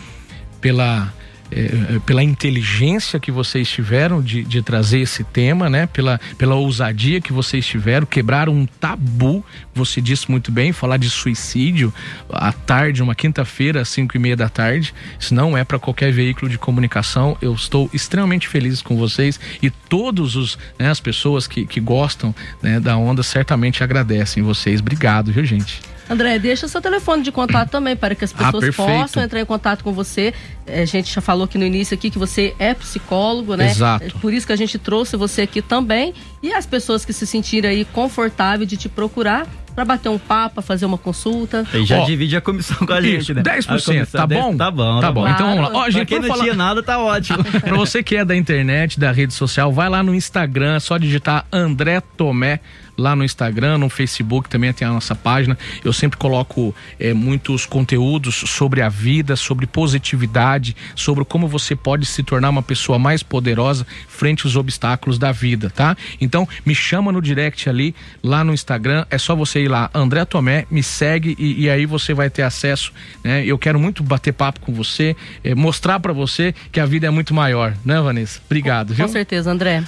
pela 0.59 1.13
é, 1.51 1.99
pela 2.05 2.23
inteligência 2.23 3.19
que 3.19 3.31
vocês 3.31 3.69
tiveram 3.69 4.21
de, 4.21 4.43
de 4.43 4.61
trazer 4.61 4.99
esse 4.99 5.23
tema, 5.23 5.69
né? 5.69 5.85
Pela, 5.87 6.19
pela 6.37 6.55
ousadia 6.55 7.19
que 7.19 7.33
vocês 7.33 7.65
tiveram, 7.65 8.05
quebraram 8.05 8.53
um 8.53 8.65
tabu, 8.65 9.43
você 9.73 9.99
disse 9.99 10.31
muito 10.31 10.51
bem, 10.51 10.71
falar 10.71 10.97
de 10.97 11.09
suicídio 11.09 11.93
à 12.29 12.51
tarde, 12.51 13.03
uma 13.03 13.13
quinta-feira, 13.13 13.81
às 13.81 13.89
cinco 13.89 14.15
e 14.15 14.19
meia 14.19 14.35
da 14.35 14.47
tarde, 14.47 14.93
isso 15.19 15.35
não 15.35 15.57
é 15.57 15.63
para 15.63 15.77
qualquer 15.77 16.11
veículo 16.11 16.49
de 16.49 16.57
comunicação. 16.57 17.37
Eu 17.41 17.53
estou 17.53 17.89
extremamente 17.93 18.47
feliz 18.47 18.81
com 18.81 18.95
vocês 18.95 19.39
e 19.61 19.69
todos 19.69 20.35
os 20.35 20.57
né, 20.79 20.89
as 20.89 20.99
pessoas 20.99 21.47
que, 21.47 21.65
que 21.65 21.79
gostam 21.79 22.33
né, 22.61 22.79
da 22.79 22.95
onda 22.97 23.23
certamente 23.23 23.83
agradecem 23.83 24.41
vocês. 24.41 24.79
Obrigado, 24.79 25.31
viu, 25.31 25.43
gente? 25.43 25.81
André, 26.11 26.37
deixa 26.39 26.67
seu 26.67 26.81
telefone 26.81 27.23
de 27.23 27.31
contato 27.31 27.69
também 27.69 27.95
para 27.95 28.13
que 28.13 28.25
as 28.25 28.33
pessoas 28.33 28.65
ah, 28.65 28.73
possam 28.73 29.23
entrar 29.23 29.39
em 29.39 29.45
contato 29.45 29.81
com 29.81 29.93
você. 29.93 30.33
É, 30.67 30.81
a 30.81 30.85
gente 30.85 31.13
já 31.13 31.21
falou 31.21 31.45
aqui 31.45 31.57
no 31.57 31.65
início 31.65 31.95
aqui 31.95 32.09
que 32.09 32.19
você 32.19 32.53
é 32.59 32.73
psicólogo, 32.73 33.55
né? 33.55 33.71
Exato. 33.71 34.05
É 34.05 34.09
por 34.19 34.33
isso 34.33 34.45
que 34.45 34.51
a 34.51 34.57
gente 34.57 34.77
trouxe 34.77 35.15
você 35.15 35.43
aqui 35.43 35.61
também. 35.61 36.13
E 36.43 36.51
as 36.51 36.65
pessoas 36.65 37.05
que 37.05 37.13
se 37.13 37.25
sentirem 37.25 37.71
aí 37.71 37.85
confortáveis 37.85 38.69
de 38.69 38.75
te 38.75 38.89
procurar, 38.89 39.47
para 39.73 39.85
bater 39.85 40.09
um 40.09 40.17
papo, 40.17 40.61
fazer 40.61 40.85
uma 40.85 40.97
consulta. 40.97 41.65
E 41.73 41.85
já 41.85 42.03
divide 42.03 42.35
a 42.35 42.41
comissão 42.41 42.85
com 42.85 42.93
a 42.93 43.01
gente, 43.01 43.21
isso, 43.21 43.33
né? 43.33 43.41
10%, 43.41 43.85
comissão, 43.85 44.05
tá 44.11 44.27
bom? 44.27 44.57
Tá 44.57 44.71
bom. 44.71 44.95
Tá, 44.95 45.01
tá 45.07 45.11
bom. 45.11 45.21
Claro. 45.21 45.35
Então 45.35 45.55
vamos 45.55 45.71
lá. 45.71 45.79
Ó, 45.79 45.89
gente, 45.89 45.95
pra 45.95 46.05
quem 46.05 46.19
não 46.19 46.27
falar... 46.27 46.43
tinha 46.43 46.55
nada, 46.55 46.83
tá 46.83 46.99
ótimo. 46.99 47.43
pra 47.61 47.77
você 47.77 48.03
que 48.03 48.17
é 48.17 48.25
da 48.25 48.35
internet, 48.35 48.99
da 48.99 49.11
rede 49.11 49.33
social, 49.33 49.71
vai 49.71 49.89
lá 49.89 50.03
no 50.03 50.13
Instagram, 50.13 50.79
só 50.79 50.97
digitar 50.97 51.45
André 51.51 52.01
Tomé 52.17 52.59
lá 52.97 53.15
no 53.15 53.23
Instagram, 53.23 53.77
no 53.77 53.89
Facebook 53.89 54.49
também 54.49 54.71
tem 54.73 54.87
a 54.87 54.91
nossa 54.91 55.15
página. 55.15 55.57
Eu 55.83 55.93
sempre 55.93 56.17
coloco 56.17 56.73
é, 56.99 57.13
muitos 57.13 57.65
conteúdos 57.65 58.35
sobre 58.35 58.81
a 58.81 58.89
vida, 58.89 59.35
sobre 59.35 59.65
positividade, 59.65 60.75
sobre 60.95 61.25
como 61.25 61.47
você 61.47 61.75
pode 61.75 62.05
se 62.05 62.23
tornar 62.23 62.49
uma 62.49 62.63
pessoa 62.63 62.99
mais 62.99 63.23
poderosa 63.23 63.85
frente 64.07 64.45
aos 64.45 64.55
obstáculos 64.55 65.17
da 65.17 65.31
vida, 65.31 65.69
tá? 65.69 65.95
Então 66.19 66.47
me 66.65 66.75
chama 66.75 67.11
no 67.11 67.21
direct 67.21 67.69
ali, 67.69 67.95
lá 68.23 68.43
no 68.43 68.53
Instagram, 68.53 69.05
é 69.09 69.17
só 69.17 69.35
você 69.35 69.63
ir 69.63 69.67
lá, 69.67 69.89
André 69.93 70.25
Tomé, 70.25 70.65
me 70.69 70.83
segue 70.83 71.35
e, 71.39 71.63
e 71.63 71.69
aí 71.69 71.85
você 71.85 72.13
vai 72.13 72.29
ter 72.29 72.43
acesso, 72.43 72.93
né? 73.23 73.45
Eu 73.45 73.57
quero 73.57 73.79
muito 73.79 74.03
bater 74.03 74.33
papo 74.33 74.59
com 74.59 74.73
você, 74.73 75.15
é, 75.43 75.55
mostrar 75.55 75.99
para 75.99 76.13
você 76.13 76.53
que 76.71 76.79
a 76.79 76.85
vida 76.85 77.07
é 77.07 77.09
muito 77.09 77.33
maior, 77.33 77.73
né, 77.83 77.99
Vanessa? 78.01 78.39
Obrigado, 78.45 78.89
com, 78.89 78.93
viu? 78.95 79.05
Com 79.05 79.11
certeza, 79.11 79.51
André. 79.51 79.83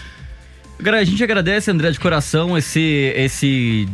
A 0.86 1.04
gente 1.04 1.24
agradece, 1.24 1.72
André, 1.72 1.92
de 1.92 2.00
coração, 2.00 2.58
esse, 2.58 3.14
esse 3.16 3.88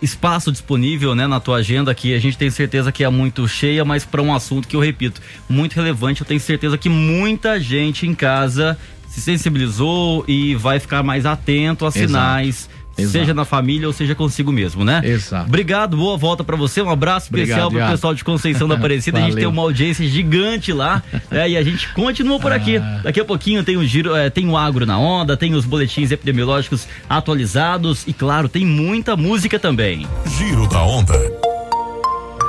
espaço 0.00 0.50
disponível 0.50 1.14
né, 1.14 1.26
na 1.26 1.40
tua 1.40 1.56
agenda 1.56 1.94
que 1.94 2.14
a 2.14 2.18
gente 2.18 2.38
tem 2.38 2.50
certeza 2.50 2.92
que 2.92 3.04
é 3.04 3.08
muito 3.08 3.46
cheia, 3.48 3.84
mas 3.84 4.04
para 4.04 4.22
um 4.22 4.34
assunto 4.34 4.68
que 4.68 4.76
eu 4.76 4.80
repito, 4.80 5.20
muito 5.48 5.74
relevante. 5.74 6.20
Eu 6.20 6.26
tenho 6.26 6.40
certeza 6.40 6.78
que 6.78 6.88
muita 6.88 7.58
gente 7.60 8.06
em 8.06 8.14
casa 8.14 8.78
se 9.08 9.20
sensibilizou 9.20 10.24
e 10.28 10.54
vai 10.54 10.78
ficar 10.78 11.02
mais 11.02 11.26
atento 11.26 11.84
a 11.84 11.90
sinais. 11.90 12.68
Exato 12.68 12.79
Exato. 13.00 13.12
seja 13.12 13.34
na 13.34 13.44
família 13.44 13.86
ou 13.86 13.92
seja 13.92 14.14
consigo 14.14 14.52
mesmo, 14.52 14.84
né? 14.84 15.00
Exato. 15.04 15.46
Obrigado, 15.46 15.96
boa 15.96 16.16
volta 16.16 16.42
para 16.44 16.56
você, 16.56 16.80
um 16.82 16.90
abraço 16.90 17.26
especial 17.26 17.70
para 17.70 17.86
o 17.86 17.90
pessoal 17.90 18.14
de 18.14 18.24
Conceição 18.24 18.68
da 18.68 18.74
Aparecida. 18.80 19.18
a 19.18 19.22
gente 19.22 19.36
tem 19.36 19.46
uma 19.46 19.62
audiência 19.62 20.06
gigante 20.06 20.72
lá, 20.72 21.02
né? 21.30 21.50
E 21.50 21.56
a 21.56 21.62
gente 21.62 21.92
continua 21.92 22.38
por 22.38 22.52
aqui. 22.52 22.76
Ah. 22.76 23.00
Daqui 23.04 23.20
a 23.20 23.24
pouquinho 23.24 23.62
tem 23.64 23.76
o 23.76 23.84
giro, 23.84 24.14
é, 24.14 24.30
tem 24.30 24.48
o 24.48 24.56
agro 24.56 24.84
na 24.86 24.98
onda, 24.98 25.36
tem 25.36 25.54
os 25.54 25.64
boletins 25.64 26.10
epidemiológicos 26.10 26.86
atualizados 27.08 28.04
e 28.06 28.12
claro, 28.12 28.48
tem 28.48 28.64
muita 28.64 29.16
música 29.16 29.58
também. 29.58 30.06
Giro 30.38 30.68
da 30.68 30.82
Onda. 30.82 31.14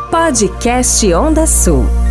Podcast 0.10 1.14
Onda 1.14 1.48
Sul. 1.48 2.11